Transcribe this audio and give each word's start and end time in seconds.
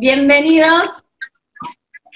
Bienvenidos. 0.00 1.04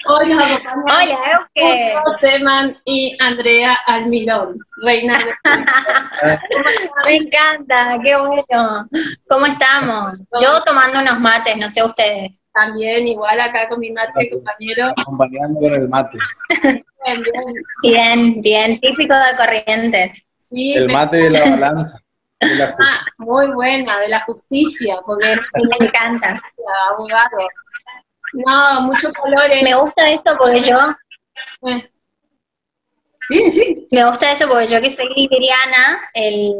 Hoy 0.05 0.29
nos 0.29 0.43
acompañan 0.57 1.17
Hola, 1.17 1.47
Euge. 1.55 1.95
Seman 2.19 2.77
y 2.85 3.13
Andrea 3.21 3.77
Almirón, 3.87 4.57
reina 4.81 5.17
de 5.17 5.33
Me 7.05 7.15
encanta, 7.15 7.97
qué 8.03 8.15
bueno. 8.17 8.87
¿Cómo 9.29 9.45
estamos? 9.45 10.21
Yo 10.41 10.61
tomando 10.65 10.99
unos 10.99 11.19
mates, 11.19 11.55
no 11.57 11.69
sé 11.69 11.83
ustedes. 11.83 12.41
También 12.53 13.07
igual 13.07 13.39
acá 13.39 13.67
con 13.69 13.79
mi 13.79 13.91
mate 13.91 14.29
compañero. 14.29 14.93
Acompañando 14.97 15.59
con 15.59 15.73
el 15.73 15.87
mate. 15.89 16.17
Bien, 16.63 17.21
bien. 17.21 17.43
Bien, 17.83 18.41
bien, 18.41 18.79
típico 18.81 19.13
de 19.13 19.37
Corrientes. 19.37 20.17
Sí, 20.37 20.73
El 20.73 20.91
mate 20.91 21.17
de 21.17 21.29
la 21.29 21.49
balanza. 21.49 21.97
de 22.41 22.55
la 22.55 22.75
ah, 22.79 23.05
muy 23.17 23.47
buena, 23.51 23.99
de 23.99 24.09
la 24.09 24.19
justicia, 24.21 24.95
porque 25.05 25.33
Sí, 25.53 25.61
me 25.79 25.85
encanta. 25.87 26.41
abogado. 26.89 27.37
No, 28.33 28.81
muchos 28.81 29.13
colores. 29.13 29.61
Me 29.63 29.75
gusta 29.75 30.03
esto 30.05 30.33
porque 30.37 30.61
yo, 30.61 30.75
Eh. 31.69 31.89
Sí, 33.25 33.51
sí. 33.51 33.87
me 33.89 34.05
gusta 34.05 34.31
eso 34.31 34.49
porque 34.49 34.65
yo 34.67 34.81
que 34.81 34.89
soy 34.89 35.07
libriana, 35.15 36.01
el, 36.13 36.51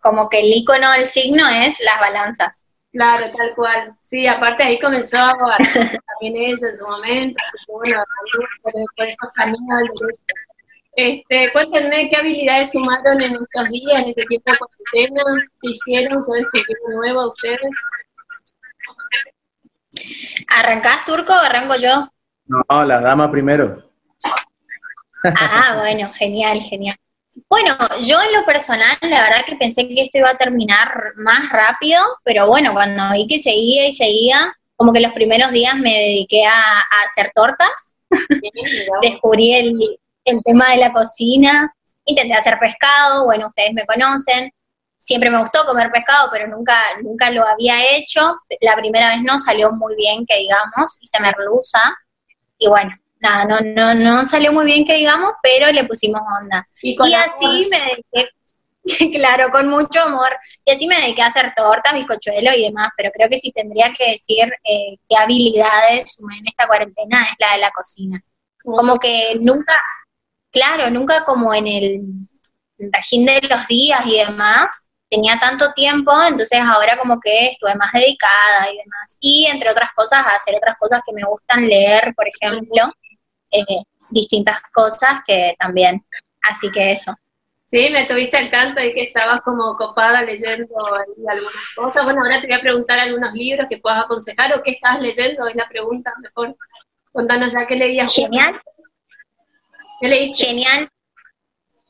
como 0.00 0.28
que 0.28 0.38
el 0.40 0.52
icono 0.54 0.92
del 0.92 1.06
signo 1.06 1.48
es 1.48 1.80
las 1.80 1.98
balanzas. 2.00 2.66
Claro, 2.92 3.30
tal 3.36 3.54
cual. 3.54 3.96
Sí, 4.00 4.26
aparte 4.26 4.62
ahí 4.62 4.78
comenzó 4.78 5.16
a 5.18 5.34
hacer 5.58 5.98
también 6.20 6.36
ella 6.36 6.68
en 6.68 6.76
su 6.76 6.86
momento, 6.86 7.40
bueno, 7.66 8.04
por, 8.62 8.72
por 8.72 9.06
esos 9.06 9.30
caminos 9.34 9.78
al 9.78 9.84
derecho. 9.84 10.34
Este, 10.94 11.50
cuéntenme 11.52 12.08
qué 12.10 12.16
habilidades 12.16 12.72
sumaron 12.72 13.20
en 13.22 13.32
estos 13.32 13.70
días, 13.70 14.02
en 14.02 14.08
este 14.10 14.24
tiempo 14.26 14.52
de 14.52 14.58
cuarentena, 14.58 15.22
qué 15.62 15.68
hicieron, 15.70 16.24
qué 16.26 16.34
descubrieron 16.34 16.94
nuevo 16.96 17.20
a 17.22 17.28
ustedes. 17.28 17.68
¿Arrancás 20.48 21.04
turco 21.04 21.32
o 21.32 21.44
arranco 21.44 21.76
yo? 21.76 22.08
No, 22.46 22.84
la 22.84 23.00
dama 23.00 23.30
primero. 23.30 23.90
Ah, 25.24 25.76
bueno, 25.80 26.12
genial, 26.12 26.60
genial. 26.60 26.96
Bueno, 27.48 27.74
yo 28.06 28.20
en 28.20 28.32
lo 28.34 28.44
personal, 28.44 28.96
la 29.00 29.22
verdad 29.22 29.44
que 29.46 29.56
pensé 29.56 29.88
que 29.88 30.02
esto 30.02 30.18
iba 30.18 30.30
a 30.30 30.36
terminar 30.36 30.92
más 31.16 31.48
rápido, 31.48 32.00
pero 32.24 32.46
bueno, 32.46 32.72
cuando 32.72 33.10
vi 33.12 33.26
que 33.26 33.38
seguía 33.38 33.86
y 33.86 33.92
seguía, 33.92 34.54
como 34.76 34.92
que 34.92 35.00
los 35.00 35.12
primeros 35.12 35.50
días 35.50 35.76
me 35.76 35.92
dediqué 35.92 36.44
a, 36.44 36.80
a 36.80 37.04
hacer 37.06 37.30
tortas, 37.34 37.96
Sí, 38.28 38.40
descubrí 39.02 39.54
el, 39.54 39.98
el 40.24 40.42
tema 40.44 40.70
de 40.70 40.78
la 40.78 40.92
cocina, 40.92 41.74
intenté 42.04 42.34
hacer 42.34 42.58
pescado, 42.58 43.24
bueno, 43.24 43.48
ustedes 43.48 43.72
me 43.74 43.86
conocen, 43.86 44.52
siempre 45.02 45.30
me 45.30 45.40
gustó 45.40 45.64
comer 45.66 45.90
pescado, 45.90 46.28
pero 46.32 46.46
nunca, 46.46 46.76
nunca 47.02 47.28
lo 47.30 47.46
había 47.46 47.74
hecho, 47.96 48.36
la 48.60 48.76
primera 48.76 49.08
vez 49.08 49.22
no 49.22 49.36
salió 49.36 49.72
muy 49.72 49.96
bien, 49.96 50.24
que 50.24 50.38
digamos, 50.38 50.96
hice 51.00 51.20
merluza, 51.20 51.80
y 52.56 52.68
bueno, 52.68 52.94
nada, 53.18 53.44
no, 53.44 53.58
no, 53.60 53.94
no 53.94 54.24
salió 54.24 54.52
muy 54.52 54.64
bien, 54.64 54.84
que 54.84 54.94
digamos, 54.94 55.32
pero 55.42 55.72
le 55.72 55.84
pusimos 55.84 56.20
onda. 56.40 56.68
Y, 56.80 56.96
así 57.14 57.68
me 57.68 57.78
dediqué, 58.14 58.30
claro, 59.18 59.50
con 59.50 59.68
mucho 59.68 60.02
amor, 60.02 60.30
y 60.64 60.70
así 60.70 60.86
me 60.86 60.94
dediqué 60.94 61.22
a 61.22 61.26
hacer 61.26 61.52
tortas, 61.56 61.94
bizcochuelos 61.94 62.54
y 62.56 62.62
demás, 62.62 62.90
pero 62.96 63.10
creo 63.12 63.28
que 63.28 63.38
si 63.38 63.50
tendría 63.50 63.92
que 63.98 64.12
decir 64.12 64.52
eh, 64.62 64.98
qué 65.08 65.16
habilidades 65.16 66.14
sumé 66.14 66.38
en 66.38 66.46
esta 66.46 66.68
cuarentena 66.68 67.24
es 67.24 67.34
la 67.40 67.54
de 67.54 67.58
la 67.58 67.70
cocina. 67.72 68.22
Como 68.62 69.00
que 69.00 69.36
nunca, 69.40 69.74
claro, 70.52 70.88
nunca 70.90 71.24
como 71.24 71.52
en 71.52 71.66
el 71.66 72.02
régimen 72.78 73.40
de 73.40 73.48
los 73.48 73.66
días 73.66 74.00
y 74.06 74.18
demás, 74.18 74.90
tenía 75.12 75.38
tanto 75.38 75.70
tiempo, 75.74 76.10
entonces 76.26 76.58
ahora 76.58 76.96
como 76.96 77.20
que 77.20 77.48
estuve 77.48 77.74
más 77.74 77.92
dedicada 77.92 78.72
y 78.72 78.78
demás. 78.78 79.18
Y 79.20 79.46
entre 79.52 79.70
otras 79.70 79.90
cosas, 79.94 80.24
a 80.24 80.36
hacer 80.36 80.56
otras 80.56 80.78
cosas 80.78 81.02
que 81.06 81.12
me 81.12 81.22
gustan 81.24 81.66
leer, 81.66 82.14
por 82.16 82.26
ejemplo, 82.26 82.88
eh, 83.50 83.82
distintas 84.08 84.58
cosas 84.72 85.20
que 85.26 85.54
también. 85.58 86.02
Así 86.48 86.70
que 86.70 86.92
eso. 86.92 87.14
Sí, 87.66 87.90
me 87.90 88.06
tuviste 88.06 88.38
al 88.38 88.50
tanto 88.50 88.82
y 88.82 88.94
que 88.94 89.02
estabas 89.04 89.42
como 89.42 89.76
copada 89.76 90.22
leyendo 90.22 90.74
ahí 90.94 91.26
algunas 91.28 91.64
cosas. 91.76 92.04
Bueno, 92.04 92.22
ahora 92.22 92.40
te 92.40 92.46
voy 92.46 92.56
a 92.56 92.60
preguntar 92.60 92.98
algunos 92.98 93.34
libros 93.34 93.66
que 93.68 93.78
puedas 93.78 94.04
aconsejar 94.04 94.54
o 94.54 94.62
qué 94.62 94.72
estabas 94.72 95.02
leyendo, 95.02 95.46
es 95.46 95.56
la 95.56 95.68
pregunta 95.68 96.12
mejor. 96.22 96.56
Contanos 97.12 97.52
ya 97.52 97.66
qué 97.66 97.76
leías. 97.76 98.14
Genial. 98.14 98.60
¿Qué 100.00 100.08
leíste? 100.08 100.46
Genial. 100.46 100.88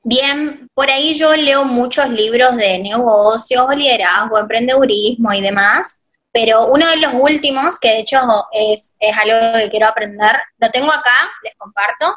Bien, 0.05 0.69
por 0.75 0.91
ahí 0.91 1.15
yo 1.15 1.35
leo 1.37 1.65
muchos 1.65 2.09
libros 2.11 2.57
de 2.57 2.79
negocios, 2.79 3.67
liderazgo, 3.77 4.39
emprendedurismo 4.39 5.33
y 5.33 5.41
demás, 5.41 6.03
pero 6.33 6.67
uno 6.67 6.87
de 6.89 6.97
los 6.97 7.15
últimos, 7.15 7.79
que 7.79 7.89
de 7.89 7.99
hecho 8.01 8.19
es, 8.53 8.95
es 8.99 9.17
algo 9.17 9.59
que 9.59 9.71
quiero 9.71 9.87
aprender, 9.89 10.37
lo 10.59 10.71
tengo 10.71 10.91
acá, 10.91 11.31
les 11.45 11.55
comparto. 11.57 12.17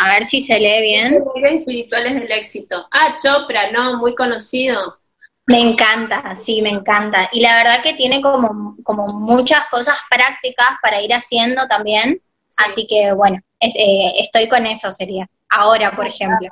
A 0.00 0.12
ver 0.12 0.24
si 0.24 0.40
se 0.40 0.58
lee 0.60 0.80
bien. 0.82 1.24
Espirituales 1.44 2.14
del 2.14 2.30
éxito. 2.30 2.86
Ah, 2.92 3.16
Chopra, 3.22 3.70
¿no? 3.72 3.96
Muy 3.98 4.14
conocido. 4.14 4.98
Me 5.46 5.60
encanta, 5.60 6.36
sí, 6.36 6.60
me 6.62 6.68
encanta. 6.68 7.28
Y 7.32 7.40
la 7.40 7.56
verdad 7.56 7.82
que 7.82 7.94
tiene 7.94 8.20
como, 8.20 8.76
como 8.84 9.08
muchas 9.08 9.66
cosas 9.70 9.96
prácticas 10.10 10.68
para 10.82 11.00
ir 11.00 11.12
haciendo 11.12 11.66
también, 11.68 12.20
Sí. 12.50 12.64
así 12.66 12.86
que 12.86 13.12
bueno, 13.12 13.40
es- 13.60 13.74
eh, 13.76 14.12
estoy 14.20 14.48
con 14.48 14.66
eso 14.66 14.90
sería. 14.90 15.26
Ahora, 15.50 15.90
por 15.92 16.06
ejemplo. 16.06 16.48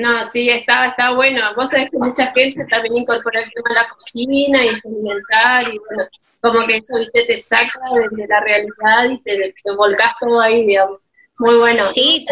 No, 0.00 0.24
sí, 0.26 0.50
está, 0.50 0.86
está 0.86 1.14
bueno. 1.14 1.40
Vos 1.56 1.70
sabés 1.70 1.90
que 1.90 1.98
mucha 1.98 2.30
gente 2.32 2.66
también 2.70 2.98
incorpora 2.98 3.40
el 3.40 3.50
tema 3.50 3.68
de 3.70 3.74
la 3.74 3.88
cocina 3.88 4.64
y 4.64 4.68
experimentar 4.68 5.68
y 5.68 5.78
bueno, 5.78 6.04
como 6.42 6.66
que 6.66 6.76
eso, 6.76 6.98
viste, 6.98 7.24
te 7.26 7.38
saca 7.38 7.80
de, 7.94 8.16
de 8.16 8.28
la 8.28 8.40
realidad 8.40 9.10
y 9.10 9.22
te, 9.22 9.54
te 9.62 9.74
volcás 9.76 10.12
todo 10.20 10.40
ahí, 10.40 10.66
digamos. 10.66 10.98
Muy 11.38 11.56
bueno. 11.56 11.84
Sí, 11.84 12.26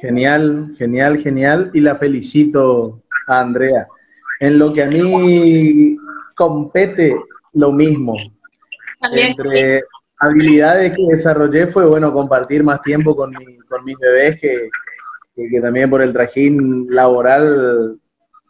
Genial, 0.00 0.74
genial, 0.76 1.18
genial. 1.18 1.70
Y 1.74 1.80
la 1.80 1.96
felicito 1.96 3.02
a 3.28 3.40
Andrea. 3.40 3.86
En 4.40 4.58
lo 4.58 4.72
que 4.72 4.82
a 4.82 4.86
mí 4.86 5.96
compete 6.34 7.14
lo 7.52 7.72
mismo. 7.72 8.16
También, 9.00 9.28
sí, 9.28 9.30
Entre 9.32 9.84
habilidades 10.22 10.92
que 10.96 11.02
desarrollé 11.10 11.66
fue, 11.66 11.86
bueno, 11.86 12.12
compartir 12.12 12.62
más 12.62 12.80
tiempo 12.82 13.14
con, 13.16 13.30
mi- 13.30 13.58
con 13.68 13.84
mis 13.84 13.96
bebés 13.98 14.40
que, 14.40 14.68
que- 15.34 15.48
que 15.50 15.60
también 15.60 15.90
por 15.90 16.02
el 16.02 16.12
trajín 16.12 16.86
laboral 16.90 17.98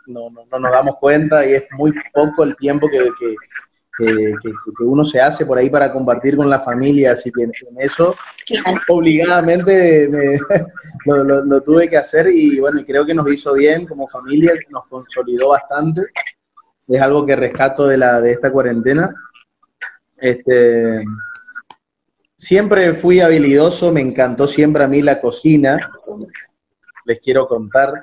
no, 0.06 0.28
no- 0.31 0.44
no 0.50 0.59
nos 0.59 0.72
damos 0.72 0.97
cuenta 1.00 1.47
y 1.47 1.55
es 1.55 1.65
muy 1.72 1.93
poco 2.12 2.44
el 2.44 2.56
tiempo 2.56 2.88
que, 2.88 3.09
que- 3.19 3.34
que- 4.43 4.53
uno 4.84 5.05
se 5.05 5.21
hace 5.21 5.47
por 5.47 5.59
ahí 5.59 5.71
para 5.71 5.93
compartir 5.93 6.37
con 6.37 6.49
la 6.50 6.60
familia, 6.60 7.12
así 7.12 7.31
que 7.31 7.43
en 7.44 7.53
eso 7.78 8.15
obligadamente 8.89 10.09
me- 10.10 10.39
lo, 11.06 11.25
lo- 11.25 11.44
lo 11.44 11.60
tuve 11.62 11.89
que 11.89 11.97
hacer 11.97 12.28
y 12.33 12.59
bueno, 12.60 12.83
creo 12.87 13.06
que 13.06 13.15
nos 13.15 13.31
hizo 13.33 13.54
bien 13.54 13.87
como 13.87 14.09
familia, 14.09 14.53
nos 14.71 14.87
consolidó 14.89 15.50
bastante. 15.50 16.03
Es 16.89 17.00
algo 17.00 17.25
que 17.25 17.37
rescato 17.37 17.87
de, 17.87 17.97
la, 17.97 18.21
de 18.21 18.33
esta 18.33 18.50
cuarentena. 18.50 19.15
Este, 20.16 21.04
siempre 22.52 22.92
fui 22.92 23.18
habilidoso, 23.20 23.90
me 23.92 24.02
encantó 24.02 24.46
siempre 24.46 24.84
a 24.84 24.86
mí 24.86 25.00
la 25.00 25.22
cocina. 25.22 25.90
Les 27.06 27.18
quiero 27.18 27.48
contar. 27.48 27.94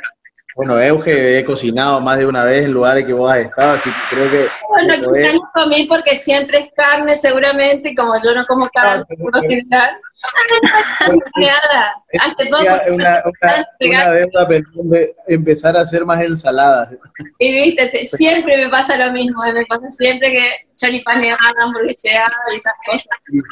Bueno, 0.59 0.77
Euge, 0.81 1.39
he 1.39 1.45
cocinado 1.45 2.01
más 2.01 2.17
de 2.17 2.25
una 2.25 2.43
vez 2.43 2.65
en 2.65 2.73
lugares 2.73 3.05
que 3.05 3.13
vos 3.13 3.31
has 3.31 3.37
estado, 3.37 3.71
así 3.75 3.89
que 3.89 3.97
creo 4.09 4.29
que... 4.29 4.49
Bueno, 4.67 4.93
quizás 4.95 5.33
no 5.33 5.49
comí 5.53 5.85
porque 5.87 6.17
siempre 6.17 6.57
es 6.59 6.69
carne, 6.75 7.15
seguramente, 7.15 7.91
y 7.91 7.95
como 7.95 8.13
yo 8.21 8.35
no 8.35 8.45
como 8.45 8.69
carne, 8.69 9.05
pero- 9.07 9.21
por 9.23 9.35
lo 9.37 9.41
general. 9.43 9.89
Ah. 10.21 11.93
Hace 12.25 12.45
poco, 12.47 12.61
una, 12.91 13.23
una, 13.25 13.65
una 13.79 14.11
deuda 14.11 14.47
pendiente, 14.49 15.15
empezar 15.27 15.77
a 15.77 15.81
hacer 15.81 16.03
más 16.03 16.19
ensaladas. 16.21 16.89
y 17.37 17.51
viste, 17.53 17.87
te- 17.87 18.03
siempre 18.05 18.57
me 18.57 18.67
pasa 18.67 18.97
lo 18.97 19.13
mismo, 19.13 19.45
eh, 19.45 19.53
me 19.53 19.65
pasa 19.65 19.89
siempre 19.89 20.29
que 20.33 20.43
choripaneada, 20.75 21.39
hamburgueseada 21.63 22.33
y 22.51 22.55
esas 22.57 22.73
cosas. 22.85 23.07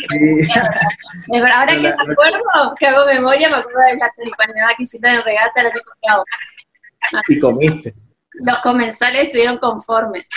Sí. 0.09 0.51
Ahora 1.53 1.67
que 1.67 1.81
la- 1.83 1.95
me 2.03 2.11
acuerdo, 2.13 2.75
que 2.77 2.85
hago 2.87 3.05
memoria, 3.05 3.47
me 3.47 3.55
acuerdo 3.55 3.79
de 3.79 3.93
la 3.93 4.11
choripaneada 4.17 4.71
que 4.75 4.83
hiciste 4.83 5.07
en 5.07 5.23
regata 5.23 5.61
el 5.61 5.67
año 5.67 5.81
pasado. 6.01 6.23
Y 7.27 7.39
comiste. 7.39 7.95
Los 8.33 8.59
comensales 8.59 9.25
estuvieron 9.25 9.57
conformes. 9.57 10.27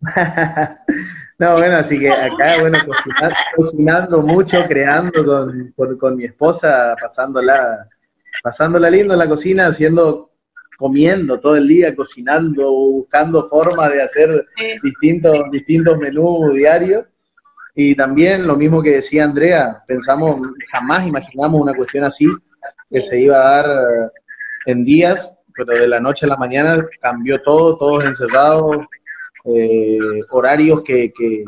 No, 1.38 1.56
bueno, 1.56 1.76
así 1.76 1.98
que 1.98 2.10
acá, 2.10 2.60
bueno, 2.60 2.76
cocinar- 2.86 3.32
cocinando 3.56 4.20
mucho, 4.20 4.62
creando 4.68 5.24
con, 5.24 5.72
con, 5.74 5.96
con 5.96 6.16
mi 6.16 6.24
esposa, 6.24 6.94
pasándola, 7.00 7.88
pasándola 8.42 8.90
lindo 8.90 9.14
en 9.14 9.20
la 9.20 9.26
cocina, 9.28 9.68
haciendo, 9.68 10.32
comiendo 10.76 11.40
todo 11.40 11.56
el 11.56 11.66
día, 11.66 11.96
cocinando, 11.96 12.70
buscando 12.70 13.48
formas 13.48 13.90
de 13.90 14.02
hacer 14.02 14.46
Sí. 14.58 14.66
distintos, 14.82 15.50
distintos 15.50 15.96
menús 15.96 16.52
diarios. 16.54 17.04
Y 17.74 17.94
también 17.94 18.46
lo 18.46 18.56
mismo 18.56 18.82
que 18.82 18.96
decía 18.96 19.24
Andrea, 19.24 19.82
pensamos, 19.86 20.38
jamás 20.70 21.06
imaginamos 21.06 21.58
una 21.58 21.72
cuestión 21.72 22.04
así, 22.04 22.26
que 22.90 23.00
se 23.00 23.18
iba 23.18 23.36
a 23.38 23.62
dar 23.62 23.66
eh, 23.70 24.10
en 24.66 24.84
días, 24.84 25.38
pero 25.56 25.72
de 25.72 25.88
la 25.88 26.00
noche 26.00 26.26
a 26.26 26.28
la 26.28 26.36
mañana 26.36 26.86
cambió 27.00 27.40
todo, 27.42 27.76
todos 27.76 28.04
encerrados, 28.04 28.78
eh, 29.44 29.98
horarios 30.32 30.82
que, 30.84 31.12
que, 31.12 31.44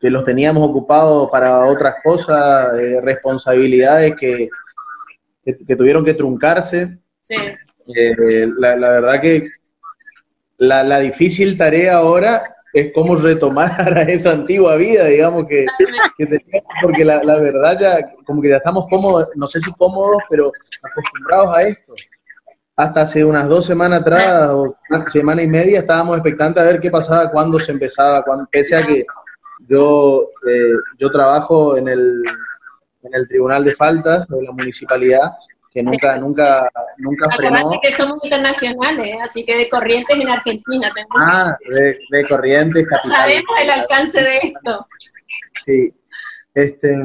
que 0.00 0.10
los 0.10 0.24
teníamos 0.24 0.68
ocupados 0.68 1.30
para 1.30 1.64
otras 1.64 1.96
cosas, 2.02 2.78
eh, 2.78 3.00
responsabilidades 3.02 4.14
que, 4.16 4.48
que, 5.44 5.76
tuvieron 5.76 6.04
que 6.04 6.14
truncarse. 6.14 6.98
Sí. 7.22 7.36
Eh, 7.94 8.48
la, 8.58 8.76
la, 8.76 8.88
verdad 8.90 9.20
que 9.20 9.42
la, 10.58 10.82
la, 10.84 11.00
difícil 11.00 11.56
tarea 11.56 11.96
ahora 11.96 12.42
es 12.72 12.92
cómo 12.94 13.16
retomar 13.16 13.70
a 13.98 14.02
esa 14.02 14.32
antigua 14.32 14.76
vida, 14.76 15.06
digamos, 15.06 15.46
que, 15.48 15.66
teníamos, 16.18 16.72
porque 16.82 17.04
la, 17.04 17.24
la, 17.24 17.36
verdad 17.36 17.78
ya, 17.80 18.14
como 18.24 18.42
que 18.42 18.50
ya 18.50 18.56
estamos 18.56 18.86
cómodos, 18.88 19.30
no 19.34 19.46
sé 19.46 19.60
si 19.60 19.72
cómodos, 19.72 20.22
pero 20.28 20.52
acostumbrados 20.82 21.56
a 21.56 21.62
esto. 21.62 21.94
Hasta 22.78 23.00
hace 23.00 23.24
unas 23.24 23.48
dos 23.48 23.66
semanas 23.66 24.02
atrás, 24.02 24.50
o 24.50 24.76
una 24.88 25.08
semana 25.08 25.42
y 25.42 25.48
media, 25.48 25.80
estábamos 25.80 26.16
expectantes 26.16 26.62
a 26.62 26.66
ver 26.66 26.80
qué 26.80 26.92
pasaba, 26.92 27.28
cuándo 27.28 27.58
se 27.58 27.72
empezaba, 27.72 28.22
cuando, 28.22 28.46
pese 28.52 28.76
a 28.76 28.82
que 28.82 29.04
yo, 29.66 30.28
eh, 30.48 30.74
yo 30.96 31.10
trabajo 31.10 31.76
en 31.76 31.88
el, 31.88 32.22
en 33.02 33.14
el 33.14 33.26
Tribunal 33.26 33.64
de 33.64 33.74
Faltas 33.74 34.28
de 34.28 34.44
la 34.44 34.52
municipalidad, 34.52 35.32
que 35.72 35.82
nunca, 35.82 36.18
nunca, 36.18 36.70
nunca 36.98 37.28
frenó. 37.30 37.68
que 37.82 37.90
somos 37.90 38.24
internacionales, 38.24 39.16
así 39.24 39.44
que 39.44 39.56
de 39.56 39.68
Corrientes 39.68 40.16
en 40.16 40.28
Argentina. 40.28 40.92
Ah, 41.18 41.56
de, 41.68 41.98
de 42.08 42.28
Corrientes, 42.28 42.86
Sabemos 43.02 43.60
el 43.60 43.70
alcance 43.70 44.22
de 44.22 44.36
esto. 44.36 44.86
Sí, 45.58 45.92
este, 46.54 46.96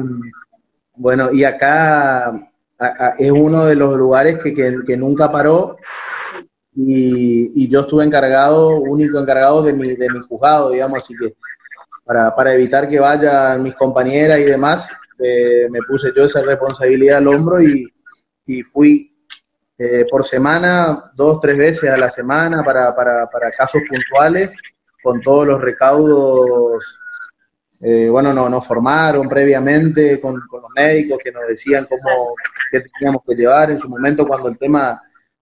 bueno, 0.94 1.32
y 1.32 1.42
acá 1.42 2.32
es 3.18 3.30
uno 3.30 3.66
de 3.66 3.76
los 3.76 3.96
lugares 3.96 4.38
que, 4.42 4.54
que, 4.54 4.96
nunca 4.96 5.30
paró. 5.30 5.76
Y, 6.74 7.68
yo 7.68 7.80
estuve 7.80 8.04
encargado, 8.04 8.80
único 8.80 9.18
encargado 9.18 9.62
de 9.62 9.72
mi, 9.72 9.94
de 9.94 10.08
mi 10.10 10.20
juzgado, 10.20 10.70
digamos, 10.70 10.98
así 10.98 11.14
que 11.16 11.34
para, 12.04 12.34
para 12.34 12.54
evitar 12.54 12.88
que 12.88 13.00
vayan 13.00 13.62
mis 13.62 13.74
compañeras 13.74 14.38
y 14.40 14.44
demás, 14.44 14.90
eh, 15.18 15.68
me 15.70 15.80
puse 15.86 16.12
yo 16.16 16.24
esa 16.24 16.42
responsabilidad 16.42 17.18
al 17.18 17.28
hombro 17.28 17.62
y, 17.62 17.86
y 18.46 18.62
fui 18.62 19.14
eh, 19.78 20.04
por 20.10 20.24
semana, 20.24 21.10
dos, 21.14 21.40
tres 21.40 21.56
veces 21.56 21.90
a 21.90 21.96
la 21.96 22.10
semana 22.10 22.62
para, 22.62 22.94
para, 22.94 23.26
para 23.28 23.50
casos 23.50 23.82
puntuales, 23.88 24.52
con 25.02 25.20
todos 25.20 25.46
los 25.46 25.60
recaudos, 25.60 26.98
eh, 27.80 28.08
bueno, 28.08 28.32
no, 28.32 28.48
nos 28.48 28.66
formaron 28.66 29.28
previamente 29.28 30.20
con, 30.20 30.36
los 30.36 30.70
médicos 30.74 31.18
que 31.22 31.32
nos 31.32 31.46
decían 31.46 31.86
cómo, 31.86 32.34
qué 32.74 32.84
teníamos 32.98 33.22
que 33.26 33.34
llevar 33.36 33.70
en 33.70 33.78
su 33.78 33.88
momento 33.88 34.26
cuando 34.26 34.48
el 34.48 34.58
tema 34.58 35.00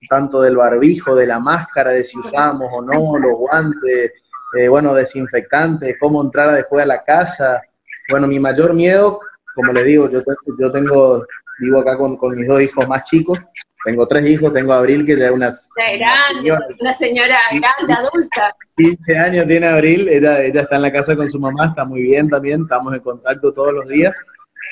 tanto 0.08 0.42
del 0.42 0.56
barbijo, 0.56 1.14
de 1.14 1.26
la 1.26 1.38
máscara, 1.38 1.92
de 1.92 2.04
si 2.04 2.18
usamos 2.18 2.68
o 2.72 2.82
no, 2.82 3.18
los 3.18 3.38
guantes, 3.38 4.12
eh, 4.58 4.68
bueno, 4.68 4.92
desinfectantes, 4.94 5.96
cómo 6.00 6.22
entrar 6.22 6.52
después 6.52 6.82
a 6.82 6.86
la 6.86 7.02
casa. 7.04 7.62
Bueno, 8.10 8.26
mi 8.26 8.38
mayor 8.38 8.74
miedo, 8.74 9.20
como 9.54 9.72
le 9.72 9.84
digo, 9.84 10.10
yo, 10.10 10.22
yo 10.58 10.72
tengo, 10.72 11.24
vivo 11.60 11.78
acá 11.78 11.96
con, 11.96 12.16
con 12.16 12.36
mis 12.36 12.46
dos 12.46 12.60
hijos 12.60 12.86
más 12.88 13.04
chicos, 13.04 13.38
tengo 13.84 14.06
tres 14.06 14.26
hijos, 14.26 14.52
tengo 14.52 14.72
a 14.72 14.78
Abril, 14.78 15.06
que 15.06 15.16
ya 15.16 15.26
es 15.26 15.32
una, 15.32 15.50
señora, 15.50 16.60
una 16.80 16.94
señora 16.94 17.38
grande, 17.50 17.94
adulta. 17.94 18.54
15 18.76 19.18
años 19.18 19.46
tiene 19.46 19.66
Abril, 19.66 20.08
ella, 20.08 20.42
ella 20.42 20.62
está 20.62 20.76
en 20.76 20.82
la 20.82 20.92
casa 20.92 21.16
con 21.16 21.30
su 21.30 21.38
mamá, 21.38 21.66
está 21.66 21.84
muy 21.84 22.02
bien 22.02 22.28
también, 22.28 22.62
estamos 22.62 22.92
en 22.92 23.00
contacto 23.00 23.52
todos 23.52 23.72
los 23.72 23.88
días, 23.88 24.16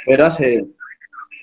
pero 0.07 0.27
hace, 0.27 0.65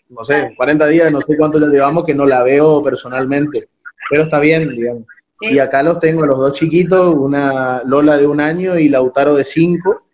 no 0.09 0.24
sé, 0.24 0.54
40 0.56 0.88
días, 0.88 1.12
no 1.12 1.21
sé 1.21 1.38
cuánto 1.38 1.59
le 1.59 1.68
llevamos 1.68 2.06
que 2.06 2.13
no 2.13 2.25
la 2.25 2.44
veo 2.44 2.83
personalmente, 2.83 3.69
pero 4.09 4.24
está 4.24 4.39
bien, 4.39 4.69
digamos 4.69 5.06
y 5.39 5.59
acá 5.59 5.83
los 5.83 6.00
tengo, 6.00 6.25
los 6.25 6.38
dos 6.38 6.54
chiquitos, 6.54 7.13
una 7.15 7.81
Lola 7.86 8.18
de 8.18 8.25
un 8.25 8.42
año 8.42 8.77
y 8.77 8.89
Lautaro 8.89 9.36
de 9.36 9.44
cinco. 9.44 10.07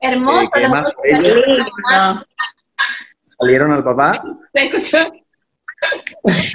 Hermoso, 0.00 0.50
los 0.60 0.70
dos 0.70 0.96
salieron 3.24 3.72
al 3.72 3.84
papá. 3.84 4.22
¿Se 4.52 4.64
escuchó? 4.66 4.98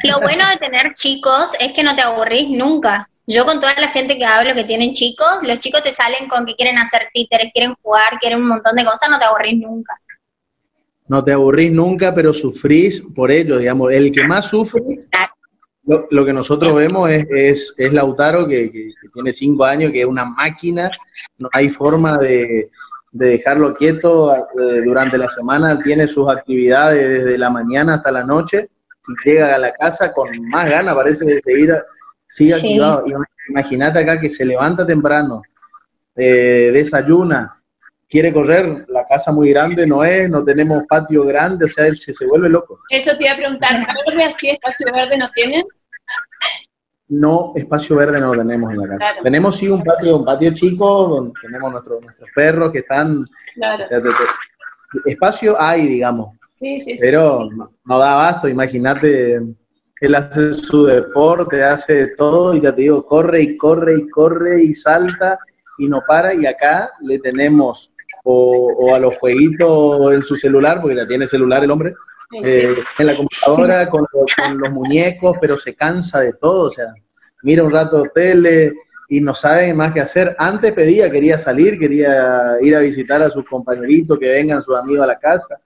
Lo 0.03 0.19
bueno 0.19 0.45
de 0.49 0.57
tener 0.57 0.93
chicos 0.93 1.53
es 1.59 1.71
que 1.71 1.83
no 1.83 1.95
te 1.95 2.01
aburrís 2.01 2.49
nunca. 2.49 3.09
Yo 3.25 3.45
con 3.45 3.61
toda 3.61 3.73
la 3.79 3.87
gente 3.87 4.17
que 4.17 4.25
hablo 4.25 4.53
que 4.53 4.65
tienen 4.65 4.91
chicos, 4.91 5.39
los 5.43 5.59
chicos 5.59 5.81
te 5.81 5.93
salen 5.93 6.27
con 6.27 6.45
que 6.45 6.55
quieren 6.55 6.77
hacer 6.77 7.09
títeres, 7.13 7.51
quieren 7.53 7.73
jugar, 7.81 8.17
quieren 8.19 8.39
un 8.39 8.49
montón 8.49 8.75
de 8.75 8.83
cosas, 8.83 9.09
no 9.09 9.17
te 9.17 9.25
aburrís 9.25 9.59
nunca. 9.59 9.97
No 11.07 11.23
te 11.23 11.33
aburrís 11.33 11.71
nunca, 11.71 12.13
pero 12.15 12.33
sufrís 12.33 13.01
por 13.01 13.31
ellos, 13.31 13.59
digamos. 13.59 13.91
El 13.91 14.11
que 14.11 14.25
más 14.25 14.49
sufre 14.49 14.81
lo, 15.85 16.25
que 16.25 16.33
nosotros 16.33 16.75
vemos 16.75 17.09
es, 17.09 17.73
es, 17.77 17.93
Lautaro, 17.93 18.47
que, 18.47 18.91
tiene 19.13 19.31
cinco 19.33 19.65
años, 19.65 19.91
que 19.91 20.01
es 20.01 20.05
una 20.05 20.25
máquina, 20.25 20.89
no 21.37 21.49
hay 21.51 21.69
forma 21.69 22.17
de, 22.17 22.69
dejarlo 23.11 23.75
quieto 23.75 24.33
eh, 24.35 24.81
durante 24.83 25.17
la 25.17 25.27
semana, 25.29 25.79
tiene 25.83 26.07
sus 26.07 26.27
actividades 26.29 27.25
desde 27.25 27.37
la 27.37 27.49
mañana 27.49 27.95
hasta 27.95 28.11
la 28.11 28.23
noche 28.23 28.69
y 29.07 29.29
llega 29.29 29.53
a 29.53 29.59
la 29.59 29.71
casa 29.73 30.11
con 30.13 30.29
más 30.49 30.67
ganas, 30.67 30.95
parece 30.95 31.25
de 31.25 31.41
seguir, 31.41 31.75
sigue 32.27 32.53
activado. 32.53 33.05
Imagínate 33.49 33.99
acá 33.99 34.19
que 34.19 34.29
se 34.29 34.45
levanta 34.45 34.87
temprano, 34.87 35.41
eh, 36.15 36.71
desayuna, 36.73 37.61
quiere 38.13 38.31
correr, 38.31 38.85
la 38.89 39.03
casa 39.05 39.31
muy 39.31 39.51
grande 39.51 39.87
no 39.87 40.03
es, 40.03 40.29
no 40.29 40.45
tenemos 40.45 40.83
patio 40.87 41.25
grande, 41.25 41.65
o 41.65 41.67
sea, 41.67 41.87
él 41.87 41.97
se, 41.97 42.13
se 42.13 42.27
vuelve 42.27 42.47
loco. 42.47 42.79
Eso 42.91 43.17
te 43.17 43.23
iba 43.23 43.33
a 43.33 43.37
preguntar, 43.37 43.87
¿verde 44.05 44.23
así 44.23 44.51
espacio 44.51 44.85
verde 44.93 45.17
no 45.17 45.31
tienen? 45.31 45.63
No, 47.07 47.53
espacio 47.55 47.95
verde 47.95 48.19
no 48.19 48.33
tenemos 48.33 48.71
en 48.71 48.77
la 48.81 48.87
casa. 48.87 49.13
Tenemos 49.23 49.57
sí 49.57 49.67
un 49.67 49.83
patio, 49.83 50.17
un 50.17 50.25
patio 50.25 50.53
chico, 50.53 51.07
donde 51.07 51.33
tenemos 51.41 51.71
nuestros 51.71 52.29
perros 52.35 52.71
que 52.71 52.79
están... 52.79 53.25
Claro. 53.55 53.83
espacio 55.05 55.59
hay, 55.59 55.87
digamos. 55.87 56.37
Sí, 56.53 56.79
sí, 56.79 56.95
pero 57.01 57.49
no, 57.49 57.97
da 57.97 58.13
abasto, 58.13 58.47
imagínate, 58.47 59.41
él 60.01 60.15
hace 60.15 60.53
su 60.53 60.85
deporte, 60.85 61.63
hace 61.63 62.13
todo 62.15 62.53
y 62.53 62.61
ya 62.61 62.75
te 62.75 62.83
digo, 62.83 63.03
corre 63.07 63.41
y 63.41 63.57
corre 63.57 63.97
y 63.97 64.07
corre 64.09 64.63
y 64.63 64.75
salta 64.75 65.39
y 65.79 65.87
no 65.87 66.03
para 66.07 66.35
y 66.35 66.45
acá 66.45 66.91
le 67.01 67.17
tenemos 67.17 67.92
o, 68.23 68.93
a 68.93 68.99
los 68.99 69.17
jueguitos 69.17 70.15
en 70.15 70.23
su 70.23 70.35
celular, 70.35 70.79
porque 70.81 70.95
ya 70.95 71.07
tiene 71.07 71.27
celular 71.27 71.63
el 71.63 71.71
hombre, 71.71 71.93
eh, 72.43 72.75
en 72.97 73.05
la 73.05 73.15
computadora 73.15 73.89
con, 73.89 74.05
los 74.57 74.71
muñecos, 74.71 75.37
pero 75.39 75.57
se 75.57 75.75
cansa 75.75 76.21
de 76.21 76.33
todo, 76.33 76.67
o 76.67 76.69
sea, 76.69 76.87
mira 77.43 77.63
un 77.63 77.71
rato 77.71 78.03
tele 78.13 78.73
y 79.09 79.21
no 79.21 79.33
sabe 79.33 79.73
más 79.73 79.93
qué 79.93 80.01
hacer. 80.01 80.35
Antes 80.39 80.71
pedía, 80.71 81.11
quería 81.11 81.37
salir, 81.37 81.77
quería 81.77 82.55
ir 82.61 82.75
a 82.75 82.79
visitar 82.79 83.23
a 83.23 83.29
sus 83.29 83.45
compañeritos, 83.45 84.17
que 84.17 84.29
vengan 84.29 84.61
sus 84.61 84.77
amigos 84.77 85.03
a 85.03 85.07
la 85.07 85.19
casa, 85.19 85.59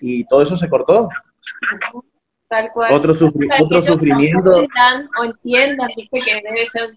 y 0.00 0.24
todo 0.24 0.42
eso 0.42 0.56
se 0.56 0.68
cortó. 0.68 1.08
Tal 2.48 2.70
cual. 2.72 2.92
Otro, 2.94 3.12
otro 3.60 3.82
sufrimiento. 3.82 4.66
O 5.20 5.24
entiendan, 5.24 5.88
viste, 5.94 6.20
que 6.24 6.40
debe 6.42 6.64
ser 6.64 6.90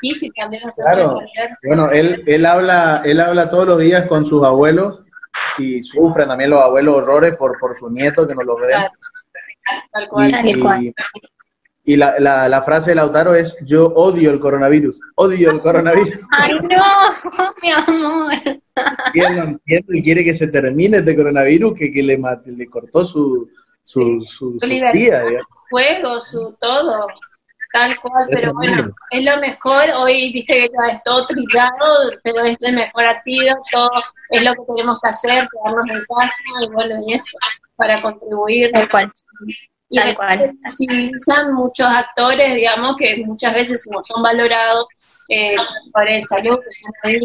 difícil 0.00 0.32
también 0.34 0.66
hacer 0.66 0.84
Claro. 0.84 1.20
Bueno, 1.66 1.90
él, 1.90 2.22
él, 2.26 2.46
habla, 2.46 3.02
él 3.04 3.20
habla 3.20 3.50
todos 3.50 3.66
los 3.66 3.78
días 3.80 4.06
con 4.06 4.24
sus 4.24 4.42
abuelos 4.42 5.00
y 5.58 5.82
sufren 5.82 6.28
también 6.28 6.50
los 6.50 6.62
abuelos 6.62 6.96
horrores 6.96 7.36
por, 7.36 7.58
por 7.58 7.76
sus 7.76 7.90
nietos 7.90 8.26
que 8.26 8.34
no 8.34 8.42
los 8.44 8.60
ven. 8.60 8.70
Tal 9.92 10.08
cual. 10.08 10.30
Y, 10.82 10.94
y, 11.84 11.96
la, 11.96 12.18
la, 12.18 12.48
la, 12.48 12.62
frase 12.62 12.90
de 12.90 12.96
Lautaro 12.96 13.34
es, 13.34 13.58
yo 13.66 13.88
odio 13.88 14.30
el 14.30 14.40
coronavirus, 14.40 14.98
odio 15.16 15.50
el 15.50 15.60
coronavirus. 15.60 16.18
¡Ay, 16.30 16.52
no! 16.62 17.52
Mi 17.62 17.70
amor. 17.70 18.32
Y 19.88 20.02
quiere 20.02 20.24
que 20.24 20.34
se 20.34 20.48
termine 20.48 20.98
este 20.98 21.14
coronavirus 21.14 21.74
que, 21.74 21.92
que 21.92 22.02
le, 22.02 22.18
le 22.46 22.66
cortó 22.68 23.04
su, 23.04 23.50
su, 23.84 24.20
su, 24.22 24.58
su, 24.58 24.66
día, 24.66 24.92
su 24.92 25.58
juego, 25.70 26.18
su 26.18 26.56
todo, 26.58 27.06
tal 27.72 28.00
cual, 28.00 28.26
pero 28.30 28.52
bueno, 28.54 28.90
es 29.10 29.24
lo 29.24 29.38
mejor, 29.38 29.84
hoy 29.98 30.32
viste 30.32 30.54
que 30.54 30.68
ya 30.68 30.94
es 30.94 31.02
todo 31.02 31.26
trillado, 31.26 32.12
pero 32.22 32.40
es 32.44 32.56
el 32.62 32.74
mejor 32.74 33.04
todo 33.70 33.90
es 34.30 34.42
lo 34.42 34.52
que 34.54 34.62
tenemos 34.68 34.98
que 35.00 35.08
hacer, 35.08 35.48
quedarnos 35.48 35.86
en 35.88 36.04
casa 36.06 36.42
y 36.62 36.68
bueno, 36.68 37.04
y 37.06 37.14
eso, 37.14 37.36
para 37.76 38.00
contribuir. 38.00 38.70
Tal 38.72 38.90
cual. 38.90 39.12
Y 39.90 39.96
tal 39.96 40.16
cual. 40.16 40.52
Si 40.70 40.86
usan 41.14 41.52
muchos 41.52 41.86
actores, 41.86 42.54
digamos, 42.54 42.96
que 42.96 43.22
muchas 43.24 43.54
veces 43.54 43.86
no 43.90 44.00
son 44.02 44.22
valorados 44.22 44.86
eh, 45.28 45.56
para 45.92 46.16
el 46.16 46.22
salud, 46.22 46.58
que 46.58 47.10
eh, 47.12 47.20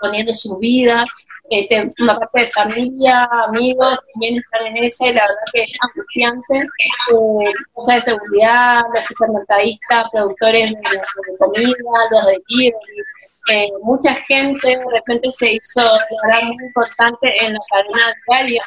poniendo 0.00 0.34
su 0.34 0.58
vida, 0.58 1.06
este, 1.50 1.90
una 2.00 2.18
parte 2.18 2.40
de 2.40 2.46
familia, 2.48 3.28
amigos, 3.46 3.98
también 4.12 4.38
están 4.38 4.66
en 4.66 4.84
esa 4.84 5.06
y 5.06 5.12
la 5.14 5.22
verdad 5.22 5.36
que 5.52 5.62
es 5.62 5.78
angustiante. 5.80 6.56
Eh, 6.56 7.52
cosas 7.72 7.94
de 7.94 8.00
seguridad, 8.12 8.82
los 8.94 9.04
supermercadistas, 9.04 10.06
productores 10.12 10.70
de, 10.70 10.76
comida, 11.38 11.74
los 12.10 12.26
de 12.26 12.42
eh, 13.50 13.66
mucha 13.82 14.14
gente 14.14 14.68
de 14.68 14.84
repente 14.92 15.30
se 15.32 15.54
hizo, 15.54 15.82
la 15.82 16.06
verdad, 16.22 16.42
muy 16.48 16.66
importante 16.66 17.32
en 17.42 17.54
la 17.54 17.58
cadena 17.70 18.12
diaria 18.26 18.62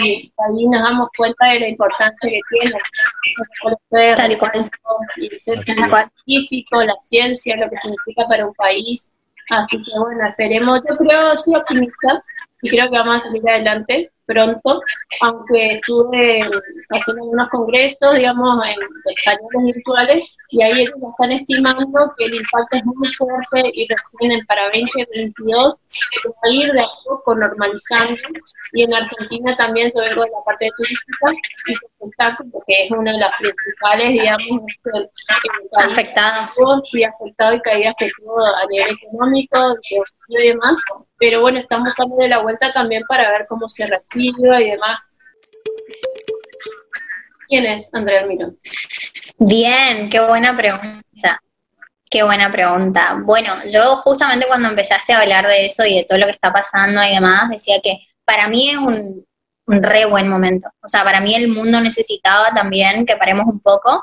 y 0.00 0.32
ahí 0.38 0.66
nos 0.66 0.82
damos 0.82 1.08
cuenta 1.16 1.46
de 1.46 1.60
la 1.60 1.68
importancia 1.68 2.28
que 2.28 2.40
tiene 2.50 4.14
Tal 4.16 4.38
cual. 4.38 4.70
y 5.16 5.28
ser 5.38 5.62
científico, 5.62 6.82
la 6.82 6.96
ciencia, 7.00 7.56
lo 7.56 7.68
que 7.68 7.76
significa 7.76 8.26
para 8.28 8.46
un 8.46 8.54
país 8.54 9.12
Así 9.50 9.82
que 9.82 9.98
bueno, 9.98 10.24
esperemos, 10.26 10.80
yo 10.88 10.96
creo, 10.96 11.36
soy 11.36 11.56
optimista, 11.56 12.22
y 12.62 12.70
creo 12.70 12.90
que 12.90 12.98
vamos 12.98 13.16
a 13.16 13.18
salir 13.18 13.48
adelante 13.48 14.10
pronto, 14.30 14.80
aunque 15.22 15.72
estuve 15.74 16.42
haciendo 16.90 17.24
unos 17.24 17.48
congresos, 17.50 18.14
digamos, 18.14 18.58
en 18.64 18.76
españoles 19.16 19.74
virtuales, 19.74 20.24
y 20.50 20.62
ahí 20.62 20.82
ellos 20.82 20.94
están 21.10 21.32
estimando 21.32 22.12
que 22.16 22.24
el 22.26 22.34
impacto 22.34 22.76
es 22.76 22.84
muy 22.84 23.12
fuerte 23.14 23.70
y 23.74 23.86
recién 23.88 24.46
para 24.46 24.64
2022 24.64 25.76
va 26.26 26.32
a 26.42 26.50
ir 26.50 26.72
de 26.72 26.80
a 26.80 26.88
poco 27.04 27.34
normalizando, 27.34 28.14
y 28.72 28.82
en 28.82 28.94
Argentina 28.94 29.56
también 29.56 29.92
yo 29.94 30.02
vengo 30.02 30.22
de 30.22 30.30
la 30.30 30.44
parte 30.44 30.66
de 30.66 30.70
turística, 30.76 31.32
y 31.66 32.08
está 32.08 32.36
como 32.36 32.62
que 32.66 32.84
es 32.84 32.90
una 32.90 33.12
de 33.12 33.18
las 33.18 33.32
principales, 33.38 34.08
digamos, 34.08 34.62
este, 34.68 35.10
afectadas. 35.76 36.54
Sí, 36.82 37.04
afectado 37.04 37.56
y 37.56 37.60
caídas 37.60 37.94
que 37.98 38.10
tuvo 38.18 38.38
a 38.40 38.66
nivel 38.70 38.96
económico 39.02 39.76
y 40.28 40.48
demás, 40.48 40.78
pero 41.18 41.40
bueno, 41.40 41.58
están 41.58 41.84
buscando 41.84 42.16
de 42.16 42.28
la 42.28 42.38
vuelta 42.38 42.72
también 42.72 43.02
para 43.08 43.30
ver 43.30 43.46
cómo 43.48 43.68
se 43.68 43.86
reactiva 43.86 44.19
y 44.20 44.70
demás. 44.70 45.02
¿Quién 47.48 47.66
es 47.66 47.90
Andrea 47.92 48.24
Mirón? 48.26 48.58
Bien, 49.38 50.08
qué 50.08 50.20
buena 50.20 50.56
pregunta. 50.56 51.42
Qué 52.08 52.22
buena 52.22 52.50
pregunta. 52.50 53.20
Bueno, 53.24 53.52
yo 53.72 53.96
justamente 53.96 54.46
cuando 54.46 54.68
empezaste 54.68 55.12
a 55.12 55.20
hablar 55.20 55.46
de 55.46 55.66
eso 55.66 55.84
y 55.84 55.96
de 55.96 56.04
todo 56.04 56.18
lo 56.18 56.26
que 56.26 56.32
está 56.32 56.52
pasando 56.52 57.02
y 57.04 57.14
demás, 57.14 57.48
decía 57.50 57.80
que 57.82 57.98
para 58.24 58.48
mí 58.48 58.70
es 58.70 58.76
un, 58.76 59.24
un 59.70 59.82
re 59.82 60.04
buen 60.06 60.28
momento. 60.28 60.68
O 60.82 60.88
sea, 60.88 61.04
para 61.04 61.20
mí 61.20 61.34
el 61.34 61.48
mundo 61.48 61.80
necesitaba 61.80 62.52
también 62.52 63.06
que 63.06 63.16
paremos 63.16 63.46
un 63.46 63.60
poco 63.60 64.02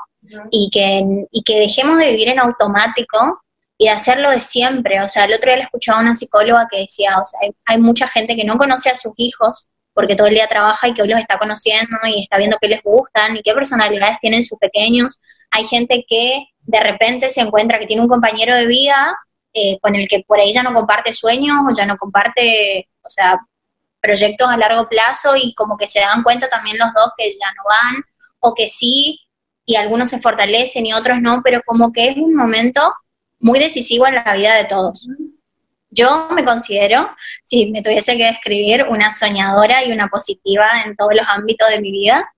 y, 0.50 0.70
que, 0.70 1.02
y 1.30 1.42
que 1.42 1.60
dejemos 1.60 1.98
de 1.98 2.10
vivir 2.10 2.28
en 2.28 2.40
automático 2.40 3.42
y 3.76 3.88
hacerlo 3.88 4.30
de 4.30 4.40
siempre. 4.40 5.00
O 5.00 5.08
sea, 5.08 5.26
el 5.26 5.34
otro 5.34 5.50
día 5.50 5.58
le 5.58 5.64
escuchaba 5.64 5.98
a 5.98 6.02
una 6.02 6.14
psicóloga 6.14 6.66
que 6.70 6.80
decía, 6.80 7.18
o 7.18 7.24
sea, 7.24 7.40
hay, 7.66 7.78
mucha 7.78 8.08
gente 8.08 8.34
que 8.34 8.44
no 8.44 8.56
conoce 8.56 8.90
a 8.90 8.96
sus 8.96 9.12
hijos 9.16 9.66
porque 9.98 10.14
todo 10.14 10.28
el 10.28 10.34
día 10.34 10.46
trabaja 10.46 10.86
y 10.86 10.94
que 10.94 11.02
hoy 11.02 11.08
los 11.08 11.18
está 11.18 11.38
conociendo 11.38 11.96
y 12.04 12.22
está 12.22 12.38
viendo 12.38 12.56
qué 12.60 12.68
les 12.68 12.80
gustan 12.84 13.36
y 13.36 13.42
qué 13.42 13.52
personalidades 13.52 14.16
tienen 14.20 14.44
sus 14.44 14.56
pequeños. 14.56 15.20
Hay 15.50 15.64
gente 15.64 16.06
que 16.08 16.44
de 16.60 16.78
repente 16.78 17.32
se 17.32 17.40
encuentra 17.40 17.80
que 17.80 17.86
tiene 17.86 18.02
un 18.02 18.08
compañero 18.08 18.54
de 18.54 18.68
vida 18.68 19.18
eh, 19.52 19.76
con 19.80 19.96
el 19.96 20.06
que 20.06 20.22
por 20.24 20.38
ahí 20.38 20.52
ya 20.52 20.62
no 20.62 20.72
comparte 20.72 21.12
sueños 21.12 21.56
o 21.68 21.74
ya 21.74 21.84
no 21.84 21.96
comparte, 21.96 22.88
o 23.02 23.08
sea, 23.08 23.40
proyectos 24.00 24.46
a 24.48 24.56
largo 24.56 24.88
plazo 24.88 25.34
y 25.34 25.52
como 25.54 25.76
que 25.76 25.88
se 25.88 25.98
dan 25.98 26.22
cuenta 26.22 26.48
también 26.48 26.78
los 26.78 26.94
dos 26.94 27.10
que 27.16 27.32
ya 27.32 27.48
no 27.56 27.64
van 27.68 28.04
o 28.38 28.54
que 28.54 28.68
sí 28.68 29.18
y 29.66 29.74
algunos 29.74 30.10
se 30.10 30.20
fortalecen 30.20 30.86
y 30.86 30.92
otros 30.92 31.18
no, 31.20 31.40
pero 31.42 31.60
como 31.66 31.92
que 31.92 32.10
es 32.10 32.16
un 32.18 32.36
momento 32.36 32.80
muy 33.40 33.58
decisivo 33.58 34.06
en 34.06 34.14
la 34.14 34.32
vida 34.32 34.54
de 34.54 34.66
todos. 34.66 35.08
Yo 35.90 36.28
me 36.30 36.44
considero, 36.44 37.10
si 37.44 37.70
me 37.70 37.82
tuviese 37.82 38.16
que 38.16 38.26
describir, 38.26 38.86
una 38.88 39.10
soñadora 39.10 39.84
y 39.84 39.92
una 39.92 40.08
positiva 40.08 40.66
en 40.84 40.94
todos 40.96 41.14
los 41.14 41.26
ámbitos 41.26 41.68
de 41.68 41.80
mi 41.80 41.90
vida. 41.90 42.30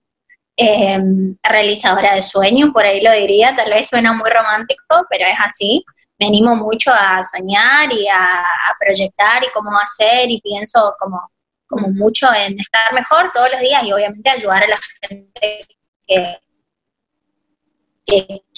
Em, 0.56 1.36
realizadora 1.42 2.14
de 2.14 2.22
sueños, 2.22 2.70
por 2.72 2.84
ahí 2.84 3.00
lo 3.00 3.12
diría, 3.12 3.54
tal 3.54 3.70
vez 3.70 3.88
suena 3.88 4.12
muy 4.12 4.28
romántico, 4.30 5.06
pero 5.08 5.24
es 5.26 5.34
así. 5.38 5.84
Me 6.18 6.26
animo 6.26 6.54
mucho 6.54 6.92
a 6.92 7.22
soñar 7.24 7.90
y 7.92 8.06
a, 8.08 8.44
proyectar 8.78 9.42
y 9.44 9.50
cómo 9.52 9.70
hacer 9.78 10.30
y 10.30 10.40
pienso 10.40 10.94
como, 10.98 11.30
como 11.66 11.88
mucho 11.88 12.28
en 12.34 12.58
estar 12.58 12.92
mejor 12.94 13.30
todos 13.32 13.50
los 13.50 13.60
días 13.60 13.82
y 13.84 13.92
obviamente 13.92 14.30
ayudar 14.30 14.64
a 14.64 14.68
la 14.68 14.78
gente 15.02 15.66
que, 16.06 16.40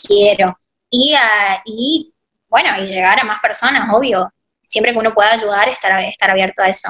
quiero. 0.07 0.57
Y, 0.91 1.15
a, 1.15 1.63
y 1.65 2.13
bueno, 2.49 2.71
y 2.81 2.87
llegar 2.87 3.19
a 3.21 3.25
más 3.25 3.41
personas, 3.41 3.89
obvio. 3.93 4.31
Siempre 4.73 4.93
que 4.95 4.99
uno 4.99 5.13
pueda 5.13 5.33
ayudar, 5.33 5.69
estar, 5.69 6.01
estar 6.01 6.31
abierto 6.31 6.63
a 6.63 6.69
eso. 6.69 6.89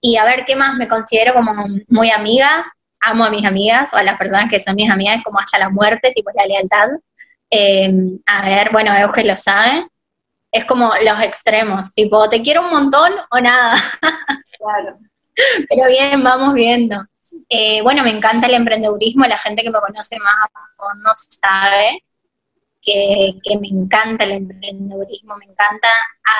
Y 0.00 0.16
a 0.16 0.24
ver, 0.24 0.44
¿qué 0.44 0.54
más? 0.54 0.76
Me 0.76 0.86
considero 0.86 1.34
como 1.34 1.52
muy 1.88 2.10
amiga, 2.12 2.64
amo 3.00 3.24
a 3.24 3.30
mis 3.30 3.44
amigas 3.44 3.92
o 3.92 3.96
a 3.96 4.04
las 4.04 4.16
personas 4.16 4.48
que 4.48 4.60
son 4.60 4.76
mis 4.76 4.88
amigas 4.88 5.20
como 5.24 5.40
hasta 5.40 5.58
la 5.58 5.68
muerte, 5.68 6.12
tipo 6.14 6.30
la 6.32 6.46
lealtad. 6.46 6.90
Eh, 7.50 7.92
a 8.26 8.44
ver, 8.44 8.70
bueno, 8.70 8.96
Euge 8.96 9.24
lo 9.24 9.36
sabe. 9.36 9.84
Es 10.52 10.64
como 10.64 10.92
los 11.04 11.20
extremos, 11.22 11.92
tipo, 11.92 12.28
te 12.28 12.40
quiero 12.40 12.60
un 12.60 12.70
montón 12.70 13.12
o 13.30 13.40
nada. 13.40 13.76
Claro. 14.56 14.96
Pero 15.34 15.88
bien, 15.88 16.22
vamos 16.22 16.54
viendo. 16.54 17.04
Eh, 17.50 17.82
bueno, 17.82 18.02
me 18.02 18.10
encanta 18.10 18.46
el 18.46 18.54
emprendedurismo, 18.54 19.26
la 19.26 19.36
gente 19.36 19.62
que 19.62 19.70
me 19.70 19.80
conoce 19.80 20.16
más 20.20 20.48
a 20.54 20.76
fondo 20.76 21.10
sabe 21.16 22.02
que, 22.84 23.58
me 23.60 23.68
encanta 23.68 24.24
el 24.24 24.32
emprendedurismo, 24.32 25.36
me 25.36 25.46
encanta, 25.46 25.88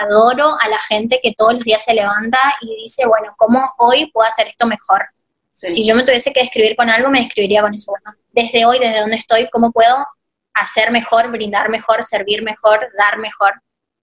adoro 0.00 0.56
a 0.60 0.68
la 0.68 0.78
gente 0.78 1.20
que 1.22 1.34
todos 1.36 1.54
los 1.54 1.64
días 1.64 1.84
se 1.84 1.94
levanta 1.94 2.38
y 2.60 2.82
dice, 2.82 3.06
bueno, 3.06 3.34
¿cómo 3.36 3.58
hoy 3.78 4.10
puedo 4.12 4.28
hacer 4.28 4.48
esto 4.48 4.66
mejor? 4.66 5.04
Si 5.52 5.86
yo 5.86 5.94
me 5.94 6.02
tuviese 6.02 6.32
que 6.32 6.40
describir 6.40 6.76
con 6.76 6.90
algo, 6.90 7.10
me 7.10 7.20
describiría 7.20 7.62
con 7.62 7.72
eso. 7.72 7.92
Bueno, 7.92 8.18
desde 8.32 8.66
hoy, 8.66 8.78
desde 8.78 9.00
donde 9.00 9.16
estoy, 9.16 9.48
¿cómo 9.50 9.70
puedo 9.70 10.04
hacer 10.52 10.90
mejor, 10.90 11.30
brindar 11.30 11.70
mejor, 11.70 12.02
servir 12.02 12.42
mejor, 12.42 12.88
dar 12.98 13.18
mejor? 13.18 13.52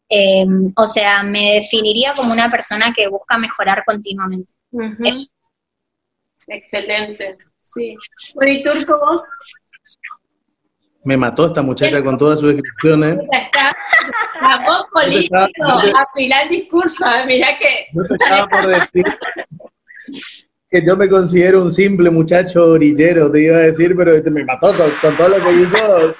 Eh, 0.09 0.45
o 0.75 0.87
sea, 0.87 1.23
me 1.23 1.55
definiría 1.55 2.13
como 2.13 2.31
una 2.31 2.49
persona 2.49 2.93
que 2.93 3.07
busca 3.07 3.37
mejorar 3.37 3.83
continuamente. 3.85 4.53
Eso. 5.03 5.31
Excelente. 6.47 7.37
Sí. 7.61 7.95
Bueno, 8.33 8.51
¿y 8.51 8.61
Turco, 8.61 8.99
vos? 8.99 9.29
Me 11.03 11.17
mató 11.17 11.47
esta 11.47 11.61
muchacha 11.61 12.03
con 12.03 12.17
todas 12.17 12.39
sus 12.39 12.53
descripciones. 12.53 13.19
Está, 13.31 13.75
voz 14.65 14.85
político, 14.91 15.37
afilar 15.97 16.43
el 16.43 16.49
discurso, 16.49 17.03
¿eh? 17.05 17.25
mira 17.25 17.47
que... 17.57 17.87
Yo 17.93 18.03
te 18.03 18.13
estaba 18.13 18.47
por 18.47 18.67
decir 18.67 19.05
que 20.71 20.85
yo 20.85 20.95
me 20.95 21.09
considero 21.09 21.63
un 21.63 21.71
simple 21.71 22.09
muchacho 22.09 22.71
orillero, 22.71 23.29
te 23.29 23.43
iba 23.43 23.57
a 23.57 23.61
decir, 23.61 23.93
pero 23.95 24.13
este 24.13 24.31
me 24.31 24.45
mató 24.45 24.73
con, 24.77 25.17
todo 25.17 25.29
lo 25.29 25.43
que 25.43 25.51
dijo. 25.51 25.77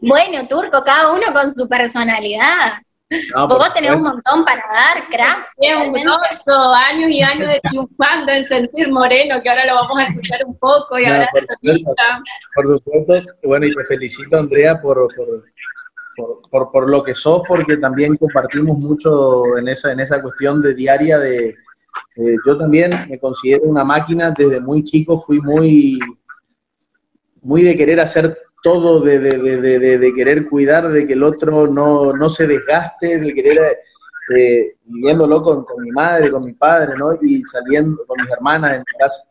bueno, 0.00 0.48
Turco, 0.48 0.82
cada 0.82 1.12
uno 1.12 1.26
con 1.34 1.54
su 1.54 1.68
personalidad. 1.68 2.80
Vos 3.10 3.72
tenés 3.74 3.90
un 3.90 4.02
montón 4.02 4.44
para 4.44 4.62
dar, 4.72 5.08
crack. 5.08 5.48
Es 5.58 5.74
un 5.74 6.08
oso, 6.08 6.72
años 6.72 7.10
y 7.10 7.20
años 7.22 7.48
de 7.48 7.60
triunfando 7.60 8.30
en 8.30 8.44
sentir 8.44 8.90
moreno, 8.90 9.42
que 9.42 9.50
ahora 9.50 9.66
lo 9.66 9.74
vamos 9.74 9.98
a 9.98 10.04
escuchar 10.04 10.40
un 10.46 10.56
poco 10.58 10.96
y 10.96 11.06
ahora 11.06 11.28
por, 11.32 11.44
supuesto, 11.44 11.94
por 12.54 12.68
supuesto, 12.68 13.34
bueno, 13.42 13.66
y 13.66 13.74
te 13.74 13.84
felicito, 13.84 14.38
Andrea, 14.38 14.80
por, 14.80 15.08
por, 16.50 16.70
por, 16.70 16.88
lo 16.88 17.02
que 17.02 17.16
sos, 17.16 17.42
porque 17.48 17.78
también 17.78 18.16
compartimos 18.16 18.78
mucho 18.78 19.56
en 19.58 19.66
esa, 19.66 19.90
en 19.90 19.98
esa 19.98 20.22
cuestión 20.22 20.62
de 20.62 20.74
diaria 20.74 21.18
de... 21.18 21.56
yo 22.46 22.56
también 22.56 23.08
me 23.08 23.18
considero 23.18 23.64
una 23.64 23.82
máquina, 23.82 24.30
desde 24.30 24.60
muy 24.60 24.84
chico 24.84 25.20
fui 25.20 25.40
muy, 25.40 25.98
muy 27.42 27.62
de 27.62 27.76
querer 27.76 27.98
hacer 27.98 28.38
todo 28.62 29.00
de, 29.00 29.18
de, 29.18 30.14
querer 30.14 30.48
cuidar 30.48 30.88
de 30.88 31.06
que 31.06 31.14
el 31.14 31.22
otro 31.22 31.66
no, 31.66 32.12
no 32.12 32.28
se 32.28 32.46
desgaste, 32.46 33.18
de 33.18 33.34
querer, 33.34 33.58
eh, 34.36 34.74
viviéndolo 34.84 35.42
con, 35.42 35.64
mi 35.78 35.90
madre, 35.90 36.30
con 36.30 36.44
mi 36.44 36.52
padre, 36.52 36.94
¿no? 36.96 37.14
Y 37.22 37.42
saliendo 37.44 38.04
con 38.06 38.20
mis 38.20 38.30
hermanas 38.30 38.72
en 38.72 38.78
mi 38.78 38.98
casa. 38.98 39.22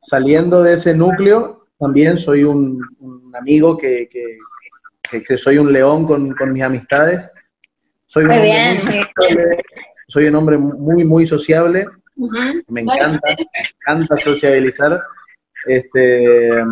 Saliendo 0.00 0.62
de 0.62 0.74
ese 0.74 0.94
núcleo, 0.94 1.66
también 1.78 2.18
soy 2.18 2.44
un, 2.44 2.80
amigo 3.38 3.76
que, 3.76 4.08
que, 4.10 5.38
soy 5.38 5.58
un 5.58 5.72
león 5.72 6.06
con, 6.06 6.34
mis 6.52 6.62
amistades. 6.62 7.30
Soy 8.06 8.24
un, 8.24 8.30
hombre 8.30 8.48
muy 8.84 9.56
soy 10.06 10.26
un 10.26 10.34
hombre 10.36 10.56
muy, 10.56 11.04
muy 11.04 11.26
sociable. 11.26 11.86
Me 12.68 12.80
encanta, 12.80 13.20
me 13.26 13.36
encanta 13.80 14.16
sociabilizar. 14.16 15.02
Este, 15.66 16.62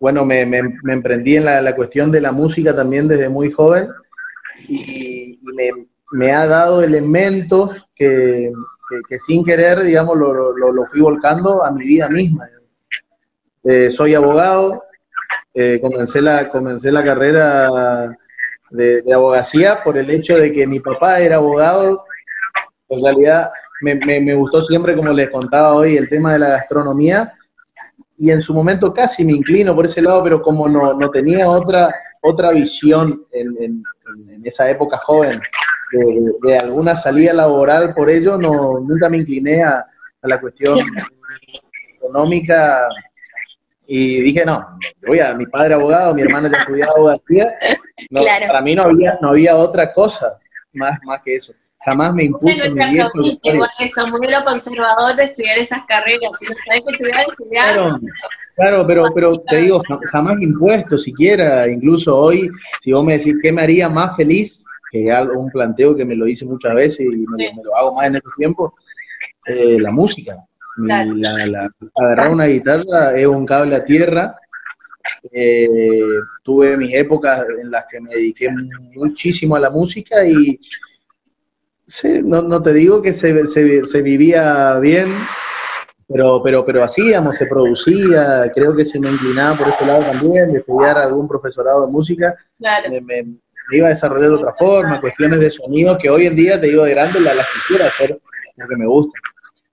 bueno, 0.00 0.24
me, 0.24 0.40
emprendí 0.40 1.36
en 1.36 1.44
la, 1.44 1.76
cuestión 1.76 2.10
de 2.10 2.22
la 2.22 2.32
música 2.32 2.74
también 2.74 3.06
desde 3.06 3.28
muy 3.28 3.50
joven 3.52 3.90
y, 4.66 5.38
me, 6.12 6.32
ha 6.32 6.46
dado 6.46 6.82
elementos 6.82 7.86
que, 7.94 8.50
sin 9.18 9.44
querer, 9.44 9.82
digamos, 9.82 10.16
lo, 10.16 10.86
fui 10.86 11.02
volcando 11.02 11.62
a 11.62 11.70
mi 11.70 11.84
vida 11.84 12.08
misma. 12.08 12.48
Eh, 13.62 13.90
soy 13.90 14.14
abogado, 14.14 14.82
eh, 15.52 15.78
comencé, 15.82 16.22
la, 16.22 16.48
comencé 16.48 16.90
la 16.90 17.04
carrera 17.04 18.16
de, 18.70 19.04
abogacía 19.14 19.84
por 19.84 19.98
el 19.98 20.08
hecho 20.08 20.38
de 20.38 20.50
que 20.50 20.66
mi 20.66 20.80
papá 20.80 21.20
era 21.20 21.36
abogado. 21.36 22.04
En 22.88 23.04
realidad 23.04 23.50
me, 23.82 23.96
me 23.96 24.34
gustó 24.34 24.64
siempre, 24.64 24.96
como 24.96 25.12
les 25.12 25.28
contaba 25.28 25.74
hoy, 25.74 25.98
el 25.98 26.08
tema 26.08 26.32
de 26.32 26.38
la 26.38 26.48
gastronomía 26.48 27.34
y 28.20 28.30
en 28.30 28.42
su 28.42 28.52
momento 28.52 28.92
casi 28.92 29.24
me 29.24 29.32
inclino 29.32 29.74
por 29.74 29.86
ese 29.86 30.02
lado, 30.02 30.22
pero 30.22 30.42
como 30.42 30.68
no, 30.68 30.92
no 30.92 31.10
tenía 31.10 31.48
otra, 31.48 31.92
otra 32.20 32.50
visión 32.50 33.24
en, 33.32 33.56
en, 33.62 33.82
esa 34.44 34.68
época 34.68 34.98
joven 34.98 35.40
de, 36.42 36.58
alguna 36.58 36.94
salida 36.94 37.32
laboral 37.32 37.94
por 37.94 38.10
ello, 38.10 38.36
no, 38.36 38.78
nunca 38.78 39.08
me 39.08 39.18
incliné 39.18 39.62
a, 39.62 39.86
la 40.22 40.38
cuestión 40.38 40.78
económica 41.96 42.88
y 43.86 44.20
dije, 44.20 44.44
no, 44.44 44.78
voy 45.06 45.20
a 45.20 45.32
mi 45.32 45.46
padre 45.46 45.74
abogado, 45.74 46.14
mi 46.14 46.20
hermana 46.20 46.50
ya 46.50 46.58
estudiaba 46.58 46.92
abogacía, 46.94 47.54
para 48.48 48.60
mí 48.60 48.74
no 48.74 48.82
había, 48.82 49.18
no 49.22 49.30
había 49.30 49.56
otra 49.56 49.94
cosa 49.94 50.38
más, 50.74 50.98
más 51.04 51.22
que 51.24 51.36
eso. 51.36 51.54
Jamás 51.84 52.14
me 52.14 52.24
impuso 52.24 52.70
mi 52.70 52.90
viejo. 52.90 53.10
Igual 53.42 53.70
eso, 53.78 54.06
muy 54.08 54.20
de 54.20 54.32
lo 54.32 54.44
conservador 54.44 55.16
de 55.16 55.24
estudiar 55.24 55.58
esas 55.58 55.84
carreras, 55.86 56.30
si 56.38 56.46
no 56.46 56.54
sabes 56.66 56.82
que 56.86 56.92
estudiar, 56.92 57.26
estudiar. 57.28 57.74
Claro, 57.74 58.00
claro 58.56 58.86
pero, 58.86 59.04
pero 59.14 59.38
te 59.40 59.56
digo, 59.56 59.82
jamás 60.10 60.40
impuesto 60.40 60.98
siquiera, 60.98 61.68
incluso 61.68 62.16
hoy, 62.16 62.50
si 62.80 62.92
vos 62.92 63.04
me 63.04 63.16
decís 63.16 63.36
qué 63.42 63.52
me 63.52 63.62
haría 63.62 63.88
más 63.88 64.16
feliz, 64.16 64.64
que 64.90 65.08
es 65.08 65.28
un 65.34 65.50
planteo 65.50 65.96
que 65.96 66.04
me 66.04 66.16
lo 66.16 66.26
hice 66.26 66.44
muchas 66.44 66.74
veces 66.74 67.00
y 67.00 67.26
me, 67.28 67.50
lo 67.64 67.76
hago 67.76 67.94
más 67.94 68.08
en 68.08 68.16
estos 68.16 68.32
tiempos, 68.36 68.72
eh, 69.46 69.78
la 69.80 69.90
música. 69.90 70.36
La, 70.76 71.04
la, 71.04 71.70
agarrar 71.96 72.30
una 72.30 72.46
guitarra 72.46 73.14
es 73.16 73.26
un 73.26 73.44
cable 73.44 73.76
a 73.76 73.84
tierra. 73.84 74.36
Eh, 75.32 75.98
tuve 76.42 76.76
mis 76.76 76.94
épocas 76.94 77.44
en 77.60 77.70
las 77.70 77.84
que 77.90 78.00
me 78.00 78.10
dediqué 78.14 78.48
muchísimo 78.94 79.56
a 79.56 79.60
la 79.60 79.68
música 79.68 80.24
y 80.24 80.58
sí, 81.90 82.20
no, 82.22 82.40
no 82.40 82.62
te 82.62 82.72
digo 82.72 83.02
que 83.02 83.12
se, 83.12 83.46
se, 83.46 83.84
se, 83.84 84.02
vivía 84.02 84.78
bien, 84.78 85.12
pero, 86.06 86.40
pero, 86.42 86.64
pero 86.64 86.84
hacíamos, 86.84 87.36
se 87.36 87.46
producía, 87.46 88.50
creo 88.54 88.74
que 88.76 88.84
se 88.84 89.00
me 89.00 89.10
inclinaba 89.10 89.58
por 89.58 89.68
ese 89.68 89.84
lado 89.84 90.02
también, 90.02 90.52
de 90.52 90.58
estudiar 90.58 90.96
algún 90.96 91.26
profesorado 91.26 91.86
de 91.86 91.92
música. 91.92 92.34
Me, 92.58 93.26
iba 93.72 93.86
a 93.86 93.90
desarrollar 93.90 94.30
de 94.30 94.36
otra 94.36 94.52
forma, 94.54 95.00
cuestiones 95.00 95.40
de 95.40 95.50
sonido 95.50 95.98
que 95.98 96.10
hoy 96.10 96.26
en 96.26 96.36
día, 96.36 96.60
te 96.60 96.68
digo, 96.68 96.84
de 96.84 96.90
grande 96.90 97.20
las, 97.20 97.46
quisiera 97.54 97.88
hacer 97.88 98.18
porque 98.56 98.76
me 98.76 98.86
gusta. 98.86 99.18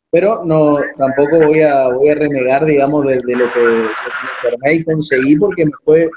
Pero 0.10 0.42
no, 0.44 0.80
tampoco 0.98 1.46
voy 1.46 1.62
a, 1.62 1.90
voy 1.90 2.10
a 2.10 2.16
renegar, 2.16 2.66
digamos, 2.66 3.06
de, 3.06 3.16
lo 3.16 3.54
que 3.54 3.90
me 4.64 4.74
y 4.74 4.84
conseguí 4.84 5.36
porque 5.36 5.66
me 5.66 5.72
fue, 5.84 6.10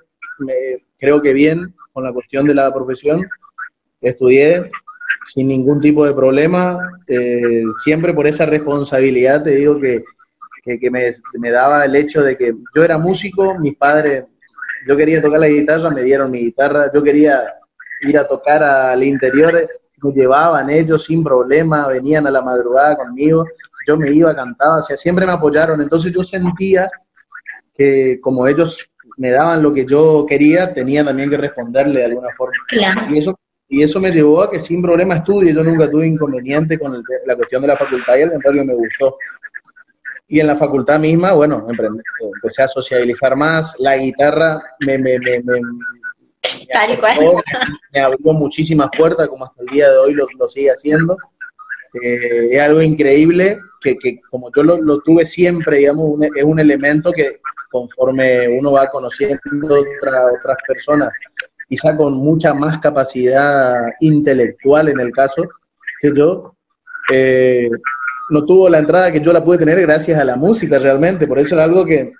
creo 0.98 1.20
que 1.20 1.32
bien 1.32 1.74
con 1.92 2.04
la 2.04 2.12
cuestión 2.12 2.46
de 2.46 2.54
la 2.54 2.72
profesión. 2.72 3.26
Estudié 4.00 4.70
sin 5.26 5.48
ningún 5.48 5.80
tipo 5.80 6.04
de 6.04 6.14
problema, 6.14 6.78
eh, 7.06 7.62
siempre 7.82 8.14
por 8.14 8.26
esa 8.26 8.46
responsabilidad 8.46 9.42
te 9.42 9.50
digo 9.50 9.80
que, 9.80 10.02
que, 10.64 10.90
me, 10.90 11.08
me, 11.34 11.50
daba 11.50 11.84
el 11.84 11.96
hecho 11.96 12.22
de 12.22 12.36
que 12.36 12.54
yo 12.74 12.84
era 12.84 12.98
músico, 12.98 13.58
mis 13.58 13.76
padres, 13.76 14.26
yo 14.86 14.96
quería 14.96 15.22
tocar 15.22 15.40
la 15.40 15.48
guitarra, 15.48 15.90
me 15.90 16.02
dieron 16.02 16.30
mi 16.30 16.40
guitarra, 16.40 16.90
yo 16.92 17.02
quería 17.02 17.42
ir 18.02 18.18
a 18.18 18.26
tocar 18.26 18.62
al 18.62 19.02
interior, 19.02 19.54
me 20.02 20.12
llevaban 20.12 20.70
ellos 20.70 21.04
sin 21.04 21.22
problema, 21.22 21.88
venían 21.88 22.26
a 22.26 22.30
la 22.30 22.40
madrugada 22.40 22.96
conmigo, 22.96 23.44
yo 23.86 23.96
me 23.96 24.10
iba, 24.10 24.34
cantaba, 24.34 24.78
o 24.78 24.82
sea, 24.82 24.96
siempre 24.96 25.26
me 25.26 25.32
apoyaron, 25.32 25.80
entonces 25.80 26.12
yo 26.12 26.24
sentía 26.24 26.90
que 27.76 28.18
como 28.20 28.46
ellos 28.46 28.78
me 29.16 29.30
daban 29.30 29.62
lo 29.62 29.72
que 29.72 29.84
yo 29.84 30.24
quería, 30.26 30.72
tenía 30.72 31.04
también 31.04 31.28
que 31.28 31.36
responderle 31.36 32.00
de 32.00 32.06
alguna 32.06 32.28
forma. 32.36 32.54
Y 33.10 33.18
eso 33.18 33.38
y 33.70 33.82
eso 33.82 34.00
me 34.00 34.10
llevó 34.10 34.42
a 34.42 34.50
que 34.50 34.58
sin 34.58 34.82
problema 34.82 35.16
estudie, 35.16 35.54
yo 35.54 35.62
nunca 35.62 35.88
tuve 35.88 36.06
inconveniente 36.06 36.76
con 36.76 37.02
la 37.24 37.36
cuestión 37.36 37.62
de 37.62 37.68
la 37.68 37.76
facultad 37.76 38.16
y 38.16 38.22
al 38.22 38.32
contrario 38.32 38.64
me 38.64 38.74
gustó. 38.74 39.16
Y 40.26 40.40
en 40.40 40.48
la 40.48 40.56
facultad 40.56 40.98
misma, 40.98 41.32
bueno, 41.32 41.66
empecé 41.68 42.62
a 42.64 42.68
sociabilizar 42.68 43.36
más, 43.36 43.74
la 43.78 43.96
guitarra 43.96 44.60
me, 44.80 44.98
me, 44.98 45.18
me, 45.20 45.40
me 45.40 45.60
Tal 46.72 46.98
Me 47.92 48.00
abrió 48.00 48.32
muchísimas 48.32 48.90
puertas, 48.96 49.28
como 49.28 49.44
hasta 49.44 49.62
el 49.62 49.68
día 49.68 49.88
de 49.88 49.98
hoy 49.98 50.14
lo, 50.14 50.26
lo 50.38 50.48
sigue 50.48 50.70
haciendo. 50.70 51.16
Eh, 52.02 52.48
es 52.52 52.60
algo 52.60 52.82
increíble 52.82 53.58
que, 53.80 53.94
que 53.96 54.20
como 54.30 54.50
yo 54.54 54.62
lo, 54.62 54.80
lo, 54.80 55.00
tuve 55.00 55.24
siempre, 55.24 55.78
digamos, 55.78 56.20
es 56.36 56.44
un 56.44 56.58
elemento 56.58 57.12
que 57.12 57.40
conforme 57.70 58.48
uno 58.48 58.72
va 58.72 58.90
conociendo 58.90 59.38
otra, 59.62 60.26
otras 60.26 60.56
personas, 60.66 61.12
quizá 61.70 61.96
con 61.96 62.14
mucha 62.14 62.52
más 62.52 62.78
capacidad 62.80 63.76
intelectual 64.00 64.88
en 64.88 64.98
el 64.98 65.12
caso 65.12 65.48
que 66.02 66.12
yo, 66.12 66.56
eh, 67.12 67.70
no 68.30 68.44
tuvo 68.44 68.68
la 68.68 68.78
entrada 68.78 69.12
que 69.12 69.20
yo 69.20 69.32
la 69.32 69.44
pude 69.44 69.58
tener 69.58 69.80
gracias 69.82 70.18
a 70.18 70.24
la 70.24 70.34
música 70.34 70.80
realmente, 70.80 71.28
por 71.28 71.38
eso 71.38 71.54
es 71.54 71.60
algo 71.60 71.86
que, 71.86 72.12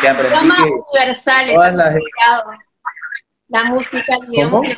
que 0.00 0.08
aprendí. 0.08 0.48
más 0.48 0.60
universal, 0.94 1.48
la 3.48 3.64
música, 3.64 4.16
digamos. 4.28 4.66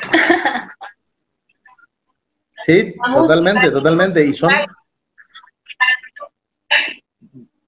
Sí, 2.66 2.94
totalmente, 3.14 3.70
totalmente. 3.70 4.22
Y 4.22 4.34
son, 4.34 4.52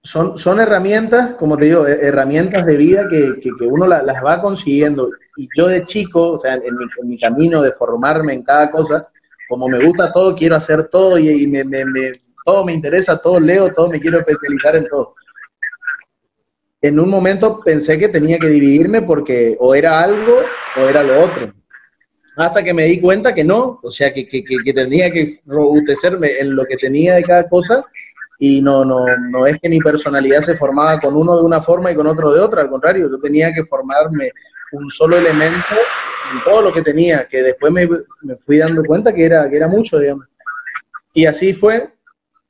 son, 0.03 0.37
son 0.37 0.61
herramientas, 0.61 1.35
como 1.35 1.57
te 1.57 1.67
digo, 1.67 1.87
herramientas 1.87 2.67
de 2.67 2.77
vida 2.77 3.09
que, 3.09 3.39
que, 3.41 3.51
uno 3.65 3.87
las 3.87 4.25
va 4.25 4.43
consiguiendo. 4.43 5.11
Y 5.37 5.49
yo 5.57 5.69
de 5.69 5.87
chico, 5.87 6.33
o 6.33 6.39
sea, 6.39 6.55
en 6.55 6.77
mi, 6.77 6.85
en 7.01 7.09
mi, 7.09 7.19
camino 7.19 7.63
de 7.63 7.73
formarme 7.73 8.35
en 8.35 8.43
cada 8.43 8.71
cosa, 8.71 9.09
como 9.49 9.69
me 9.69 9.85
gusta 9.85 10.13
todo, 10.13 10.35
quiero 10.35 10.57
hacer 10.57 10.89
todo 10.89 11.19
y, 11.19 11.47
me, 11.47 11.65
me, 11.65 11.85
me, 11.85 12.13
todo 12.45 12.65
me 12.65 12.73
interesa, 12.73 13.21
todo 13.21 13.39
leo, 13.39 13.73
todo 13.73 13.89
me 13.89 14.01
quiero 14.01 14.19
especializar 14.19 14.77
en 14.77 14.89
todo. 14.89 15.15
En 16.81 16.99
un 16.99 17.09
momento 17.09 17.61
pensé 17.61 17.97
que 17.97 18.09
tenía 18.09 18.39
que 18.39 18.49
dividirme 18.49 19.03
porque 19.03 19.57
o 19.61 19.73
era 19.73 20.03
algo 20.03 20.39
o 20.77 20.81
era 20.81 21.05
lo 21.05 21.21
otro. 21.21 21.55
Hasta 22.37 22.65
que 22.65 22.75
me 22.75 22.87
di 22.87 23.01
cuenta 23.01 23.35
que 23.35 23.45
no, 23.45 23.79
o 23.83 23.91
sea, 23.91 24.13
que, 24.13 24.27
que, 24.27 24.43
que 24.43 24.73
tenía 24.73 25.13
que 25.13 25.39
robustecerme 25.47 26.39
en 26.41 26.57
lo 26.57 26.65
que 26.65 26.77
tenía 26.79 27.15
de 27.15 27.23
cada 27.23 27.49
cosa 27.49 27.85
y 28.45 28.61
no, 28.61 28.85
no, 28.85 29.05
no 29.31 29.47
es 29.47 29.61
que 29.61 29.69
mi 29.69 29.79
personalidad 29.79 30.41
se 30.41 30.57
formaba 30.57 30.99
con 30.99 31.15
uno 31.15 31.37
de 31.37 31.45
una 31.45 31.63
forma 31.63 31.93
y 31.93 31.95
con 31.95 32.09
otro 32.09 32.33
de 32.33 32.41
otra, 32.41 32.63
al 32.63 32.71
contrario, 32.71 33.09
yo 33.09 33.21
tenía 33.21 33.55
que 33.55 33.65
formarme 33.65 34.33
un 34.73 34.91
solo 34.91 35.17
elemento 35.17 35.71
en 36.33 36.43
todo 36.43 36.61
lo 36.61 36.73
que 36.73 36.83
tenía, 36.83 37.25
que 37.31 37.41
después 37.41 37.73
me, 37.73 37.89
me 38.23 38.35
fui 38.39 38.59
dando 38.59 38.83
cuenta 38.83 39.15
que 39.15 39.27
era, 39.27 39.49
que 39.49 39.57
era 39.57 39.69
mucho, 39.69 39.97
digamos. 39.97 40.27
Y 41.15 41.25
así 41.25 41.53
fue, 41.53 41.93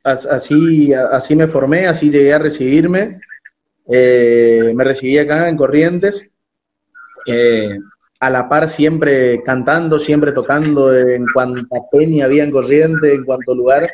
así, 0.03 0.95
así 0.95 1.37
me 1.37 1.47
formé, 1.47 1.87
así 1.87 2.11
llegué 2.11 2.33
a 2.33 2.39
recibirme, 2.39 3.21
eh, 3.87 4.73
me 4.75 4.85
recibí 4.85 5.19
acá 5.19 5.47
en 5.51 5.59
Corrientes, 5.59 6.27
eh, 7.27 7.79
a 8.19 8.31
la 8.31 8.49
par 8.49 8.71
siempre 8.71 9.43
cantando, 9.43 9.99
siempre 9.99 10.33
tocando 10.33 10.97
en 10.97 11.27
cuanta 11.35 11.77
peña 11.93 12.25
había 12.25 12.45
en 12.45 12.51
Corrientes, 12.51 13.13
en 13.13 13.27
cuanto 13.27 13.55
lugar, 13.55 13.91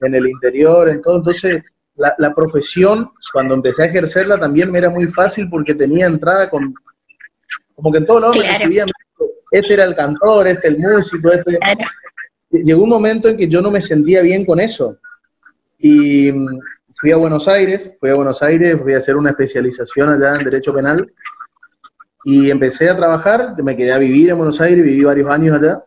en 0.00 0.14
el 0.14 0.26
interior, 0.26 0.88
en 0.88 1.02
todo. 1.02 1.16
Entonces, 1.16 1.62
la, 1.96 2.14
la, 2.18 2.34
profesión, 2.34 3.10
cuando 3.32 3.54
empecé 3.54 3.82
a 3.82 3.86
ejercerla, 3.86 4.38
también 4.38 4.70
me 4.70 4.78
era 4.78 4.90
muy 4.90 5.06
fácil 5.06 5.48
porque 5.50 5.74
tenía 5.74 6.06
entrada 6.06 6.48
con, 6.48 6.74
como 7.74 7.92
que 7.92 7.98
en 7.98 8.06
todos 8.06 8.20
lados 8.22 8.36
me 8.38 8.50
recibían, 8.50 8.88
este 9.50 9.74
era 9.74 9.84
el 9.84 9.94
cantor, 9.94 10.46
este 10.46 10.68
el 10.68 10.78
músico, 10.78 11.30
este... 11.32 11.58
Llegó 12.52 12.82
un 12.82 12.90
momento 12.90 13.28
en 13.28 13.36
que 13.36 13.46
yo 13.46 13.62
no 13.62 13.70
me 13.70 13.80
sentía 13.80 14.22
bien 14.22 14.44
con 14.44 14.58
eso. 14.58 14.96
Y 15.78 16.32
mm, 16.32 16.58
fui 16.94 17.12
a 17.12 17.16
Buenos 17.16 17.46
Aires, 17.46 17.92
fui 18.00 18.10
a 18.10 18.14
Buenos 18.14 18.42
Aires, 18.42 18.76
fui 18.82 18.92
a 18.92 18.98
hacer 18.98 19.14
una 19.14 19.30
especialización 19.30 20.08
allá 20.08 20.36
en 20.36 20.44
Derecho 20.44 20.74
Penal. 20.74 21.12
Y 22.24 22.50
empecé 22.50 22.90
a 22.90 22.96
trabajar, 22.96 23.54
me 23.62 23.76
quedé 23.76 23.92
a 23.92 23.98
vivir 23.98 24.30
en 24.30 24.38
Buenos 24.38 24.60
Aires, 24.60 24.84
viví 24.84 25.04
varios 25.04 25.30
años 25.30 25.62
allá 25.62 25.84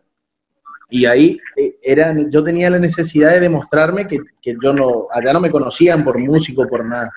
y 0.94 1.06
ahí 1.06 1.40
eh, 1.56 1.76
era, 1.82 2.14
yo 2.28 2.44
tenía 2.44 2.70
la 2.70 2.78
necesidad 2.78 3.32
de 3.32 3.40
demostrarme 3.40 4.06
que, 4.06 4.20
que, 4.40 4.54
yo 4.62 4.72
no, 4.72 5.08
allá 5.10 5.32
no 5.32 5.40
me 5.40 5.50
conocían 5.50 6.04
por 6.04 6.16
músico, 6.20 6.68
por 6.68 6.84
nada. 6.84 7.10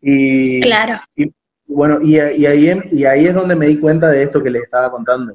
Y, 0.00 0.58
claro. 0.62 0.98
Y, 1.14 1.30
bueno, 1.66 1.98
y, 2.00 2.14
y, 2.14 2.46
ahí, 2.46 2.72
y 2.90 3.04
ahí 3.04 3.26
es 3.26 3.34
donde 3.34 3.56
me 3.56 3.66
di 3.66 3.78
cuenta 3.78 4.08
de 4.08 4.22
esto 4.22 4.42
que 4.42 4.48
les 4.48 4.62
estaba 4.62 4.90
contando. 4.90 5.34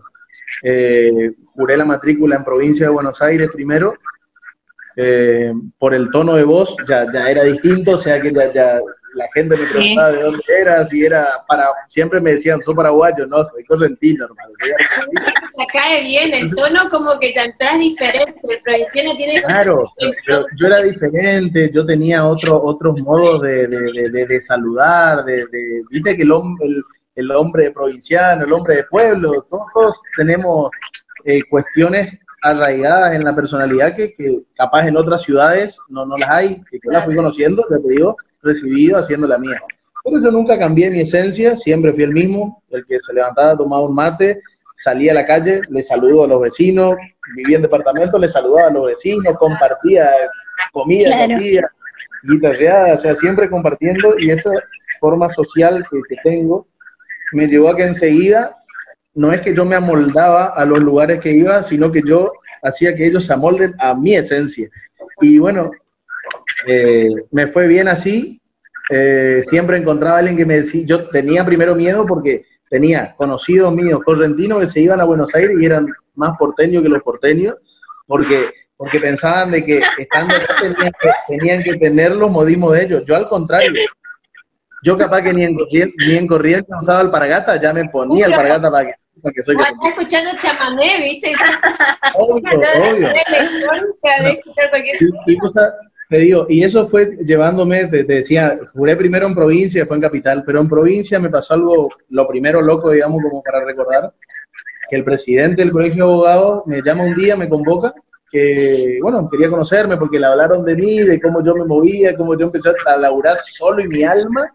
Eh, 0.64 1.32
juré 1.54 1.78
la 1.78 1.86
matrícula 1.86 2.38
en 2.38 2.44
provincia 2.44 2.88
de 2.88 2.94
Buenos 2.94 3.22
Aires 3.22 3.52
primero, 3.54 3.94
eh, 4.96 5.54
por 5.78 5.94
el 5.94 6.10
tono 6.10 6.34
de 6.34 6.44
voz 6.44 6.76
ya, 6.88 7.06
ya 7.14 7.30
era 7.30 7.44
distinto, 7.44 7.92
o 7.92 7.98
sea 7.98 8.20
que 8.20 8.34
ya, 8.34 8.52
ya 8.52 8.80
la 9.18 9.28
gente 9.34 9.58
me 9.58 9.66
preguntaba 9.68 10.12
de 10.12 10.22
dónde 10.22 10.44
era, 10.62 10.86
si 10.86 11.04
era 11.04 11.44
para, 11.48 11.68
siempre 11.88 12.22
me 12.22 12.32
decían, 12.32 12.62
soy 12.64 12.76
paraguayo, 12.76 13.26
no, 13.26 13.44
soy 13.46 13.64
correntino, 13.66 14.26
hermano. 14.26 14.54
Te 15.58 15.66
cae 15.74 16.04
bien, 16.04 16.34
el 16.34 16.50
tono 16.56 16.90
como 16.90 17.20
que 17.20 17.34
ya 17.34 17.46
entras 17.46 17.80
diferente, 17.80 18.40
el 18.44 18.62
provinciano 18.62 19.16
tiene... 19.18 19.42
Claro, 19.42 19.92
pero 20.26 20.46
yo 20.56 20.68
era 20.68 20.82
diferente, 20.84 21.72
yo 21.74 21.86
tenía 21.86 22.26
otro, 22.26 22.62
otros 22.62 23.00
modos 23.02 23.42
de, 23.42 23.68
de, 23.68 24.10
de, 24.12 24.26
de 24.28 24.42
saludar, 24.42 25.26
de, 25.26 25.46
viste 25.90 26.16
que 26.16 26.24
el, 26.24 26.32
el, 26.62 26.84
el, 27.16 27.32
hombre 27.32 27.72
provinciano, 27.72 28.46
el 28.46 28.54
hombre 28.54 28.76
de 28.78 28.84
pueblo, 28.84 29.48
todos 29.50 29.96
tenemos 30.16 30.70
eh, 31.26 31.42
cuestiones 31.50 32.20
arraigadas 32.50 33.16
en 33.16 33.24
la 33.24 33.36
personalidad 33.36 33.96
que, 33.96 34.14
que, 34.14 34.42
capaz 34.56 34.88
en 34.88 34.98
otras 34.98 35.22
ciudades 35.22 35.80
no, 35.90 36.06
no 36.06 36.18
las 36.18 36.30
hay, 36.30 36.62
que 36.70 36.80
yo 36.84 36.92
las 36.92 37.06
fui 37.06 37.16
conociendo, 37.16 37.66
ya 37.70 37.78
te 37.78 37.90
digo, 37.90 38.16
recibido 38.42 38.98
haciendo 38.98 39.28
la 39.28 39.38
mía. 39.38 39.62
Pero 40.04 40.22
yo 40.22 40.32
nunca 40.32 40.58
cambié 40.58 40.90
mi 40.90 41.02
esencia, 41.02 41.56
siempre 41.56 41.94
fui 41.94 42.04
el 42.04 42.12
mismo, 42.12 42.64
el 42.70 42.86
que 42.86 43.00
se 43.02 43.14
levantaba, 43.14 43.58
tomaba 43.58 43.84
un 43.84 43.96
mate, 43.96 44.42
salía 44.74 45.12
a 45.12 45.16
la 45.16 45.26
calle, 45.26 45.62
le 45.70 45.82
saludo 45.82 46.24
a 46.24 46.28
los 46.28 46.42
vecinos, 46.42 46.96
vivía 47.36 47.58
en 47.58 47.64
departamento, 47.64 48.18
le 48.18 48.30
saludaba 48.30 48.70
a 48.70 48.72
los 48.72 48.88
vecinos, 48.88 49.36
compartía 49.38 50.10
comida, 50.72 51.10
claro. 51.10 51.36
hacía, 51.36 51.70
guitarreada, 52.24 52.94
o 52.94 52.98
sea, 52.98 53.16
siempre 53.16 53.50
compartiendo 53.50 54.18
y 54.20 54.32
esa 54.32 54.52
forma 55.00 55.30
social 55.30 55.86
que, 55.90 56.00
que 56.10 56.16
tengo 56.24 56.68
me 57.34 57.48
llevó 57.48 57.70
a 57.70 57.76
que 57.76 57.84
enseguida, 57.84 58.56
no 59.18 59.34
es 59.34 59.42
que 59.42 59.56
yo 59.56 59.66
me 59.66 59.76
amoldaba 59.76 60.46
a 60.46 60.64
los 60.64 60.80
lugares 60.80 61.20
que 61.22 61.32
iba, 61.32 61.64
sino 61.64 61.92
que 61.92 62.04
yo 62.06 62.32
hacía 62.62 62.96
que 62.96 63.08
ellos 63.08 63.26
se 63.26 63.34
amolden 63.34 63.74
a 63.80 63.96
mi 63.96 64.14
esencia. 64.14 64.70
Y 65.20 65.40
bueno, 65.40 65.72
eh, 66.68 67.10
me 67.32 67.48
fue 67.48 67.66
bien 67.66 67.88
así. 67.88 68.40
Eh, 68.92 69.42
siempre 69.50 69.78
encontraba 69.78 70.18
a 70.18 70.20
alguien 70.20 70.38
que 70.38 70.46
me 70.46 70.58
decía, 70.58 70.84
yo 70.86 71.10
tenía 71.10 71.44
primero 71.44 71.74
miedo 71.76 72.06
porque 72.06 72.46
tenía 72.70 73.16
conocidos 73.18 73.74
míos 73.74 74.02
correntinos 74.06 74.60
que 74.60 74.68
se 74.68 74.82
iban 74.82 75.02
a 75.02 75.06
Buenos 75.06 75.34
Aires 75.34 75.58
y 75.60 75.66
eran 75.66 75.88
más 76.14 76.38
porteños 76.38 76.84
que 76.84 76.90
los 76.90 77.02
porteños, 77.02 77.56
porque, 78.06 78.52
porque 78.78 79.00
pensaban 79.00 79.50
de 79.50 79.66
que 79.66 79.82
estando 79.98 80.36
allá 80.36 80.48
tenían 81.28 81.64
que, 81.64 81.74
tener 81.78 82.16
los 82.16 82.30
modismos 82.30 82.74
de 82.74 82.84
ellos. 82.84 83.04
Yo 83.04 83.16
al 83.16 83.28
contrario, 83.30 83.82
yo 84.84 84.96
capaz 84.96 85.24
que 85.24 85.34
ni 85.34 85.44
en, 85.44 85.58
ni 86.06 86.18
en 86.18 86.28
corriente 86.28 86.68
usaba 86.80 87.00
alpargata, 87.00 87.60
ya 87.60 87.74
me 87.74 87.90
ponía 87.90 88.28
alpargata 88.28 88.70
para 88.70 88.86
que, 88.86 88.94
que 89.34 89.44
soy 89.44 89.56
Estás 89.56 89.74
escuchando 89.86 90.32
chamamé, 90.40 91.00
¿viste? 91.00 91.32
Obvio, 92.16 92.60
obvio. 92.60 93.10
Te 96.10 96.20
digo, 96.20 96.46
y 96.48 96.64
eso 96.64 96.88
fue 96.88 97.18
llevándome, 97.26 97.86
te, 97.88 98.06
decía, 98.06 98.58
juré 98.74 98.96
primero 98.96 99.28
en 99.28 99.36
provincia, 99.36 99.82
después 99.82 99.98
en 99.98 100.04
capital, 100.04 100.44
pero 100.46 100.62
en 100.62 100.70
provincia 100.70 101.20
me 101.20 101.30
pasó 101.30 101.56
algo, 101.56 101.90
lo 102.10 102.28
primero 102.28 102.62
loco, 102.62 102.92
digamos, 102.92 103.22
como 103.22 103.44
para 103.44 103.66
recordar, 103.66 104.14
que 104.90 104.96
el 104.96 105.04
presidente 105.04 105.64
del 105.64 105.74
Colegio 105.74 106.06
de 106.06 106.12
Abogados 106.12 106.64
me 106.66 106.82
llama 106.82 107.04
un 107.04 107.14
día, 107.14 107.36
me 107.36 107.50
convoca, 107.50 107.94
que, 108.32 109.00
bueno, 109.02 109.30
quería 109.30 109.50
conocerme 109.50 109.98
porque 109.98 110.20
le 110.20 110.28
hablaron 110.28 110.64
de 110.64 110.76
mí, 110.76 111.00
de 111.00 111.20
cómo 111.20 111.44
yo 111.44 111.54
me 111.56 111.66
movía, 111.66 112.16
cómo 112.16 112.38
yo 112.38 112.46
empecé 112.46 112.70
a 112.86 112.96
laburar 112.96 113.36
solo 113.44 113.84
y 113.84 113.88
mi 113.90 114.04
alma, 114.04 114.50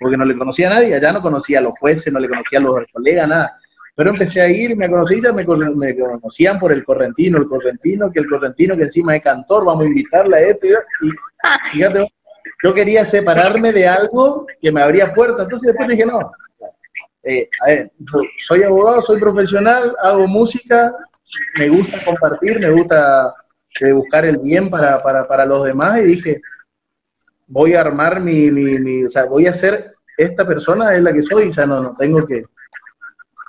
porque 0.00 0.16
no 0.16 0.24
le 0.24 0.36
conocía 0.36 0.70
a 0.70 0.74
nadie, 0.76 0.94
allá 0.94 1.12
no 1.12 1.20
conocía 1.20 1.58
a 1.58 1.62
los 1.62 1.78
jueces, 1.78 2.10
no 2.10 2.20
le 2.20 2.28
conocía 2.28 2.58
a 2.58 2.62
los 2.62 2.86
colegas, 2.90 3.28
nada. 3.28 3.60
Pero 3.96 4.10
empecé 4.10 4.42
a 4.42 4.48
ir, 4.48 4.76
me 4.76 4.90
conocí, 4.90 5.22
ya 5.22 5.32
me, 5.32 5.46
me, 5.74 5.98
conocían 5.98 6.58
por 6.58 6.70
el 6.70 6.84
correntino, 6.84 7.38
el 7.38 7.48
correntino, 7.48 8.12
que 8.12 8.20
el 8.20 8.28
correntino 8.28 8.76
que 8.76 8.82
encima 8.82 9.16
es 9.16 9.22
cantor, 9.22 9.64
vamos 9.64 9.84
a 9.84 9.88
invitarle 9.88 10.36
a 10.36 10.40
esto. 10.40 10.66
Y, 11.00 11.10
fíjate, 11.72 12.06
yo 12.62 12.74
quería 12.74 13.06
separarme 13.06 13.72
de 13.72 13.88
algo 13.88 14.46
que 14.60 14.70
me 14.70 14.82
abría 14.82 15.14
puertas. 15.14 15.44
Entonces 15.44 15.68
después 15.68 15.88
dije, 15.88 16.04
no, 16.04 16.30
eh, 17.22 17.48
soy 18.38 18.64
abogado, 18.64 19.00
soy 19.00 19.18
profesional, 19.18 19.96
hago 20.02 20.26
música, 20.26 20.94
me 21.58 21.70
gusta 21.70 22.04
compartir, 22.04 22.60
me 22.60 22.70
gusta 22.70 23.34
eh, 23.80 23.92
buscar 23.92 24.26
el 24.26 24.38
bien 24.38 24.68
para, 24.68 25.02
para, 25.02 25.26
para, 25.26 25.46
los 25.46 25.64
demás 25.64 26.00
y 26.02 26.04
dije, 26.04 26.42
voy 27.46 27.72
a 27.72 27.80
armar 27.80 28.20
mi, 28.20 28.50
mi, 28.50 28.78
mi, 28.78 29.04
o 29.04 29.10
sea, 29.10 29.24
voy 29.24 29.46
a 29.46 29.54
ser 29.54 29.94
esta 30.16 30.46
persona 30.46 30.94
es 30.94 31.02
la 31.02 31.12
que 31.12 31.22
soy, 31.22 31.48
o 31.48 31.52
sea, 31.52 31.66
no, 31.66 31.82
no 31.82 31.96
tengo 31.96 32.26
que, 32.26 32.44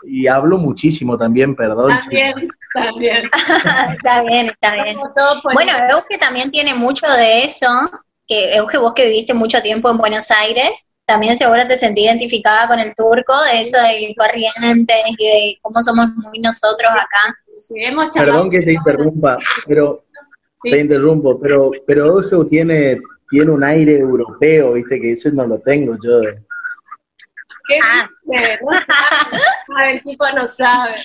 y 0.07 0.27
hablo 0.27 0.57
muchísimo 0.57 1.17
también, 1.17 1.55
perdón. 1.55 1.97
También, 1.99 2.49
también. 2.73 3.29
está 3.93 4.21
bien, 4.23 4.47
está 4.47 4.73
bien. 4.73 4.97
Bueno, 5.53 5.71
Euge 5.89 6.17
también 6.19 6.49
tiene 6.49 6.73
mucho 6.73 7.05
de 7.17 7.43
eso, 7.43 7.67
que 8.27 8.55
Euge, 8.55 8.77
vos 8.77 8.93
que 8.93 9.05
viviste 9.05 9.33
mucho 9.33 9.61
tiempo 9.61 9.89
en 9.89 9.97
Buenos 9.97 10.31
Aires, 10.31 10.85
también 11.05 11.37
seguro 11.37 11.65
te 11.67 11.77
sentí 11.77 12.03
identificada 12.03 12.67
con 12.67 12.79
el 12.79 12.93
turco, 12.95 13.33
de 13.51 13.61
eso 13.61 13.77
de 13.77 14.13
corriente 14.17 14.93
y 15.17 15.25
de 15.25 15.59
cómo 15.61 15.81
somos 15.81 16.07
muy 16.15 16.39
nosotros 16.39 16.91
acá. 16.91 17.35
Sí, 17.55 17.75
hemos 17.77 18.09
Perdón 18.09 18.49
que 18.49 18.61
te 18.61 18.73
interrumpa, 18.73 19.37
pero 19.65 20.03
te 20.61 20.79
interrumpo, 20.79 21.39
pero 21.39 21.71
pero 21.85 22.07
Euge 22.07 22.49
tiene 22.49 22.99
tiene 23.29 23.51
un 23.51 23.63
aire 23.63 23.97
europeo, 23.99 24.73
viste 24.73 24.99
que 24.99 25.11
eso 25.11 25.29
no 25.31 25.45
lo 25.47 25.59
tengo 25.59 25.97
yo. 26.03 26.21
¿Qué 27.67 27.79
ah. 27.83 28.07
dice? 28.23 28.59
No 28.61 28.81
sabe. 28.81 29.91
el 29.91 30.03
tipo 30.03 30.25
no 30.35 30.47
sabe. 30.47 30.95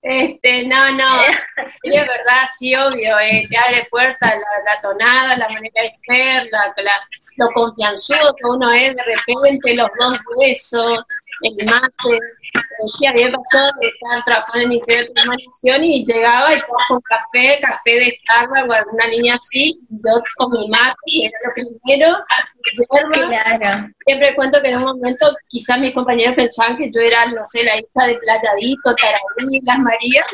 Este, 0.00 0.66
no, 0.66 0.92
no, 0.92 1.20
es 1.22 2.06
verdad, 2.06 2.44
sí, 2.56 2.74
obvio, 2.76 3.18
eh, 3.18 3.46
te 3.50 3.58
abre 3.58 3.86
puertas 3.90 4.32
la, 4.32 4.72
la, 4.74 4.80
tonada, 4.80 5.36
la 5.36 5.48
manera 5.48 5.82
de 5.82 5.90
ser, 5.90 6.48
la, 6.52 6.72
lo 7.36 7.48
confianzudo 7.50 8.34
que 8.36 8.48
uno 8.48 8.72
es, 8.72 8.94
de 8.94 9.02
repente 9.02 9.74
los 9.74 9.90
dos 9.98 10.18
huesos, 10.36 11.00
el 11.42 11.66
mate, 11.66 12.18
sí, 12.98 13.06
a 13.06 13.12
mí 13.12 13.24
me 13.24 13.30
pasó 13.30 13.58
de 13.80 13.88
estar 13.88 14.24
trabajando 14.24 14.56
en 14.56 14.62
el 14.62 14.68
Ministerio 14.68 15.02
de 15.02 15.12
Transformación 15.12 15.84
y 15.84 16.04
llegaba 16.04 16.54
y 16.54 16.58
todo 16.60 16.78
con 16.88 17.00
café, 17.02 17.58
café 17.60 17.90
de 17.90 18.18
Starbucks 18.22 18.68
o 18.68 18.72
alguna 18.72 19.06
niña 19.08 19.34
así, 19.34 19.80
y 19.88 19.96
yo 19.96 20.22
con 20.36 20.52
mi 20.52 20.68
mate, 20.68 20.96
y 21.06 21.26
era 21.26 21.38
lo 21.44 21.54
primero, 21.54 22.18
Claro. 23.28 23.88
Siempre 24.06 24.34
cuento 24.34 24.60
que 24.60 24.68
en 24.68 24.78
un 24.78 24.84
momento 24.84 25.34
quizás 25.48 25.78
mis 25.78 25.92
compañeros 25.92 26.34
pensaban 26.34 26.76
que 26.76 26.90
yo 26.90 27.00
era, 27.00 27.26
no 27.26 27.42
sé, 27.46 27.62
la 27.62 27.76
hija 27.76 28.06
de 28.06 28.18
Playadito, 28.18 28.94
Tararí, 28.94 29.60
Las 29.62 29.78
Marías, 29.78 30.24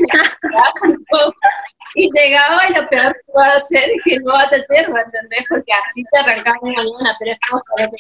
y 1.95 2.11
llegaba 2.12 2.69
y 2.69 2.75
lo 2.75 2.88
peor 2.88 3.12
que 3.12 3.33
puedo 3.33 3.53
hacer 3.53 3.90
es 3.90 4.03
que 4.05 4.21
no 4.21 4.33
vaya 4.33 4.57
a 4.57 4.75
yerba, 4.75 5.01
¿entendés? 5.03 5.45
Porque 5.49 5.73
así 5.73 6.05
te 6.11 6.19
arrancaba 6.19 6.59
una 6.62 6.83
mañana, 6.83 7.17
pero 7.19 7.33
es 7.33 7.38
cosa 7.51 7.64
lo 7.79 7.90
que 7.90 7.97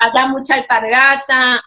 Acá 0.00 0.26
mucha 0.26 0.54
alpargata, 0.54 1.62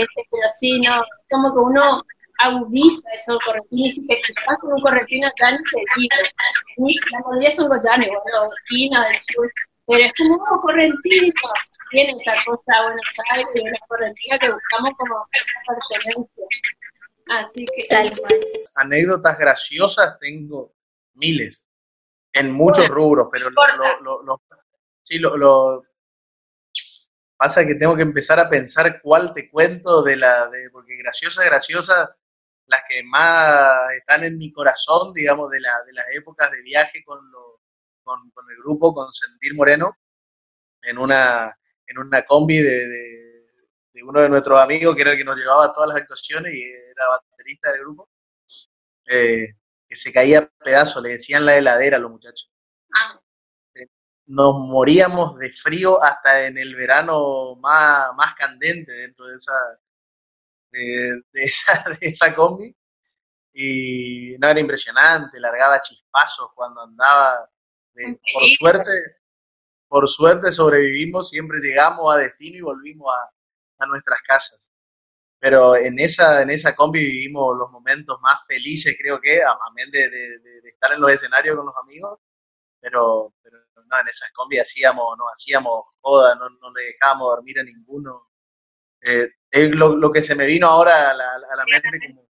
este, 0.00 0.26
pero 0.30 0.48
sí, 0.58 0.80
no, 0.80 1.02
como 1.30 1.52
que 1.52 1.60
uno 1.60 2.02
agudiza 2.38 3.08
eso 3.14 3.38
correntino 3.44 3.86
y 3.86 3.90
si 3.90 4.06
te 4.06 4.20
cruzas 4.20 4.58
con 4.60 4.72
un 4.72 4.80
correntino 4.80 5.28
acá 5.28 5.52
ni 5.52 5.56
te 5.56 5.76
digo. 5.96 7.00
La 7.12 7.20
mayoría 7.20 7.50
son 7.50 7.68
goyanes, 7.68 8.08
bueno, 8.08 8.50
esquina 8.52 9.04
del 9.04 9.20
sur, 9.20 9.52
pero 9.86 10.04
es 10.04 10.12
como 10.18 10.34
un 10.34 10.60
correntino. 10.60 11.32
Tiene 11.90 12.12
esa 12.12 12.32
cosa 12.44 12.82
Buenos 12.82 13.02
Aires 13.30 13.46
y 13.54 13.68
una 13.68 13.78
correntina 13.86 14.38
que 14.38 14.50
buscamos 14.50 14.90
como 14.98 15.26
esa 15.32 15.60
pertenencia. 15.68 16.44
Así 17.28 17.64
que. 17.66 17.86
Tal 17.88 18.12
Anécdotas 18.76 19.38
graciosas 19.38 20.18
tengo 20.18 20.72
miles, 21.14 21.68
en 22.32 22.52
muchos 22.52 22.88
rubros, 22.88 23.28
pero 23.30 23.50
lo, 23.50 24.00
lo, 24.00 24.22
lo, 24.22 24.42
sí, 25.02 25.18
lo, 25.18 25.84
Pasa 27.36 27.66
que 27.66 27.74
tengo 27.74 27.96
que 27.96 28.02
empezar 28.02 28.38
a 28.38 28.48
pensar 28.48 29.00
cuál 29.02 29.34
te 29.34 29.50
cuento 29.50 30.02
de 30.02 30.16
la, 30.16 30.48
de, 30.48 30.70
porque 30.70 30.96
graciosa, 30.96 31.44
graciosa, 31.44 32.16
las 32.66 32.82
que 32.88 33.02
más 33.02 33.92
están 33.98 34.24
en 34.24 34.38
mi 34.38 34.52
corazón, 34.52 35.12
digamos, 35.12 35.50
de, 35.50 35.60
la, 35.60 35.82
de 35.84 35.92
las 35.92 36.06
épocas 36.12 36.50
de 36.52 36.62
viaje 36.62 37.02
con, 37.04 37.20
con, 38.02 38.20
el 38.50 38.56
grupo, 38.58 38.94
con 38.94 39.12
Sentir 39.12 39.54
Moreno, 39.54 39.98
en 40.82 40.98
una, 40.98 41.56
en 41.86 41.98
una 41.98 42.24
combi 42.24 42.58
de, 42.58 42.88
de, 42.88 44.02
uno 44.04 44.20
de 44.20 44.28
nuestros 44.28 44.62
amigos, 44.62 44.94
que 44.94 45.02
era 45.02 45.12
el 45.12 45.18
que 45.18 45.24
nos 45.24 45.38
llevaba 45.38 45.72
todas 45.72 45.88
las 45.88 45.98
actuaciones 45.98 46.54
y 46.54 46.62
era 46.62 47.08
baterista 47.08 47.72
del 47.72 47.80
grupo, 47.80 48.08
eh, 49.06 49.54
que 49.88 49.96
se 49.96 50.12
caía 50.12 50.38
a 50.40 50.64
pedazos, 50.64 51.02
le 51.02 51.10
decían 51.10 51.44
la 51.44 51.56
heladera 51.56 51.96
a 51.96 52.00
los 52.00 52.10
muchachos. 52.10 52.50
Ah 52.94 53.20
nos 54.26 54.54
moríamos 54.54 55.36
de 55.38 55.50
frío 55.50 56.02
hasta 56.02 56.46
en 56.46 56.58
el 56.58 56.74
verano 56.74 57.56
más, 57.56 58.14
más 58.16 58.34
candente 58.34 58.92
dentro 58.92 59.26
de 59.26 59.34
esa, 59.34 59.52
de, 60.70 61.22
esa, 61.34 61.84
de 62.00 62.08
esa 62.08 62.34
combi. 62.34 62.74
Y 63.52 64.36
no 64.38 64.48
era 64.48 64.58
impresionante, 64.58 65.38
largaba 65.38 65.80
chispazos 65.80 66.50
cuando 66.54 66.82
andaba. 66.82 67.48
por 68.32 68.48
suerte, 68.48 68.90
por 69.88 70.08
suerte 70.08 70.50
sobrevivimos, 70.50 71.28
siempre 71.28 71.58
llegamos 71.60 72.12
a 72.12 72.18
destino 72.18 72.56
y 72.56 72.62
volvimos 72.62 73.14
a, 73.14 73.30
nuestras 73.86 74.18
casas. 74.26 74.72
Pero 75.38 75.76
en 75.76 75.98
esa, 75.98 76.40
en 76.40 76.48
esa 76.48 76.74
combi 76.74 77.00
vivimos 77.00 77.54
los 77.58 77.70
momentos 77.70 78.18
más 78.22 78.40
felices, 78.48 78.96
creo 78.98 79.20
que, 79.20 79.40
amén 79.42 79.90
de, 79.90 80.08
de, 80.08 80.38
de, 80.38 80.68
estar 80.70 80.90
en 80.92 81.02
los 81.02 81.12
escenarios 81.12 81.54
con 81.54 81.66
los 81.66 81.74
amigos, 81.76 82.18
pero, 82.84 83.32
pero 83.42 83.56
no, 83.86 83.98
en 83.98 84.08
esas 84.08 84.30
combis 84.32 84.60
hacíamos, 84.60 85.16
no 85.16 85.24
hacíamos 85.32 85.84
joda, 86.02 86.34
no, 86.34 86.50
no 86.50 86.70
le 86.74 86.82
dejábamos 86.84 87.36
dormir 87.36 87.58
a 87.58 87.62
ninguno. 87.64 88.28
Eh, 89.00 89.28
es 89.50 89.70
lo, 89.70 90.12
que 90.12 90.22
se 90.22 90.34
me 90.34 90.44
vino 90.44 90.66
ahora 90.66 91.10
a 91.10 91.14
la, 91.14 91.32
a 91.34 91.56
la 91.56 91.64
mente 91.64 91.98
como, 92.06 92.24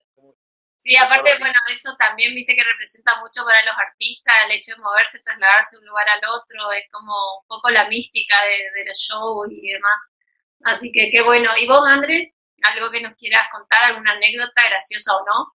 Sí, 0.76 0.94
aparte, 0.96 1.30
bueno, 1.38 1.58
eso 1.72 1.96
también, 1.96 2.34
viste, 2.34 2.54
que 2.54 2.62
representa 2.62 3.18
mucho 3.20 3.42
para 3.42 3.64
los 3.64 3.74
artistas, 3.74 4.34
el 4.44 4.52
hecho 4.52 4.76
de 4.76 4.82
moverse, 4.82 5.18
trasladarse 5.22 5.76
de 5.76 5.80
un 5.80 5.88
lugar 5.88 6.06
al 6.10 6.20
otro, 6.28 6.72
es 6.72 6.84
como 6.92 7.14
un 7.40 7.46
poco 7.48 7.70
la 7.70 7.88
mística 7.88 8.36
de, 8.44 8.78
de 8.78 8.86
los 8.86 8.98
shows 8.98 9.48
y 9.50 9.72
demás. 9.72 9.98
Así 10.64 10.92
que 10.92 11.10
qué 11.10 11.22
bueno. 11.22 11.50
¿Y 11.56 11.66
vos, 11.66 11.86
André? 11.88 12.34
¿Algo 12.62 12.90
que 12.90 13.00
nos 13.00 13.14
quieras 13.16 13.48
contar, 13.50 13.84
alguna 13.84 14.12
anécdota 14.12 14.68
graciosa 14.68 15.16
o 15.16 15.24
no? 15.24 15.54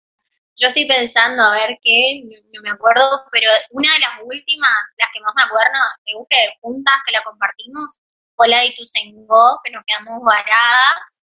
Yo 0.60 0.70
estoy 0.70 0.88
pensando 0.88 1.44
a 1.44 1.54
ver 1.54 1.78
qué, 1.84 2.24
no 2.26 2.62
me 2.64 2.72
acuerdo, 2.72 3.06
pero 3.32 3.52
una 3.70 3.94
de 3.94 4.00
las 4.00 4.18
últimas, 4.24 4.74
las 4.98 5.10
que 5.14 5.22
más 5.22 5.34
me 5.36 5.44
acuerdo, 5.44 5.78
busque 6.18 6.36
de 6.36 6.58
juntas 6.62 6.96
que 7.06 7.12
la 7.14 7.22
compartimos, 7.22 8.02
fue 8.36 8.48
la 8.48 8.60
de 8.60 8.68
Ituzaingó, 8.68 9.62
que 9.64 9.72
nos 9.72 9.84
quedamos 9.86 10.20
varadas. 10.24 11.22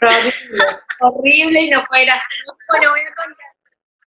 Horrible, 0.00 0.32
horrible 1.00 1.60
y 1.60 1.70
no 1.70 1.84
fue 1.86 2.04
gracioso. 2.04 2.56
Bueno, 2.68 2.90
voy 2.90 3.00
a 3.00 3.14
contar. 3.14 3.52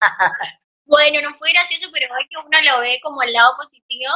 bueno, 0.87 1.29
no 1.29 1.35
fue 1.37 1.53
gracioso, 1.53 1.91
pero 1.93 2.09
es 2.19 2.27
que 2.31 2.39
uno 2.39 2.59
lo 2.63 2.81
ve 2.81 2.99
como 3.03 3.23
el 3.23 3.35
lado 3.35 3.55
positivo. 3.59 4.13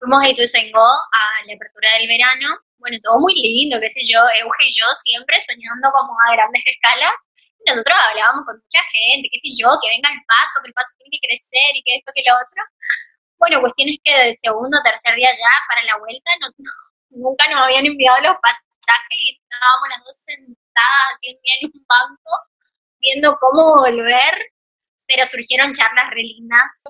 Fuimos 0.00 0.24
a 0.24 0.28
Ituzaingó 0.30 0.88
a 0.88 1.44
la 1.44 1.52
apertura 1.52 1.92
del 1.98 2.08
verano. 2.08 2.56
Bueno, 2.78 2.96
todo 3.02 3.18
muy 3.18 3.34
lindo, 3.34 3.78
qué 3.78 3.90
sé 3.90 4.00
yo. 4.08 4.20
Euge 4.40 4.64
y 4.64 4.72
yo 4.72 4.86
siempre 5.04 5.38
soñando 5.42 5.90
como 5.92 6.16
a 6.16 6.32
grandes 6.32 6.62
escalas 6.64 7.28
Nosotros 7.66 7.96
hablábamos 8.10 8.44
con 8.46 8.56
mucha 8.58 8.82
gente, 8.90 9.28
qué 9.30 9.38
sé 9.38 9.50
yo, 9.54 9.70
que 9.80 9.92
venga 9.94 10.10
el 10.10 10.22
paso, 10.26 10.60
que 10.62 10.68
el 10.68 10.74
paso 10.74 10.94
tiene 10.98 11.14
que 11.14 11.26
crecer 11.26 11.70
y 11.74 11.82
que 11.82 11.96
esto, 11.96 12.12
que 12.14 12.22
lo 12.26 12.34
otro. 12.34 12.60
Bueno, 13.38 13.60
cuestión 13.60 13.88
es 13.88 13.98
que 14.02 14.12
del 14.14 14.36
segundo 14.38 14.78
o 14.78 14.82
tercer 14.82 15.14
día 15.14 15.30
ya, 15.30 15.52
para 15.68 15.82
la 15.82 15.98
vuelta, 15.98 16.30
no, 16.40 16.48
nunca 17.10 17.46
nos 17.50 17.62
habían 17.62 17.86
enviado 17.86 18.20
los 18.22 18.36
pasajes 18.42 19.18
y 19.18 19.38
estábamos 19.38 19.88
las 19.90 20.04
dos 20.04 20.16
sentadas 20.22 21.06
así 21.12 21.34
un 21.34 21.42
día 21.42 21.54
en 21.60 21.70
un 21.74 21.86
banco, 21.86 22.32
viendo 23.00 23.36
cómo 23.38 23.82
volver, 23.82 24.34
pero 25.06 25.26
surgieron 25.26 25.72
charlas 25.74 26.10
re 26.10 26.22
lindas. 26.22 26.82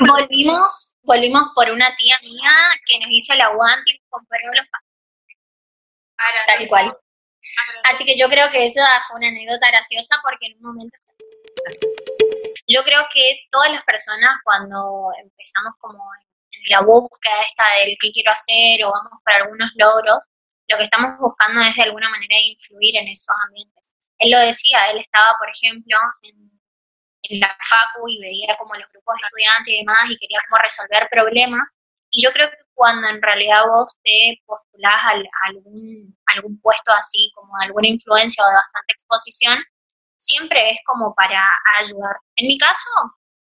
Volvimos, 0.00 0.96
volvimos 1.02 1.52
por 1.54 1.70
una 1.70 1.94
tía 1.96 2.18
mía 2.22 2.52
que 2.86 2.98
nos 3.00 3.08
hizo 3.10 3.34
el 3.34 3.40
aguante 3.42 3.92
y 3.92 4.02
compró 4.08 4.38
los 4.56 4.66
pasajes. 4.68 4.81
Tal 6.46 6.68
cual. 6.68 6.96
Así 7.84 8.04
que 8.04 8.16
yo 8.16 8.28
creo 8.28 8.50
que 8.50 8.64
eso 8.64 8.80
fue 9.08 9.18
una 9.18 9.28
anécdota 9.28 9.68
graciosa 9.68 10.16
porque 10.22 10.46
en 10.46 10.56
un 10.58 10.62
momento 10.62 10.96
yo 12.66 12.82
creo 12.84 13.02
que 13.12 13.40
todas 13.50 13.70
las 13.72 13.84
personas 13.84 14.30
cuando 14.44 15.10
empezamos 15.18 15.74
como 15.78 16.02
en 16.24 16.70
la 16.70 16.80
búsqueda 16.80 17.42
esta 17.42 17.64
del 17.80 17.96
qué 18.00 18.10
quiero 18.12 18.32
hacer 18.32 18.84
o 18.84 18.92
vamos 18.92 19.20
para 19.24 19.44
algunos 19.44 19.70
logros, 19.74 20.28
lo 20.68 20.78
que 20.78 20.84
estamos 20.84 21.18
buscando 21.18 21.60
es 21.60 21.74
de 21.74 21.82
alguna 21.82 22.08
manera 22.08 22.36
influir 22.38 22.96
en 22.96 23.08
esos 23.08 23.34
ambientes. 23.46 23.94
Él 24.18 24.30
lo 24.30 24.38
decía, 24.38 24.90
él 24.90 24.98
estaba, 25.00 25.36
por 25.38 25.48
ejemplo, 25.50 25.96
en, 26.22 26.52
la 27.40 27.48
facu 27.48 28.08
y 28.08 28.20
veía 28.20 28.56
como 28.58 28.74
los 28.74 28.90
grupos 28.90 29.14
de 29.14 29.20
estudiantes 29.26 29.72
y 29.72 29.78
demás 29.78 30.10
y 30.10 30.16
quería 30.16 30.40
como 30.48 30.60
resolver 30.60 31.08
problemas. 31.10 31.78
Y 32.12 32.22
yo 32.22 32.30
creo 32.32 32.50
que 32.50 32.58
cuando 32.74 33.08
en 33.08 33.22
realidad 33.22 33.64
vos 33.66 33.98
te 34.04 34.40
postulás 34.46 34.94
a, 34.94 35.14
algún, 35.48 36.16
algún 36.26 36.60
puesto 36.60 36.92
así, 36.92 37.32
como 37.34 37.56
alguna 37.56 37.88
influencia 37.88 38.44
o 38.44 38.48
de 38.48 38.54
bastante 38.54 38.92
exposición, 38.92 39.58
siempre 40.18 40.70
es 40.70 40.78
como 40.84 41.14
para 41.14 41.42
ayudar. 41.78 42.16
En 42.36 42.48
mi 42.48 42.58
caso, 42.58 42.90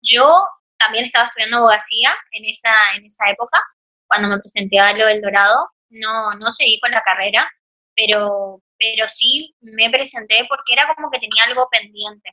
yo 0.03 0.47
también 0.79 1.07
estaba 1.07 1.27
estudiando 1.27 1.59
abogacía 1.59 2.13
en 2.33 2.45
esa, 2.45 2.73
en 2.97 3.07
esa 3.07 3.31
época, 3.31 3.61
cuando 4.07 4.29
me 4.29 4.39
presenté 4.39 4.79
a 4.79 4.93
lo 4.93 5.07
del 5.07 5.23
Dorado. 5.23 5.71
No, 5.91 6.35
no 6.35 6.51
seguí 6.51 6.79
con 6.81 6.91
la 6.91 7.03
carrera, 7.03 7.51
pero, 7.97 8.63
pero 8.79 9.09
sí 9.09 9.55
me 9.61 9.91
presenté 9.91 10.47
porque 10.49 10.75
era 10.75 10.93
como 10.95 11.11
que 11.11 11.19
tenía 11.19 11.45
algo 11.45 11.69
pendiente. 11.71 12.31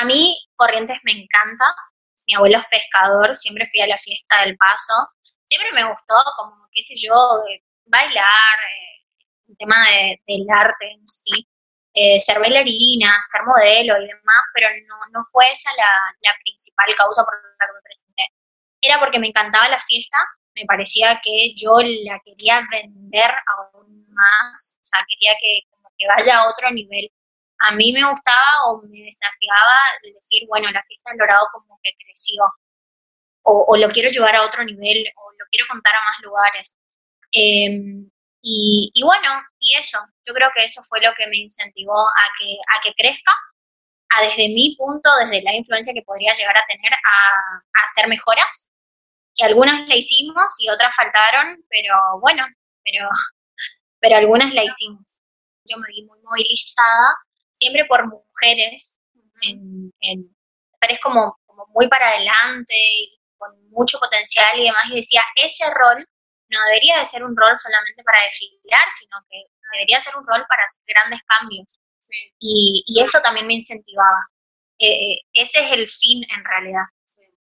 A 0.00 0.04
mí 0.04 0.36
Corrientes 0.56 0.98
me 1.04 1.12
encanta, 1.12 1.64
mi 2.30 2.36
abuelo 2.36 2.58
es 2.58 2.66
pescador, 2.70 3.34
siempre 3.34 3.66
fui 3.66 3.80
a 3.82 3.88
la 3.88 3.98
fiesta 3.98 4.44
del 4.44 4.56
paso, 4.56 4.94
siempre 5.44 5.72
me 5.72 5.84
gustó 5.84 6.14
como, 6.36 6.68
qué 6.70 6.80
sé 6.80 6.94
yo, 6.96 7.14
bailar, 7.86 8.56
eh, 8.70 9.06
el 9.48 9.56
tema 9.56 9.76
de, 9.84 10.22
del 10.26 10.46
arte 10.48 10.92
en 10.92 11.06
sí 11.08 11.46
eh, 11.92 12.20
ser 12.20 12.38
bailarina, 12.38 13.18
ser 13.20 13.42
modelo 13.44 13.98
y 13.98 14.06
demás, 14.06 14.44
pero 14.54 14.68
no, 14.86 14.96
no 15.12 15.24
fue 15.32 15.44
esa 15.50 15.70
la, 15.74 16.34
principal 16.44 16.94
causa 16.96 17.24
por 17.24 17.34
la 17.34 17.66
que 17.66 17.72
me 17.72 17.82
presenté. 17.82 18.22
Era 18.80 19.00
porque 19.00 19.18
me 19.18 19.26
encantaba 19.28 19.68
la 19.68 19.80
fiesta, 19.80 20.18
me 20.54 20.64
parecía 20.66 21.20
que 21.22 21.52
yo 21.56 21.78
la 22.04 22.20
quería 22.24 22.62
vender 22.70 23.30
aún 23.58 24.06
más, 24.08 24.78
o 24.80 24.84
sea, 24.84 25.04
quería 25.08 25.34
que, 25.40 25.60
que 25.98 26.06
vaya 26.06 26.38
a 26.38 26.48
otro 26.48 26.70
nivel. 26.70 27.10
A 27.60 27.72
mí 27.72 27.92
me 27.92 28.08
gustaba 28.08 28.66
o 28.68 28.82
me 28.82 29.02
desafiaba 29.02 29.74
decir, 30.02 30.48
bueno, 30.48 30.70
la 30.70 30.82
fiesta 30.82 31.10
del 31.10 31.18
Dorado 31.18 31.46
como 31.52 31.78
que 31.82 31.92
creció, 32.04 32.42
o, 33.42 33.76
lo 33.76 33.88
quiero 33.90 34.10
llevar 34.10 34.36
a 34.36 34.44
otro 34.44 34.64
nivel, 34.64 35.04
o 35.16 35.32
lo 35.32 35.44
quiero 35.50 35.66
contar 35.68 35.94
a 35.94 36.04
más 36.04 36.20
lugares. 36.22 36.76
Eh, 37.32 38.06
y, 38.42 39.02
bueno, 39.02 39.42
y 39.58 39.74
eso, 39.76 39.98
yo 40.26 40.32
creo 40.34 40.50
que 40.54 40.64
eso 40.64 40.82
fue 40.82 41.00
lo 41.00 41.12
que 41.14 41.26
me 41.26 41.36
incentivó 41.36 41.98
a 41.98 42.24
que, 42.38 42.56
a 42.76 42.80
que 42.82 42.94
crezca, 42.94 43.32
a 44.10 44.22
desde 44.22 44.48
mi 44.48 44.76
punto, 44.76 45.10
desde 45.20 45.42
la 45.42 45.54
influencia 45.54 45.92
que 45.92 46.02
podría 46.02 46.32
llegar 46.32 46.56
a 46.56 46.66
tener, 46.66 46.92
a, 46.92 47.82
hacer 47.84 48.08
mejoras, 48.08 48.72
que 49.36 49.44
algunas 49.44 49.86
la 49.88 49.96
hicimos 49.96 50.56
y 50.58 50.70
otras 50.70 50.94
faltaron, 50.96 51.64
pero 51.68 51.94
bueno, 52.20 52.46
pero, 52.84 53.08
pero 54.00 54.16
algunas 54.16 54.54
la 54.54 54.64
hicimos. 54.64 55.20
Yo 55.66 55.76
me 55.78 55.88
vi 55.88 56.04
muy 56.04 56.18
movilizada, 56.22 57.14
siempre 57.60 57.84
por 57.84 58.08
mujeres, 58.08 58.98
en, 59.42 59.92
en 60.00 60.36
mujeres 60.72 61.00
como, 61.02 61.38
como 61.46 61.66
muy 61.74 61.88
para 61.88 62.08
adelante, 62.08 62.74
y 62.74 63.20
con 63.36 63.50
mucho 63.70 63.98
potencial 63.98 64.58
y 64.58 64.64
demás, 64.64 64.84
y 64.90 64.96
decía, 64.96 65.22
ese 65.36 65.64
rol 65.70 66.04
no 66.48 66.64
debería 66.66 66.98
de 66.98 67.04
ser 67.04 67.24
un 67.24 67.36
rol 67.36 67.56
solamente 67.56 68.02
para 68.04 68.22
desfilar, 68.22 68.86
sino 68.90 69.16
que 69.30 69.44
debería 69.72 70.00
ser 70.00 70.16
un 70.16 70.26
rol 70.26 70.44
para 70.48 70.64
hacer 70.64 70.82
grandes 70.86 71.20
cambios. 71.22 71.78
Y, 72.38 72.82
eso 73.04 73.20
también 73.22 73.46
me 73.46 73.54
incentivaba. 73.54 74.26
Eh, 74.78 75.16
ese 75.32 75.60
es 75.60 75.72
el 75.72 75.88
fin 75.88 76.24
en 76.28 76.44
realidad. 76.44 76.84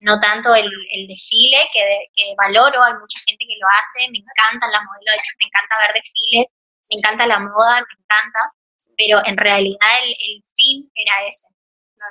No 0.01 0.19
tanto 0.19 0.55
el, 0.55 0.71
desfile, 1.09 1.69
que, 1.73 2.35
valoro, 2.37 2.83
hay 2.83 2.95
mucha 2.95 3.21
gente 3.27 3.45
que 3.47 3.59
lo 3.61 3.69
hace, 3.69 4.11
me 4.11 4.19
encantan 4.19 4.73
las 4.73 4.83
modelos, 4.83 5.13
de 5.13 5.17
hecho 5.17 5.37
me 5.39 5.47
encanta 5.47 5.79
ver 5.79 5.93
desfiles, 5.95 6.49
me 6.91 6.99
encanta 6.99 7.27
la 7.27 7.39
moda, 7.39 7.75
me 7.85 7.95
encanta, 8.01 8.41
pero 9.01 9.23
en 9.25 9.37
realidad 9.37 9.97
el, 10.05 10.43
fin 10.57 10.91
era 10.95 11.27
ese. 11.27 11.49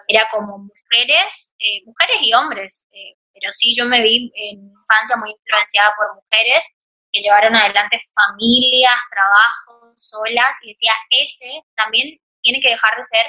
Era 0.07 0.27
como 0.31 0.57
mujeres, 0.57 1.55
eh, 1.59 1.81
mujeres 1.85 2.17
y 2.21 2.33
hombres, 2.33 2.87
eh, 2.91 3.13
pero 3.33 3.51
sí 3.51 3.75
yo 3.75 3.85
me 3.85 4.01
vi 4.01 4.31
en 4.35 4.71
infancia 4.71 5.17
muy 5.17 5.29
influenciada 5.31 5.93
por 5.95 6.15
mujeres 6.15 6.65
que 7.11 7.21
llevaron 7.21 7.55
adelante 7.55 7.97
familias, 8.13 8.97
trabajos, 9.11 9.93
solas, 9.95 10.57
y 10.63 10.69
decía, 10.69 10.93
ese 11.09 11.63
también 11.75 12.17
tiene 12.41 12.59
que 12.59 12.69
dejar 12.69 12.95
de 12.97 13.03
ser 13.03 13.25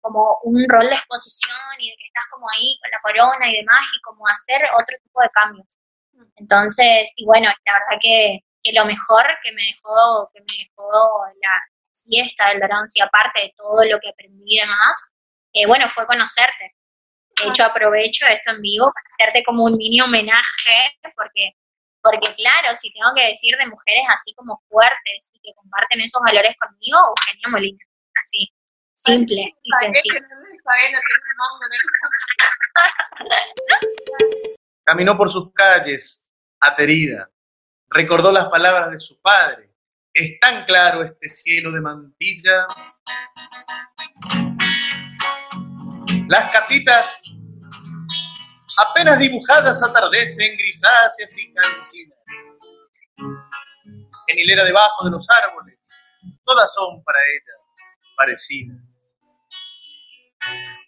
como 0.00 0.38
un 0.44 0.64
rol 0.68 0.88
de 0.88 0.94
exposición 0.94 1.56
y 1.78 1.90
de 1.90 1.96
que 1.96 2.06
estás 2.06 2.24
como 2.30 2.48
ahí 2.50 2.78
con 2.80 2.90
la 2.90 3.00
corona 3.00 3.48
y 3.48 3.56
demás, 3.56 3.84
y 3.94 4.00
como 4.02 4.26
hacer 4.28 4.62
otro 4.78 4.96
tipo 5.02 5.22
de 5.22 5.30
cambios. 5.30 5.66
Entonces, 6.36 7.12
y 7.16 7.24
bueno, 7.26 7.48
la 7.64 7.72
verdad 7.72 8.00
que, 8.00 8.40
que 8.62 8.72
lo 8.72 8.84
mejor 8.84 9.24
que 9.42 9.52
me 9.52 9.62
dejó, 9.62 10.30
que 10.32 10.40
me 10.40 10.64
dejó 10.64 10.88
la 11.40 11.71
fiesta 11.92 12.48
del 12.48 12.60
y 12.94 13.00
aparte 13.00 13.40
de 13.42 13.54
todo 13.56 13.84
lo 13.84 13.98
que 14.00 14.10
aprendí 14.10 14.56
y 14.56 14.60
demás, 14.60 15.08
eh, 15.52 15.66
bueno, 15.66 15.88
fue 15.88 16.06
conocerte. 16.06 16.74
De 17.40 17.48
hecho, 17.48 17.64
aprovecho 17.64 18.26
esto 18.26 18.52
en 18.52 18.60
vivo 18.60 18.92
para 18.92 19.08
hacerte 19.14 19.44
como 19.44 19.64
un 19.64 19.76
mini 19.76 20.00
homenaje, 20.00 20.98
porque 21.16 21.56
porque 22.02 22.34
claro, 22.34 22.74
si 22.74 22.92
tengo 22.92 23.14
que 23.14 23.28
decir 23.28 23.56
de 23.56 23.66
mujeres 23.66 24.04
así 24.12 24.34
como 24.34 24.60
fuertes 24.68 25.30
y 25.34 25.40
que 25.40 25.54
comparten 25.54 26.00
esos 26.00 26.20
valores 26.20 26.54
conmigo, 26.58 26.98
Eugenia 26.98 27.48
Molina, 27.48 27.84
así, 28.20 28.52
simple 28.94 29.54
y 29.62 29.70
sencillo. 29.80 30.20
Caminó 34.84 35.16
por 35.16 35.30
sus 35.30 35.52
calles, 35.52 36.28
aterida, 36.58 37.30
recordó 37.88 38.32
las 38.32 38.46
palabras 38.46 38.90
de 38.90 38.98
su 38.98 39.20
padre. 39.22 39.71
Es 40.14 40.38
tan 40.40 40.66
claro 40.66 41.02
este 41.02 41.28
cielo 41.30 41.72
de 41.72 41.80
mantilla. 41.80 42.66
Las 46.28 46.52
casitas 46.52 47.32
apenas 48.78 49.18
dibujadas 49.18 49.82
atardecen 49.82 50.54
grisáceas 50.58 51.38
y 51.38 51.54
cancinas. 51.54 52.18
En 54.28 54.38
hilera 54.38 54.64
debajo 54.64 55.04
de 55.04 55.12
los 55.12 55.26
árboles, 55.30 55.78
todas 56.44 56.72
son 56.74 57.02
para 57.04 57.18
ella 57.18 57.52
parecidas. 58.16 58.76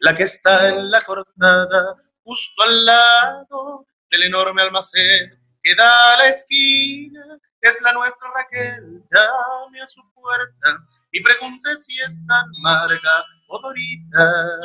La 0.01 0.15
que 0.15 0.25
está 0.25 0.69
en 0.69 0.91
la 0.91 1.01
cortada, 1.01 1.95
justo 2.25 2.63
al 2.63 2.85
lado 2.85 3.87
del 4.11 4.25
enorme 4.25 4.61
almacén 4.61 5.44
que 5.65 5.75
da 5.75 6.13
a 6.13 6.17
la 6.19 6.29
esquina, 6.29 7.39
es 7.63 7.81
la 7.81 7.93
nuestra 7.95 8.29
Raquel, 8.35 9.03
llame 9.11 9.81
a 9.83 9.87
su 9.87 10.03
puerta 10.13 10.79
y 11.11 11.23
pregunte 11.23 11.75
si 11.75 11.99
es 12.03 12.27
tan 12.27 12.45
amarga 12.61 13.25
o 13.49 13.59
dorita. 13.59 14.59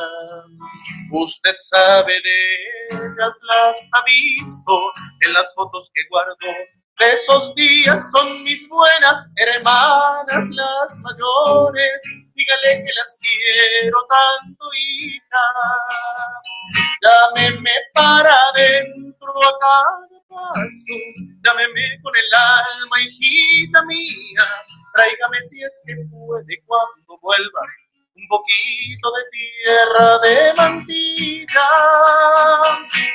Usted 1.11 1.55
sabe 1.63 2.13
de 2.21 2.55
ellas, 2.89 3.39
las 3.43 3.89
ha 3.93 4.03
visto 4.03 4.77
en 5.21 5.33
las 5.33 5.53
fotos 5.55 5.89
que 5.93 6.01
guardo. 6.09 6.35
De 6.97 7.13
esos 7.13 7.55
días 7.55 8.11
son 8.11 8.43
mis 8.43 8.67
buenas 8.67 9.31
hermanas, 9.37 10.49
las 10.49 10.97
mayores. 10.97 12.03
Dígale 12.33 12.83
que 12.83 12.93
las 12.93 13.17
quiero 13.21 13.97
tanto, 14.09 14.65
hija. 14.77 15.45
Llámeme 17.01 17.71
para 17.93 18.37
adentro 18.53 19.31
acá 19.47 20.18
llámeme 21.43 21.99
con 22.01 22.15
el 22.15 22.33
alma, 22.33 23.01
hijita 23.01 23.81
mía, 23.85 24.45
tráigame 24.93 25.41
si 25.43 25.63
es 25.63 25.81
que 25.85 25.95
puede 26.11 26.63
cuando 26.65 27.19
vuelva 27.21 27.61
un 28.15 28.27
poquito 28.27 29.11
de 29.11 29.23
tierra 29.31 30.19
de 30.19 30.53
mantilla, 30.57 31.69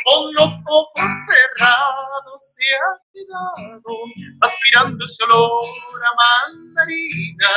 con 0.05 0.33
los 0.35 0.53
ojos 0.66 1.11
cerrados 1.27 2.14
se 2.40 2.64
ha 2.74 3.05
lado, 3.29 3.81
aspirando 4.40 5.05
ese 5.05 5.24
olor 5.24 5.64
a 6.05 6.46
mandarina. 6.48 7.48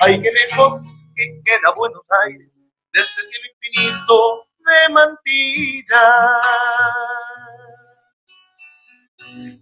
Ay, 0.00 0.20
qué 0.22 0.30
lejos 0.32 0.98
que 1.16 1.40
queda 1.44 1.74
Buenos 1.76 2.06
Aires, 2.24 2.62
de 2.92 3.00
este 3.00 3.22
cielo 3.22 3.46
infinito 3.54 4.46
de 4.66 4.88
mantilla. 4.94 6.40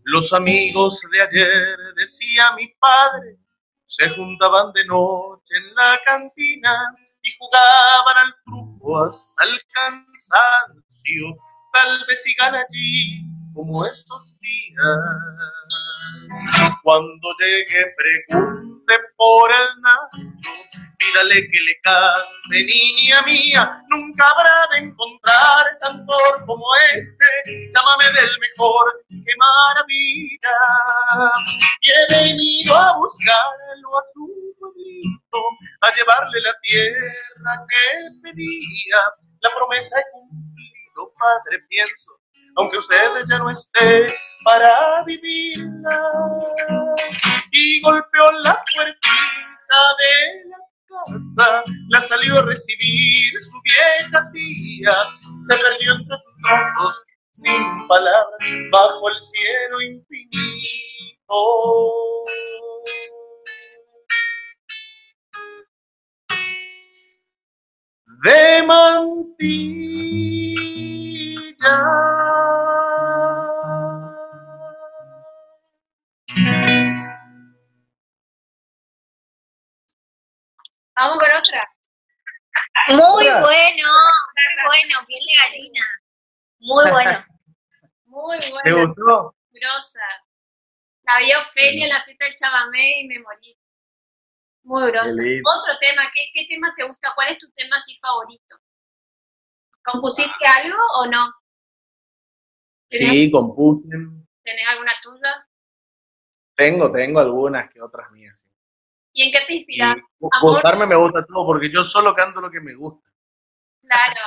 Los 0.04 0.32
amigos 0.32 1.00
de 1.12 1.22
ayer, 1.22 1.76
decía 1.96 2.52
mi 2.56 2.68
padre, 2.78 3.38
se 3.84 4.08
juntaban 4.10 4.72
de 4.72 4.84
noche 4.86 5.56
en 5.56 5.74
la 5.74 5.98
cantina 6.04 6.94
y 7.22 7.30
jugaban 7.38 8.26
al 8.26 8.34
truco 8.44 9.04
hasta 9.04 9.44
el 9.44 9.60
cansancio. 9.72 11.36
Tal 11.72 12.04
vez 12.06 12.22
sigan 12.22 12.54
allí 12.54 13.22
como 13.54 13.84
estos 13.86 14.38
días. 14.40 14.80
Cuando 16.82 17.28
llegue, 17.38 17.94
pregunte 17.96 18.94
por 19.16 19.50
el 19.50 19.80
Nacho 19.80 20.85
pídale 21.16 21.48
que 21.50 21.60
le 21.60 21.80
cante, 21.82 22.64
niña 22.64 23.22
mía, 23.22 23.82
nunca 23.88 24.24
habrá 24.30 24.52
de 24.72 24.86
encontrar 24.86 25.78
cantor 25.80 26.44
como 26.46 26.66
este, 26.94 27.26
llámame 27.74 28.04
del 28.04 28.30
mejor, 28.40 29.04
qué 29.08 29.32
maravilla. 29.38 30.56
Y 31.80 31.90
he 31.90 32.14
venido 32.14 32.76
a 32.76 32.96
buscarlo 32.96 33.98
a 33.98 34.02
su 34.12 34.54
pueblito, 34.58 35.38
a 35.82 35.94
llevarle 35.94 36.40
la 36.40 36.54
tierra 36.62 37.66
que 37.68 38.20
pedía, 38.22 38.96
la 39.40 39.50
promesa 39.56 40.00
he 40.00 40.04
cumplido, 40.12 41.12
padre, 41.18 41.64
pienso, 41.68 42.12
aunque 42.56 42.78
usted 42.78 43.24
ya 43.28 43.38
no 43.38 43.50
esté 43.50 44.06
para 44.44 45.02
vivirla. 45.04 46.10
Y 47.52 47.80
golpeó 47.80 48.32
la 48.42 48.62
puertita 48.74 49.80
de 49.98 50.48
la 50.50 50.65
la 51.88 52.00
salió 52.02 52.38
a 52.38 52.42
recibir 52.42 53.32
su 53.40 53.60
vieja 53.62 54.30
tía, 54.32 54.92
se 55.42 55.56
perdió 55.56 55.92
entre 55.94 56.16
sus 56.18 56.34
brazos 56.42 57.04
sin 57.32 57.86
palabras 57.88 58.26
bajo 58.70 59.08
el 59.10 59.20
cielo 59.20 59.80
infinito. 59.82 61.36
De 68.24 68.62
mantilla. 68.66 70.16
Vamos 80.96 81.18
con 81.18 81.30
otra. 81.32 81.68
Muy 82.88 83.24
bueno, 83.24 83.42
muy 83.42 84.66
bueno, 84.66 85.06
piel 85.06 85.20
de 85.26 85.34
gallina. 85.42 85.86
Muy 86.58 86.90
bueno. 86.90 87.24
Muy 88.04 88.36
buena. 88.50 88.62
¿Te 88.62 88.72
gustó? 88.72 89.36
Grosa. 89.50 90.00
La 91.02 91.18
vi 91.18 91.32
Ofelia 91.34 91.84
en 91.84 91.92
la 91.92 92.02
fiesta 92.04 92.24
del 92.24 92.34
chamamé 92.34 93.00
y 93.00 93.08
me 93.08 93.18
morí. 93.20 93.58
Muy 94.64 94.90
grosa. 94.90 95.22
Otro 95.22 95.78
tema, 95.80 96.02
¿qué, 96.12 96.30
¿qué 96.32 96.46
tema 96.48 96.72
te 96.76 96.86
gusta? 96.86 97.12
¿Cuál 97.14 97.28
es 97.28 97.38
tu 97.38 97.50
tema 97.52 97.76
así 97.76 97.96
favorito? 97.96 98.56
¿Compusiste 99.84 100.46
algo 100.46 100.76
o 100.98 101.06
no? 101.06 101.32
¿Tenés, 102.88 103.10
Sí, 103.10 103.30
compuse. 103.30 103.96
tenés 104.42 104.68
alguna 104.68 104.92
tuya? 105.02 105.46
Tengo, 106.56 106.90
tengo 106.90 107.20
algunas 107.20 107.70
que 107.70 107.80
otras 107.80 108.10
mías. 108.10 108.46
¿Y 109.16 109.22
en 109.22 109.32
qué 109.32 109.46
te 109.46 109.54
inspiras? 109.54 109.96
gustarme 110.18 110.84
me 110.84 110.94
gusta 110.94 111.24
todo 111.24 111.46
porque 111.46 111.70
yo 111.70 111.82
solo 111.82 112.14
canto 112.14 112.38
lo 112.38 112.50
que 112.50 112.60
me 112.60 112.74
gusta. 112.74 113.08
Claro. 113.80 114.20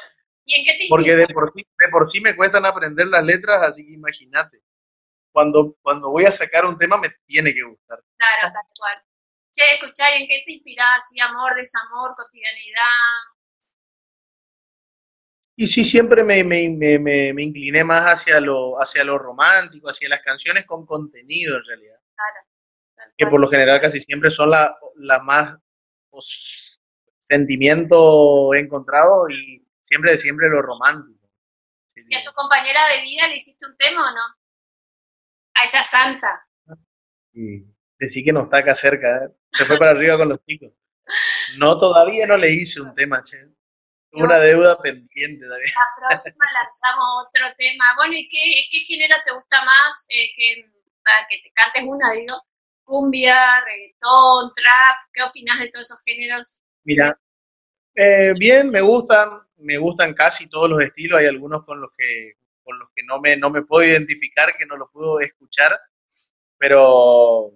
¿Y 0.45 0.55
en 0.59 0.65
qué 0.65 0.73
te 0.79 0.87
Porque 0.89 1.09
inspiras? 1.09 1.27
de 1.27 1.33
por 1.35 1.51
sí, 1.53 1.63
de 1.77 1.89
por 1.89 2.07
sí 2.07 2.21
me 2.21 2.35
cuestan 2.35 2.65
aprender 2.65 3.05
las 3.05 3.23
letras, 3.23 3.61
así 3.61 3.85
que 3.85 3.93
imagínate. 3.93 4.63
Cuando, 5.31 5.75
cuando 5.83 6.09
voy 6.09 6.25
a 6.25 6.31
sacar 6.31 6.65
un 6.65 6.75
tema 6.79 6.97
me 6.97 7.11
tiene 7.27 7.53
que 7.53 7.61
gustar. 7.61 7.99
Claro, 8.17 8.51
tal 8.51 8.63
cual. 8.79 9.03
Che, 9.53 9.61
escuchá, 9.75 10.05
¿y 10.17 10.23
en 10.23 10.27
qué 10.27 10.41
te 10.43 10.53
inspirás? 10.53 11.07
¿Sí, 11.07 11.19
amor, 11.19 11.53
desamor, 11.55 12.15
cotidianidad? 12.17 13.29
Y 15.55 15.67
sí, 15.67 15.83
siempre 15.83 16.23
me, 16.23 16.43
me, 16.43 16.67
me, 16.69 16.97
me, 16.97 17.31
me 17.31 17.43
incliné 17.43 17.83
más 17.83 18.05
hacia 18.05 18.39
lo, 18.39 18.81
hacia 18.81 19.03
lo 19.03 19.19
romántico, 19.19 19.87
hacia 19.89 20.09
las 20.09 20.21
canciones 20.23 20.65
con 20.65 20.83
contenido 20.87 21.57
en 21.57 21.63
realidad. 21.63 21.99
Claro. 22.15 22.48
Que 23.19 23.27
por 23.27 23.39
lo 23.41 23.49
general 23.49 23.81
casi 23.81 23.99
siempre 23.99 24.31
son 24.31 24.49
las 24.51 24.71
la 24.95 25.19
más 25.19 25.57
os- 26.09 26.79
sentimiento 27.19 28.53
encontrado 28.55 29.29
y 29.29 29.65
siempre, 29.81 30.17
siempre 30.17 30.49
lo 30.49 30.61
romántico. 30.61 31.29
Sí, 31.87 32.01
sí. 32.03 32.13
¿Y 32.13 32.15
a 32.15 32.23
tu 32.23 32.31
compañera 32.33 32.79
de 32.95 33.01
vida 33.01 33.27
le 33.27 33.35
hiciste 33.35 33.65
un 33.67 33.75
tema 33.77 34.09
o 34.09 34.15
no? 34.15 34.21
A 35.55 35.63
esa 35.65 35.83
santa. 35.83 36.47
Y 37.33 37.63
decí 37.99 38.23
que 38.23 38.31
no 38.33 38.43
está 38.43 38.57
acá 38.59 38.73
cerca, 38.73 39.25
¿eh? 39.25 39.29
se 39.51 39.65
fue 39.65 39.77
para 39.77 39.91
arriba 39.91 40.17
con 40.17 40.29
los 40.29 40.39
chicos. 40.45 40.71
No, 41.57 41.77
todavía 41.77 42.25
no 42.27 42.37
le 42.37 42.49
hice 42.51 42.81
un 42.81 42.93
tema, 42.95 43.21
che. 43.23 43.37
Una 44.11 44.37
deuda 44.39 44.77
pendiente 44.81 45.45
todavía. 45.45 45.71
La 46.01 46.07
próxima 46.07 46.45
lanzamos 46.53 47.25
otro 47.27 47.45
tema. 47.57 47.85
Bueno, 47.97 48.13
¿y 48.15 48.27
qué, 48.27 48.39
qué 48.71 48.79
género 48.79 49.15
te 49.25 49.31
gusta 49.33 49.63
más? 49.63 50.05
Eh, 50.09 50.29
que, 50.35 50.65
para 51.03 51.27
que 51.27 51.37
te 51.43 51.51
cantes 51.53 51.83
una, 51.85 52.11
digo. 52.13 52.35
Cumbia, 52.89 53.63
reggaetón, 53.65 54.51
trap. 54.51 54.97
¿Qué 55.13 55.21
opinas 55.21 55.59
de 55.59 55.69
todos 55.69 55.85
esos 55.85 56.01
géneros? 56.03 56.59
Mira, 56.83 57.15
eh, 57.93 58.33
bien, 58.35 58.71
me 58.71 58.81
gustan, 58.81 59.29
me 59.57 59.77
gustan 59.77 60.15
casi 60.15 60.49
todos 60.49 60.67
los 60.67 60.81
estilos. 60.81 61.19
Hay 61.19 61.27
algunos 61.27 61.63
con 61.65 61.79
los 61.79 61.91
que, 61.95 62.33
con 62.63 62.79
los 62.79 62.89
que 62.95 63.03
no 63.03 63.19
me, 63.19 63.37
no 63.37 63.51
me 63.51 63.61
puedo 63.61 63.87
identificar, 63.87 64.57
que 64.57 64.65
no 64.65 64.75
los 64.75 64.89
puedo 64.91 65.19
escuchar, 65.19 65.79
pero, 66.57 67.51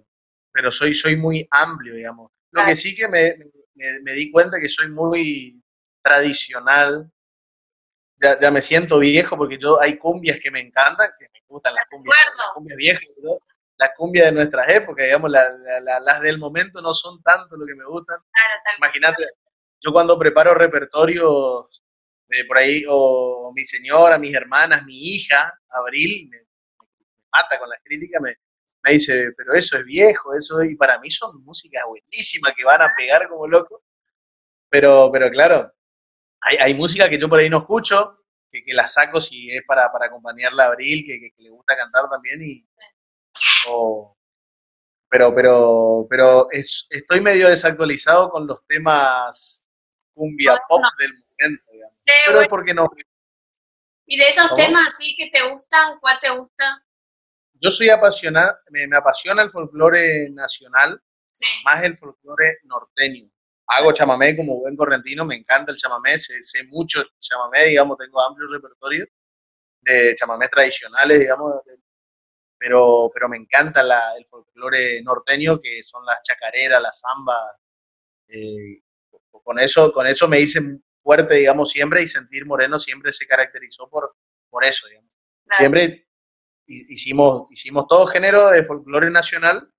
pero 0.52 0.70
soy, 0.70 0.94
soy 0.94 1.16
muy 1.16 1.48
amplio, 1.50 1.96
digamos. 1.96 2.30
Lo 2.52 2.64
que 2.64 2.76
sí 2.76 2.94
que 2.94 3.08
me, 3.08 3.34
me, 3.74 3.86
me 4.04 4.12
di 4.12 4.30
cuenta 4.30 4.60
que 4.60 4.68
soy 4.68 4.88
muy 4.88 5.60
tradicional. 6.00 7.10
Ya, 8.18 8.38
ya 8.38 8.52
me 8.52 8.62
siento 8.62 9.00
viejo 9.00 9.36
porque 9.36 9.58
yo 9.58 9.80
hay 9.80 9.98
cumbias 9.98 10.38
que 10.38 10.52
me 10.52 10.60
encantan, 10.60 11.10
que 11.18 11.26
me 11.32 11.40
gustan 11.48 11.74
las 11.74 11.88
cumbias, 11.90 12.16
las 12.38 12.52
cumbias 12.54 12.76
viejas, 12.76 13.18
¿no? 13.20 13.36
Las 13.78 13.90
cumbias 13.96 14.26
de 14.26 14.32
nuestras 14.32 14.68
épocas, 14.68 15.04
digamos, 15.04 15.30
la- 15.30 15.42
la- 15.48 15.80
la- 15.80 16.00
las 16.00 16.20
del 16.22 16.38
momento 16.38 16.80
no 16.80 16.94
son 16.94 17.22
tanto 17.22 17.56
lo 17.56 17.66
que 17.66 17.74
me 17.74 17.84
gustan. 17.84 18.18
Claro. 18.18 18.76
Imagínate, 18.78 19.24
yo 19.80 19.92
cuando 19.92 20.18
preparo 20.18 20.54
repertorios 20.54 21.82
de 22.28 22.44
por 22.46 22.58
ahí, 22.58 22.84
o 22.88 23.52
mi 23.54 23.64
señora, 23.64 24.18
mis 24.18 24.34
hermanas, 24.34 24.84
mi 24.84 24.96
hija, 25.14 25.52
Abril, 25.68 26.28
me, 26.30 26.38
me 26.38 26.46
mata 27.32 27.58
con 27.58 27.68
las 27.68 27.80
críticas, 27.84 28.22
me, 28.22 28.34
me 28.82 28.92
dice, 28.92 29.32
pero 29.36 29.54
eso 29.54 29.76
es 29.78 29.84
viejo, 29.84 30.34
eso, 30.34 30.62
y 30.62 30.76
para 30.76 30.98
mí 31.00 31.10
son 31.10 31.42
músicas 31.44 31.82
buenísimas 31.86 32.52
que 32.56 32.64
van 32.64 32.82
a 32.82 32.92
pegar 32.96 33.28
como 33.28 33.46
locos. 33.46 33.82
Pero, 34.70 35.10
pero 35.12 35.30
claro, 35.30 35.72
hay, 36.40 36.56
hay 36.58 36.74
música 36.74 37.08
que 37.08 37.18
yo 37.18 37.28
por 37.28 37.38
ahí 37.40 37.50
no 37.50 37.58
escucho, 37.58 38.20
que, 38.50 38.64
que 38.64 38.74
la 38.74 38.86
saco 38.86 39.20
si 39.20 39.50
es 39.50 39.64
para, 39.66 39.90
para 39.92 40.06
acompañarla 40.06 40.64
a 40.64 40.68
Abril, 40.68 41.04
que, 41.06 41.20
que- 41.20 41.32
que 41.36 41.42
le 41.42 41.50
gusta 41.50 41.76
cantar 41.76 42.08
también, 42.10 42.40
y, 42.42 42.66
o- 43.68 44.16
pero, 45.08 45.34
pero, 45.34 46.06
pero 46.10 46.48
es- 46.50 46.86
estoy 46.90 47.20
medio 47.20 47.48
desactualizado 47.48 48.30
con 48.30 48.46
los 48.46 48.58
temas 48.66 49.68
cumbia 50.12 50.60
pop 50.68 50.82
del 50.98 51.10
momento, 51.10 51.62
digamos. 51.72 51.94
Sí, 52.02 52.12
Pero 52.26 52.40
es 52.40 52.48
porque 52.48 52.74
no, 52.74 52.88
y 54.06 54.18
de 54.18 54.28
esos 54.28 54.48
¿Cómo? 54.48 54.56
temas 54.56 54.88
así 54.88 55.14
que 55.16 55.30
te 55.30 55.48
gustan, 55.48 55.98
¿cuál 56.00 56.18
te 56.20 56.30
gusta? 56.30 56.80
yo 57.56 57.70
soy 57.70 57.88
apasionado, 57.88 58.54
me, 58.70 58.86
me 58.86 58.96
apasiona 58.96 59.40
el 59.42 59.50
folclore 59.50 60.28
nacional, 60.30 61.00
Sí. 61.32 61.46
más 61.64 61.82
el 61.82 61.96
folclore 61.96 62.58
norteño. 62.64 63.30
Hago 63.68 63.92
chamamé 63.92 64.36
como 64.36 64.58
buen 64.58 64.76
correntino, 64.76 65.24
me 65.24 65.36
encanta 65.36 65.72
el 65.72 65.78
chamamé, 65.78 66.18
sé, 66.18 66.42
sé 66.42 66.64
mucho 66.68 67.02
chamamé, 67.20 67.64
digamos, 67.66 67.96
tengo 67.96 68.20
amplio 68.20 68.46
repertorio 68.52 69.06
de 69.80 70.14
chamamés 70.14 70.50
tradicionales, 70.50 71.20
digamos, 71.20 71.54
pero, 72.64 73.10
pero 73.12 73.28
me 73.28 73.36
encanta 73.36 73.82
la- 73.82 74.16
el 74.16 74.24
folclore 74.24 75.02
norteño, 75.02 75.60
que 75.60 75.82
son 75.82 76.02
las 76.06 76.22
chacareras, 76.22 76.80
las 76.80 76.98
zambas. 77.00 77.38
eh, 78.28 78.80
con, 79.44 79.58
eso, 79.58 79.92
con 79.92 80.06
eso 80.06 80.26
me 80.26 80.40
hice 80.40 80.60
fuerte, 81.02 81.34
digamos, 81.34 81.68
siempre, 81.70 82.02
y 82.02 82.08
Sentir 82.08 82.46
Moreno 82.46 82.78
siempre 82.78 83.12
se 83.12 83.26
caracterizó 83.26 83.86
por, 83.90 84.16
por 84.48 84.64
eso, 84.64 84.88
digamos. 84.88 85.14
Claro. 85.44 85.58
Siempre 85.60 86.08
hi- 86.66 86.86
hicimos, 86.94 87.46
hicimos 87.50 87.84
todo 87.86 88.06
género 88.06 88.48
de 88.48 88.64
folclore 88.64 89.10
nacional, 89.10 89.70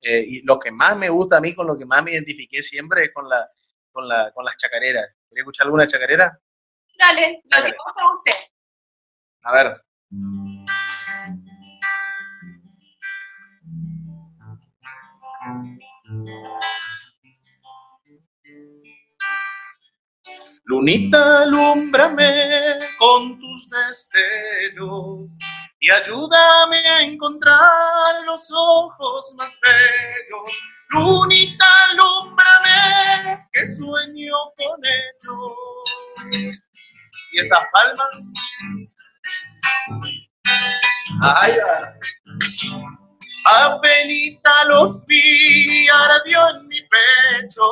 eh, 0.00 0.24
y 0.26 0.42
lo 0.42 0.58
que 0.58 0.70
más 0.72 0.96
me 0.96 1.10
gusta 1.10 1.36
a 1.36 1.40
mí, 1.42 1.54
con 1.54 1.66
lo 1.66 1.76
que 1.76 1.84
más 1.84 2.02
me 2.02 2.12
identifiqué 2.12 2.62
siempre 2.62 3.04
es 3.04 3.10
con, 3.12 3.28
la, 3.28 3.46
con, 3.92 4.08
la, 4.08 4.32
con 4.32 4.42
las 4.46 4.56
chacareras. 4.56 5.06
¿Quería 5.28 5.42
escuchar 5.42 5.66
alguna 5.66 5.86
chacarera? 5.86 6.40
Dale, 7.44 7.66
lo 7.68 7.72
que 7.72 7.78
vos 7.84 7.94
te 7.94 8.02
guste. 8.32 8.52
A 9.42 9.52
ver. 9.52 9.84
Lunita, 20.66 21.42
alúmbrame 21.42 22.78
con 22.98 23.38
tus 23.38 23.68
destellos 23.68 25.36
y 25.78 25.90
ayúdame 25.90 26.88
a 26.88 27.02
encontrar 27.02 28.24
los 28.24 28.50
ojos 28.50 29.34
más 29.36 29.60
bellos. 29.62 30.50
Lunita, 30.90 31.66
alúmbrame 31.90 33.46
que 33.52 33.66
sueño 33.66 34.34
con 34.56 34.80
ellos. 34.84 36.52
Y 37.34 37.40
esas 37.40 37.64
palmas. 37.70 38.32
Ay, 41.20 41.52
ay. 41.52 43.03
Apenita 43.44 44.64
los 44.64 45.04
vi, 45.06 45.86
ardió 45.88 46.48
en 46.48 46.66
mi 46.66 46.80
pecho 46.80 47.62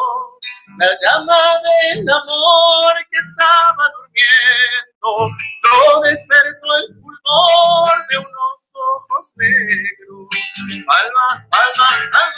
la 0.79 0.87
llama 1.03 1.37
del 1.65 2.09
amor 2.09 2.95
que 3.11 3.19
estaba 3.21 3.85
durmiendo. 3.97 5.31
Lo 5.65 6.01
despertó 6.03 6.77
el 6.77 6.95
fulgor 7.01 8.07
de 8.11 8.19
unos 8.19 8.71
ojos 8.75 9.33
negros. 9.37 10.29
Palma, 10.87 11.49
palma, 11.51 11.89
palma. 12.13 12.33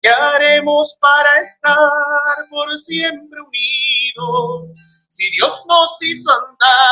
¿Qué 0.00 0.08
haremos 0.10 0.96
para 1.00 1.40
estar 1.40 1.76
por 2.50 2.78
siempre 2.78 3.40
unidos? 3.40 5.06
Si 5.08 5.30
Dios 5.30 5.62
nos 5.66 6.02
hizo 6.02 6.30
andar 6.30 6.87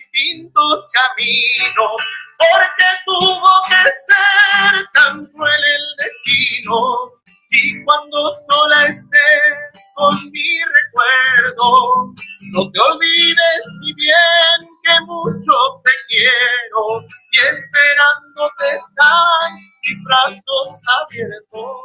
distintos 0.00 0.88
caminos, 0.92 1.96
porque 2.38 2.88
tuvo 3.04 3.50
que 3.68 3.82
ser 4.08 4.86
tan 4.94 5.26
cruel 5.26 5.64
el 5.64 5.86
destino. 5.98 7.12
Y 7.50 7.84
cuando 7.84 8.28
sola 8.48 8.86
estés 8.86 9.92
con 9.96 10.14
mi 10.30 10.60
recuerdo, 10.64 12.14
no 12.52 12.70
te 12.70 12.80
olvides 12.80 13.62
mi 13.80 13.92
bien 13.94 14.58
que 14.84 15.00
mucho 15.06 15.52
te 15.84 15.90
quiero 16.08 17.02
y 17.32 17.38
esperándote 17.38 18.66
están 18.76 19.50
mis 19.82 19.98
brazos 20.04 20.80
abiertos. 21.02 21.76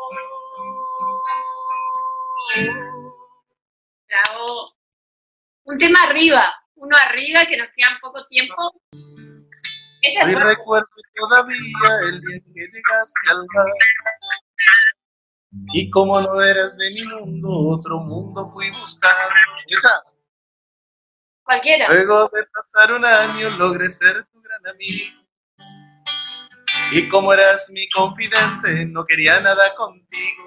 Bravo 4.07 4.75
un 5.65 5.77
tema 5.79 6.03
arriba, 6.03 6.53
uno 6.75 6.95
arriba 6.97 7.45
que 7.45 7.57
nos 7.57 7.69
queda 7.73 7.97
poco 8.01 8.25
tiempo. 8.27 8.81
Ese 10.01 10.35
recuerdo 10.35 10.87
todavía 11.15 11.59
el 12.03 12.21
día 12.21 12.39
que 12.53 12.61
llegaste 12.61 13.29
al 13.29 13.45
mar. 13.53 13.65
Y 15.73 15.89
como 15.89 16.19
no 16.21 16.41
eras 16.41 16.77
de 16.77 16.89
mi 16.91 17.03
mundo, 17.03 17.49
otro 17.49 17.99
mundo 17.99 18.51
fui 18.51 18.69
buscando. 18.69 19.35
Esa. 19.67 20.03
Cualquiera. 21.43 21.87
Luego 21.87 22.29
de 22.33 22.43
pasar 22.53 22.93
un 22.93 23.05
año 23.05 23.49
logré 23.57 23.89
ser 23.89 24.25
tu 24.25 24.41
gran 24.41 24.67
amigo. 24.67 25.25
Y 26.91 27.09
como 27.09 27.33
eras 27.33 27.69
mi 27.71 27.89
confidente, 27.89 28.85
no 28.85 29.05
quería 29.05 29.39
nada 29.39 29.73
contigo. 29.75 30.43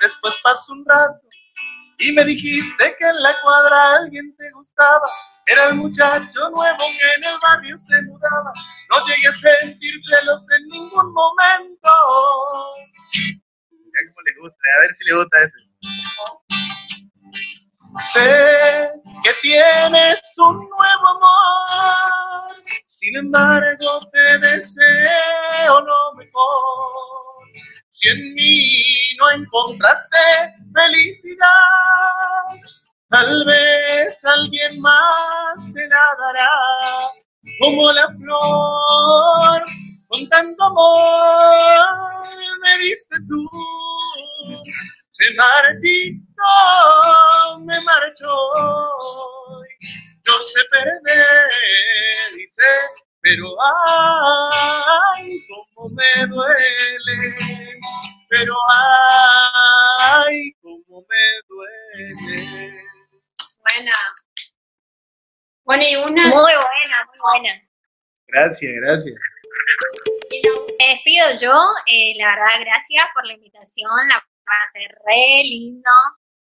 Después 0.00 0.40
pasó 0.42 0.72
un 0.72 0.84
rato 0.86 1.26
y 1.98 2.12
me 2.12 2.24
dijiste 2.24 2.96
que 2.98 3.08
en 3.08 3.22
la 3.22 3.34
cuadra 3.42 3.96
alguien 3.96 4.34
te 4.36 4.50
gustaba. 4.52 5.02
Era 5.46 5.68
el 5.68 5.76
muchacho 5.76 6.50
nuevo 6.50 6.78
que 6.78 7.14
en 7.16 7.24
el 7.24 7.38
barrio 7.42 7.78
se 7.78 8.02
mudaba. 8.02 8.52
No 8.90 9.06
llegué 9.06 9.28
a 9.28 9.32
sentir 9.32 9.94
celos 10.02 10.46
en 10.58 10.66
ningún 10.68 11.12
momento. 11.12 11.90
Mira 13.70 14.00
cómo 14.08 14.20
le 14.24 14.40
gusta, 14.40 14.62
a 14.76 14.80
ver 14.82 14.94
si 14.94 15.04
le 15.06 15.14
gusta 15.14 15.42
este. 15.42 15.66
Sé 18.12 18.90
que 19.24 19.32
tienes 19.40 20.34
un 20.38 20.56
nuevo 20.68 21.08
amor, 21.08 22.50
sin 22.88 23.16
embargo 23.16 24.00
te 24.12 24.38
deseo 24.38 25.80
lo 25.80 26.14
mejor. 26.16 27.36
Si 27.96 28.08
en 28.10 28.34
mí 28.34 28.82
no 29.16 29.30
encontraste 29.30 30.18
felicidad, 30.74 31.48
tal 33.08 33.42
vez 33.46 34.22
alguien 34.26 34.82
más 34.82 35.72
te 35.72 35.88
la 35.88 36.06
dará, 36.18 36.50
como 37.58 37.92
la 37.92 38.06
flor, 38.18 39.62
con 40.08 40.28
tanto 40.28 40.62
amor 40.62 42.20
me 42.60 42.78
diste 42.82 43.16
tú. 43.28 43.48
Se 45.12 45.34
marchito, 45.34 46.52
me 47.60 47.80
marchó, 47.80 48.36
yo 50.22 50.42
sé 50.42 50.60
perder, 50.70 51.48
dice 52.34 52.62
pero 53.26 53.56
ay, 53.60 55.28
cómo 55.48 55.88
me 55.90 56.26
duele, 56.28 57.16
pero 58.30 58.54
ay, 60.28 60.52
cómo 60.62 61.04
me 61.08 61.24
duele. 61.48 62.84
Buena. 63.58 63.92
Bueno, 65.64 65.82
y 65.82 65.96
una... 65.96 66.22
Muy 66.22 66.30
buena, 66.30 67.06
muy 67.08 67.18
buena. 67.18 67.62
Gracias, 68.28 68.72
gracias. 68.76 69.16
Me 70.78 70.86
despido 70.86 71.26
yo, 71.40 71.64
eh, 71.86 72.12
la 72.18 72.28
verdad, 72.28 72.60
gracias 72.60 73.04
por 73.12 73.26
la 73.26 73.32
invitación, 73.32 74.08
la 74.08 74.22
ser 74.72 74.88
re 75.04 75.42
lindo. 75.42 75.90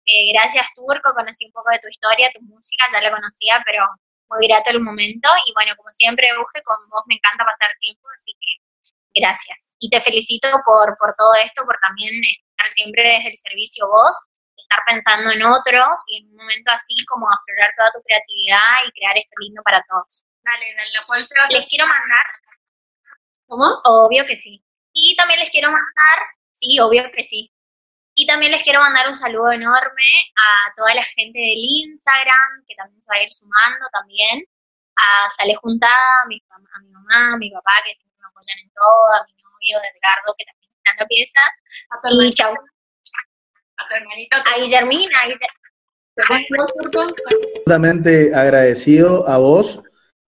Eh, 0.05 0.33
gracias, 0.33 0.67
Turco, 0.75 1.15
conocí 1.15 1.45
un 1.47 1.51
poco 1.51 1.71
de 1.71 1.79
tu 1.79 1.87
historia, 1.87 2.31
tu 2.31 2.41
música, 2.43 2.85
ya 2.93 3.01
la 3.01 3.09
conocía, 3.09 3.63
pero 3.65 3.87
muy 4.29 4.47
grato 4.47 4.69
el 4.71 4.81
momento 4.81 5.29
y 5.47 5.53
bueno, 5.53 5.75
como 5.77 5.89
siempre, 5.91 6.27
Euge, 6.29 6.63
con 6.63 6.77
vos 6.89 7.03
me 7.07 7.15
encanta 7.15 7.45
pasar 7.45 7.71
tiempo, 7.79 8.07
así 8.15 8.33
que 8.39 9.21
gracias. 9.21 9.75
Y 9.79 9.89
te 9.89 10.01
felicito 10.01 10.49
por, 10.65 10.97
por 10.97 11.15
todo 11.15 11.33
esto, 11.43 11.63
por 11.65 11.77
también 11.79 12.11
estar 12.23 12.67
siempre 12.69 13.03
desde 13.03 13.29
el 13.29 13.37
servicio 13.37 13.87
vos, 13.87 14.15
estar 14.57 14.79
pensando 14.85 15.31
en 15.31 15.43
otros 15.43 16.03
y 16.07 16.21
en 16.21 16.29
un 16.29 16.35
momento 16.35 16.71
así 16.71 17.05
como 17.05 17.27
aflorar 17.29 17.73
toda 17.77 17.91
tu 17.93 18.01
creatividad 18.03 18.83
y 18.87 18.91
crear 18.91 19.17
esto 19.17 19.35
lindo 19.39 19.61
para 19.63 19.83
todos. 19.87 20.25
Dale, 20.43 20.75
dale, 20.75 20.91
la 20.91 21.05
cual 21.05 21.27
te 21.27 21.39
vas 21.39 21.51
Les 21.51 21.67
quiero 21.67 21.85
mandar. 21.87 22.25
¿Cómo? 23.47 23.81
Obvio 23.85 24.25
que 24.25 24.35
sí. 24.35 24.63
Y 24.93 25.15
también 25.15 25.39
les 25.39 25.49
quiero 25.49 25.69
mandar, 25.69 26.17
sí, 26.51 26.79
obvio 26.79 27.03
que 27.11 27.23
sí. 27.23 27.51
Y 28.15 28.25
también 28.25 28.51
les 28.53 28.63
quiero 28.63 28.79
mandar 28.79 29.09
un 29.09 29.15
saludo 29.15 29.51
enorme 29.51 30.09
a 30.37 30.73
toda 30.75 30.95
la 30.95 31.03
gente 31.03 31.37
del 31.37 31.59
Instagram, 31.59 32.63
que 32.65 32.75
también 32.75 33.01
se 33.01 33.09
va 33.11 33.17
a 33.19 33.23
ir 33.23 33.33
sumando 33.33 33.85
también, 33.91 34.41
a 34.95 35.29
Sale 35.29 35.53
Juntada, 35.55 36.23
a 36.23 36.27
mi, 36.27 36.41
a 36.49 36.79
mi 36.79 36.89
mamá, 36.91 37.33
a 37.33 37.37
mi 37.37 37.51
papá, 37.51 37.73
que 37.85 37.93
siempre 37.93 38.17
me 38.21 38.27
apoyan 38.27 38.57
en 38.63 38.71
todo, 38.71 39.19
a 39.19 39.25
mi 39.27 39.33
novio 39.43 39.77
Edgardo, 39.83 40.33
que 40.37 40.45
también 40.45 40.71
está 40.77 40.91
en 40.91 40.97
la 40.97 41.07
pieza, 41.07 41.41
A 41.89 41.99
tu 42.01 42.21
y 42.21 42.31
chau. 42.31 42.53
A 42.53 43.87
tu 43.87 43.95
hermanita. 43.95 44.37
A 44.37 44.59
Guillermina, 44.59 45.19
a 45.19 45.25
Guillermina. 45.25 45.65
Absolutamente 46.87 48.33
agradecido 48.33 49.27
a 49.27 49.37
vos 49.37 49.81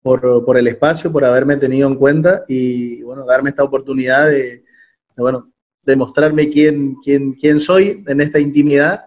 por, 0.01 0.43
por 0.43 0.57
el 0.57 0.67
espacio, 0.67 1.11
por 1.11 1.23
haberme 1.23 1.57
tenido 1.57 1.87
en 1.87 1.95
cuenta 1.95 2.43
y 2.47 3.03
bueno, 3.03 3.23
darme 3.25 3.51
esta 3.51 3.63
oportunidad 3.63 4.25
de, 4.25 4.63
de, 4.63 4.65
bueno, 5.15 5.53
demostrarme 5.85 6.49
quién, 6.49 6.95
quién, 7.03 7.33
quién 7.33 7.59
soy 7.59 8.03
en 8.07 8.21
esta 8.21 8.39
intimidad, 8.39 9.05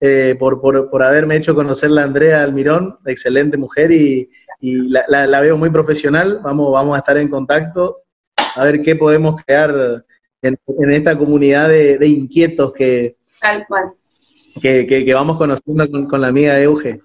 eh, 0.00 0.36
por, 0.38 0.60
por, 0.60 0.90
por, 0.90 1.02
haberme 1.02 1.36
hecho 1.36 1.54
conocer 1.54 1.90
a 1.98 2.02
Andrea 2.02 2.42
Almirón, 2.42 2.98
excelente 3.06 3.56
mujer 3.56 3.92
y, 3.92 4.30
y 4.60 4.88
la, 4.88 5.04
la, 5.08 5.26
la, 5.26 5.40
veo 5.40 5.56
muy 5.56 5.70
profesional. 5.70 6.40
Vamos, 6.42 6.72
vamos 6.72 6.96
a 6.96 6.98
estar 6.98 7.16
en 7.16 7.28
contacto 7.28 7.98
a 8.36 8.64
ver 8.64 8.82
qué 8.82 8.96
podemos 8.96 9.40
crear 9.42 10.04
en, 10.42 10.58
en 10.66 10.90
esta 10.90 11.16
comunidad 11.16 11.68
de, 11.68 11.98
de, 11.98 12.06
inquietos 12.06 12.72
que, 12.72 13.16
Tal 13.40 13.66
cual. 13.66 13.92
que, 14.60 14.86
que, 14.86 15.04
que 15.04 15.14
vamos 15.14 15.38
conociendo 15.38 15.90
con, 15.90 16.06
con, 16.06 16.20
la 16.20 16.28
amiga 16.28 16.60
Euge. 16.60 17.00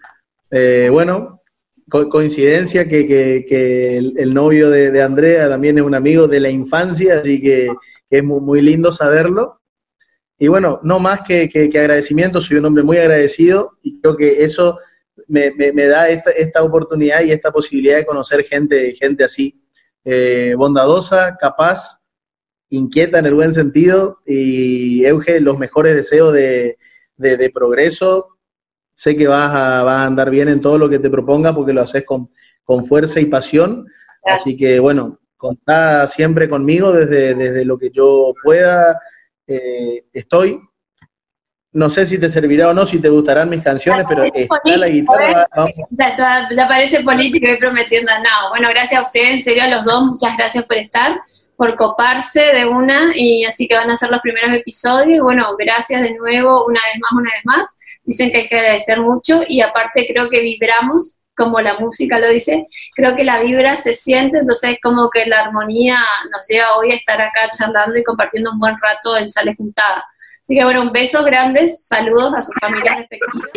Eh, 0.52 0.90
bueno, 0.92 1.40
co 1.90 2.10
coincidencia 2.10 2.88
que, 2.88 3.08
que 3.08 3.98
el, 3.98 4.14
el, 4.18 4.34
novio 4.34 4.70
de, 4.70 4.92
de 4.92 5.02
Andrea 5.02 5.50
también 5.50 5.78
es 5.78 5.84
un 5.84 5.96
amigo 5.96 6.28
de 6.28 6.40
la 6.40 6.50
infancia, 6.50 7.20
así 7.20 7.42
que 7.42 7.70
que 8.10 8.18
es 8.18 8.24
muy, 8.24 8.40
muy, 8.40 8.62
lindo 8.62 8.92
saberlo. 8.92 9.62
Y 10.38 10.48
bueno, 10.48 10.80
no 10.84 11.00
más 11.00 11.22
que, 11.22 11.50
que, 11.50 11.70
que, 11.70 11.80
agradecimiento, 11.80 12.42
soy 12.42 12.58
un 12.58 12.66
hombre 12.66 12.84
muy 12.84 12.98
agradecido 12.98 13.78
y 13.84 14.00
creo 14.00 14.16
que 14.16 14.44
eso 14.44 14.80
me, 15.28 15.52
me, 15.52 15.72
me 15.74 15.86
da 15.86 16.10
esta, 16.10 16.32
esta, 16.32 16.64
oportunidad 16.64 17.22
y 17.24 17.32
esta 17.32 17.52
posibilidad 17.52 17.98
de 17.98 18.06
conocer 18.06 18.44
gente, 18.46 18.96
gente 18.96 19.24
así, 19.24 19.62
eh, 20.06 20.56
bondadosa, 20.58 21.38
capaz, 21.40 22.02
inquieta 22.70 23.20
en 23.20 23.26
el 23.26 23.36
buen 23.36 23.54
sentido 23.54 24.20
y 24.26 25.04
Euge, 25.06 25.40
los 25.40 25.58
mejores 25.58 25.96
deseos 25.96 26.34
de, 26.34 26.78
de, 27.18 27.38
de 27.38 27.50
progreso. 27.50 28.38
Sé 28.96 29.16
que 29.16 29.28
vas 29.28 29.54
a, 29.54 29.84
vas 29.84 29.98
a, 29.98 30.06
andar 30.06 30.30
bien 30.30 30.50
en 30.50 30.62
todo 30.62 30.78
lo 30.78 30.90
que 30.90 31.00
te 31.00 31.10
proponga 31.10 31.54
porque 31.54 31.74
lo 31.74 31.82
haces 31.82 32.06
con, 32.06 32.30
con 32.64 32.86
fuerza 32.86 33.20
y 33.20 33.26
pasión. 33.26 33.86
Gracias. 34.24 34.42
Así 34.42 34.58
que 34.58 34.80
bueno, 34.80 35.20
contá 35.40 36.06
siempre 36.06 36.50
conmigo 36.50 36.92
desde, 36.92 37.34
desde 37.34 37.66
lo 37.66 37.80
que 37.80 37.90
yo 37.90 38.34
pueda, 38.44 39.00
eh, 39.48 40.04
estoy. 40.14 40.60
no 41.72 41.90
sé 41.90 42.06
si 42.06 42.20
te 42.20 42.30
servirá 42.30 42.70
o 42.70 42.74
no, 42.74 42.86
si 42.86 43.00
te 43.00 43.08
gustarán 43.10 43.50
mis 43.50 43.64
canciones, 43.64 44.06
pero 44.08 44.24
está 44.24 44.60
la 44.66 44.90
guitarra. 44.90 45.48
Ya, 46.56 46.68
parece 46.68 47.04
político 47.04 47.48
y 47.50 47.58
prometiendo 47.58 48.12
nada. 48.12 48.50
Bueno, 48.50 48.68
gracias 48.70 49.00
a 49.00 49.04
ustedes, 49.04 49.32
en 49.32 49.40
serio, 49.40 49.64
a 49.64 49.68
los 49.68 49.86
dos, 49.86 50.04
muchas 50.04 50.36
gracias 50.36 50.66
por 50.66 50.78
estar, 50.78 51.20
por 51.56 51.76
coparse 51.76 52.42
de 52.42 52.66
una, 52.66 53.12
y 53.16 53.46
así 53.46 53.66
que 53.66 53.76
van 53.76 53.90
a 53.90 53.96
ser 53.96 54.12
los 54.12 54.20
primeros 54.20 54.52
episodios. 54.52 55.22
Bueno, 55.22 55.56
gracias 55.58 56.02
de 56.02 56.16
nuevo, 56.16 56.66
una 56.66 56.82
vez 56.92 57.00
más, 57.00 57.12
una 57.14 57.32
vez 57.32 57.46
más. 57.46 57.78
Dicen 58.04 58.30
que 58.30 58.40
hay 58.40 58.48
que 58.48 58.58
agradecer 58.58 59.00
mucho, 59.00 59.42
y 59.48 59.62
aparte 59.62 60.06
creo 60.06 60.30
que 60.30 60.42
vibramos 60.42 61.19
como 61.40 61.62
la 61.62 61.80
música 61.80 62.20
lo 62.20 62.28
dice, 62.28 62.66
creo 62.94 63.16
que 63.16 63.24
la 63.24 63.40
vibra 63.40 63.78
se 63.78 63.94
siente, 63.94 64.40
entonces 64.40 64.72
es 64.72 64.80
como 64.84 65.10
que 65.10 65.26
la 65.26 65.40
armonía 65.40 65.98
nos 66.32 66.46
lleva 66.48 66.76
hoy 66.78 66.92
a 66.92 66.96
estar 66.96 67.20
acá 67.22 67.50
charlando 67.58 67.98
y 67.98 68.04
compartiendo 68.04 68.52
un 68.52 68.60
buen 68.60 68.76
rato 68.82 69.16
en 69.16 69.30
Sales 69.30 69.58
Juntada. 69.58 70.06
Así 70.44 70.56
que 70.56 70.64
bueno, 70.66 70.82
un 70.82 70.92
beso 70.92 71.24
grandes, 71.24 71.88
saludos 71.88 72.34
a 72.36 72.42
sus 72.42 72.54
familias 72.60 72.98
respectivas. 72.98 73.50